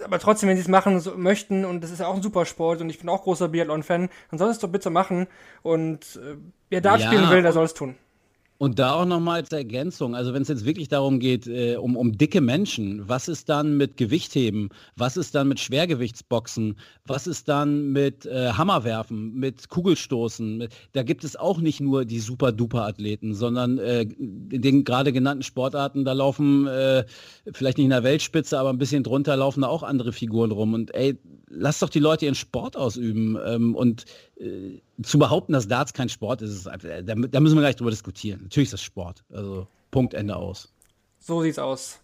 Aber 0.03 0.19
trotzdem, 0.19 0.49
wenn 0.49 0.57
sie 0.57 0.63
es 0.63 0.69
machen 0.69 0.99
so, 1.01 1.15
möchten, 1.15 1.67
und 1.67 1.85
das 1.85 1.91
ist 1.91 2.01
ja 2.01 2.07
auch 2.07 2.17
ein 2.17 2.23
super 2.23 2.47
Sport 2.47 2.81
und 2.81 2.89
ich 2.89 3.01
bin 3.01 3.11
auch 3.11 3.23
großer 3.23 3.49
Biathlon-Fan, 3.49 4.09
dann 4.31 4.39
soll 4.39 4.49
es 4.49 4.61
doch 4.61 4.71
bitte 4.71 4.89
machen. 4.89 5.27
Und 5.61 6.19
äh, 6.25 6.37
wer 6.71 6.81
da 6.81 6.97
ja, 6.97 7.07
spielen 7.07 7.29
will, 7.29 7.43
der 7.43 7.53
soll 7.53 7.67
es 7.67 7.75
tun. 7.75 7.97
Und 8.63 8.79
da 8.79 8.93
auch 8.93 9.07
nochmal 9.07 9.37
als 9.37 9.53
Ergänzung, 9.53 10.15
also 10.15 10.35
wenn 10.35 10.43
es 10.43 10.49
jetzt 10.49 10.67
wirklich 10.67 10.89
darum 10.89 11.19
geht, 11.19 11.47
äh, 11.47 11.77
um, 11.77 11.97
um 11.97 12.13
dicke 12.19 12.43
Menschen, 12.43 13.09
was 13.09 13.27
ist 13.27 13.49
dann 13.49 13.79
mit 13.79 13.97
Gewichtheben? 13.97 14.69
Was 14.97 15.17
ist 15.17 15.35
dann 15.35 15.49
mit 15.49 15.61
Schwergewichtsboxen? 15.61 16.77
Was 17.07 17.27
ist 17.27 17.49
dann 17.49 17.91
mit 17.93 18.27
äh, 18.27 18.53
Hammerwerfen, 18.53 19.33
mit 19.33 19.71
Kugelstoßen? 19.71 20.69
Da 20.93 21.03
gibt 21.03 21.25
es 21.25 21.37
auch 21.37 21.59
nicht 21.59 21.81
nur 21.81 22.05
die 22.05 22.21
super-duper-Athleten, 22.21 23.33
sondern 23.33 23.79
äh, 23.79 24.03
in 24.03 24.61
den 24.61 24.85
gerade 24.85 25.15
genannten 25.15 25.43
Sportarten, 25.43 26.05
da 26.05 26.13
laufen 26.13 26.67
äh, 26.67 27.07
vielleicht 27.55 27.79
nicht 27.79 27.87
in 27.87 27.91
der 27.93 28.05
Weltspitze, 28.05 28.59
aber 28.59 28.69
ein 28.69 28.79
bisschen 28.79 29.05
drunter 29.05 29.39
laufen 29.39 29.63
da 29.63 29.69
auch 29.69 29.83
andere 29.83 30.13
Figuren 30.13 30.51
rum. 30.51 30.75
Und 30.75 30.95
ey, 30.95 31.19
lass 31.49 31.79
doch 31.79 31.89
die 31.89 31.99
Leute 31.99 32.27
ihren 32.27 32.35
Sport 32.35 32.77
ausüben. 32.77 33.39
Ähm, 33.43 33.75
und 33.75 34.05
äh, 34.41 34.81
zu 35.03 35.19
behaupten, 35.19 35.53
dass 35.53 35.69
Darts 35.69 35.93
kein 35.93 36.09
Sport 36.09 36.43
ist, 36.43 36.51
ist 36.51 36.67
da, 36.67 36.79
da, 37.15 37.41
müssen 37.41 37.57
wir 37.57 37.63
gleich 37.63 37.77
drüber 37.77 37.91
diskutieren. 37.91 38.41
Natürlich 38.45 38.69
ist 38.69 38.75
das 38.75 38.83
Sport. 38.83 39.23
Also 39.33 39.67
Punkt, 39.91 40.15
Ende 40.15 40.37
aus. 40.37 40.73
So 41.19 41.43
sieht's 41.43 41.59
aus. 41.59 42.01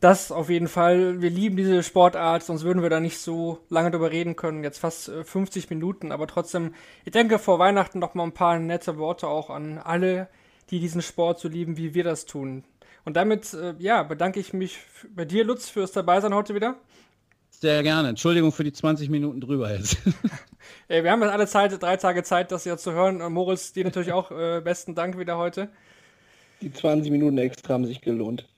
Das 0.00 0.32
auf 0.32 0.50
jeden 0.50 0.66
Fall. 0.66 1.22
Wir 1.22 1.30
lieben 1.30 1.56
diese 1.56 1.84
Sportart, 1.84 2.42
sonst 2.42 2.64
würden 2.64 2.82
wir 2.82 2.90
da 2.90 2.98
nicht 2.98 3.18
so 3.18 3.60
lange 3.68 3.92
drüber 3.92 4.10
reden 4.10 4.34
können. 4.34 4.64
Jetzt 4.64 4.78
fast 4.78 5.08
50 5.08 5.64
äh, 5.70 5.74
Minuten, 5.74 6.10
aber 6.10 6.26
trotzdem, 6.26 6.74
ich 7.04 7.12
denke 7.12 7.38
vor 7.38 7.60
Weihnachten 7.60 8.00
noch 8.00 8.14
mal 8.14 8.24
ein 8.24 8.34
paar 8.34 8.58
nette 8.58 8.98
Worte 8.98 9.28
auch 9.28 9.48
an 9.48 9.78
alle, 9.78 10.28
die 10.70 10.80
diesen 10.80 11.02
Sport 11.02 11.38
so 11.38 11.46
lieben, 11.48 11.76
wie 11.76 11.94
wir 11.94 12.02
das 12.02 12.26
tun. 12.26 12.64
Und 13.04 13.16
damit, 13.16 13.54
äh, 13.54 13.74
ja, 13.78 14.02
bedanke 14.02 14.40
ich 14.40 14.52
mich 14.52 14.78
bei 15.14 15.24
dir, 15.24 15.44
Lutz, 15.44 15.68
fürs 15.68 15.92
Dabeisein 15.92 16.34
heute 16.34 16.56
wieder. 16.56 16.76
Sehr 17.62 17.84
gerne. 17.84 18.08
Entschuldigung 18.08 18.50
für 18.50 18.64
die 18.64 18.72
20 18.72 19.08
Minuten 19.08 19.40
drüber 19.40 19.72
jetzt. 19.72 19.96
Ey, 20.88 21.04
wir 21.04 21.12
haben 21.12 21.22
jetzt 21.22 21.30
alle 21.30 21.46
Zeit, 21.46 21.80
drei 21.80 21.96
Tage 21.96 22.24
Zeit, 22.24 22.50
das 22.50 22.64
ja 22.64 22.76
zu 22.76 22.90
hören. 22.90 23.22
Und 23.22 23.32
Moritz, 23.32 23.72
dir 23.72 23.84
natürlich 23.84 24.10
auch 24.10 24.32
äh, 24.32 24.60
besten 24.60 24.96
Dank 24.96 25.16
wieder 25.16 25.38
heute. 25.38 25.68
Die 26.60 26.72
20 26.72 27.12
Minuten 27.12 27.38
extra 27.38 27.74
haben 27.74 27.86
sich 27.86 28.00
gelohnt. 28.00 28.48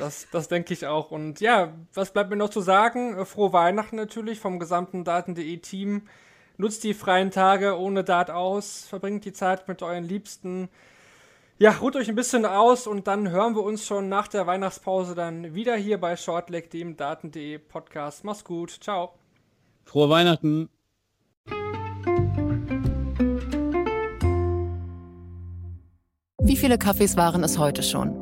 Das, 0.00 0.26
das 0.32 0.48
denke 0.48 0.74
ich 0.74 0.88
auch. 0.88 1.12
Und 1.12 1.40
ja, 1.40 1.72
was 1.94 2.12
bleibt 2.12 2.30
mir 2.30 2.36
noch 2.36 2.50
zu 2.50 2.60
sagen? 2.60 3.16
Äh, 3.16 3.26
frohe 3.26 3.52
Weihnachten 3.52 3.94
natürlich 3.94 4.40
vom 4.40 4.58
gesamten 4.58 5.04
Daten.de 5.04 5.58
Team. 5.58 6.08
Nutzt 6.56 6.82
die 6.82 6.94
freien 6.94 7.30
Tage 7.30 7.78
ohne 7.78 8.02
Dart 8.02 8.32
aus, 8.32 8.86
verbringt 8.88 9.24
die 9.24 9.32
Zeit 9.32 9.68
mit 9.68 9.82
euren 9.82 10.02
Liebsten. 10.02 10.68
Ja, 11.62 11.70
ruht 11.80 11.94
euch 11.94 12.08
ein 12.08 12.16
bisschen 12.16 12.44
aus 12.44 12.88
und 12.88 13.06
dann 13.06 13.30
hören 13.30 13.54
wir 13.54 13.62
uns 13.62 13.86
schon 13.86 14.08
nach 14.08 14.26
der 14.26 14.48
Weihnachtspause 14.48 15.14
dann 15.14 15.54
wieder 15.54 15.76
hier 15.76 16.00
bei 16.00 16.16
Shortleg, 16.16 16.70
dem 16.70 16.96
Daten.de 16.96 17.56
Podcast. 17.58 18.24
Mach's 18.24 18.42
gut. 18.42 18.78
Ciao. 18.80 19.14
Frohe 19.84 20.10
Weihnachten. 20.10 20.68
Wie 26.42 26.56
viele 26.56 26.78
Kaffees 26.78 27.16
waren 27.16 27.44
es 27.44 27.56
heute 27.58 27.84
schon? 27.84 28.21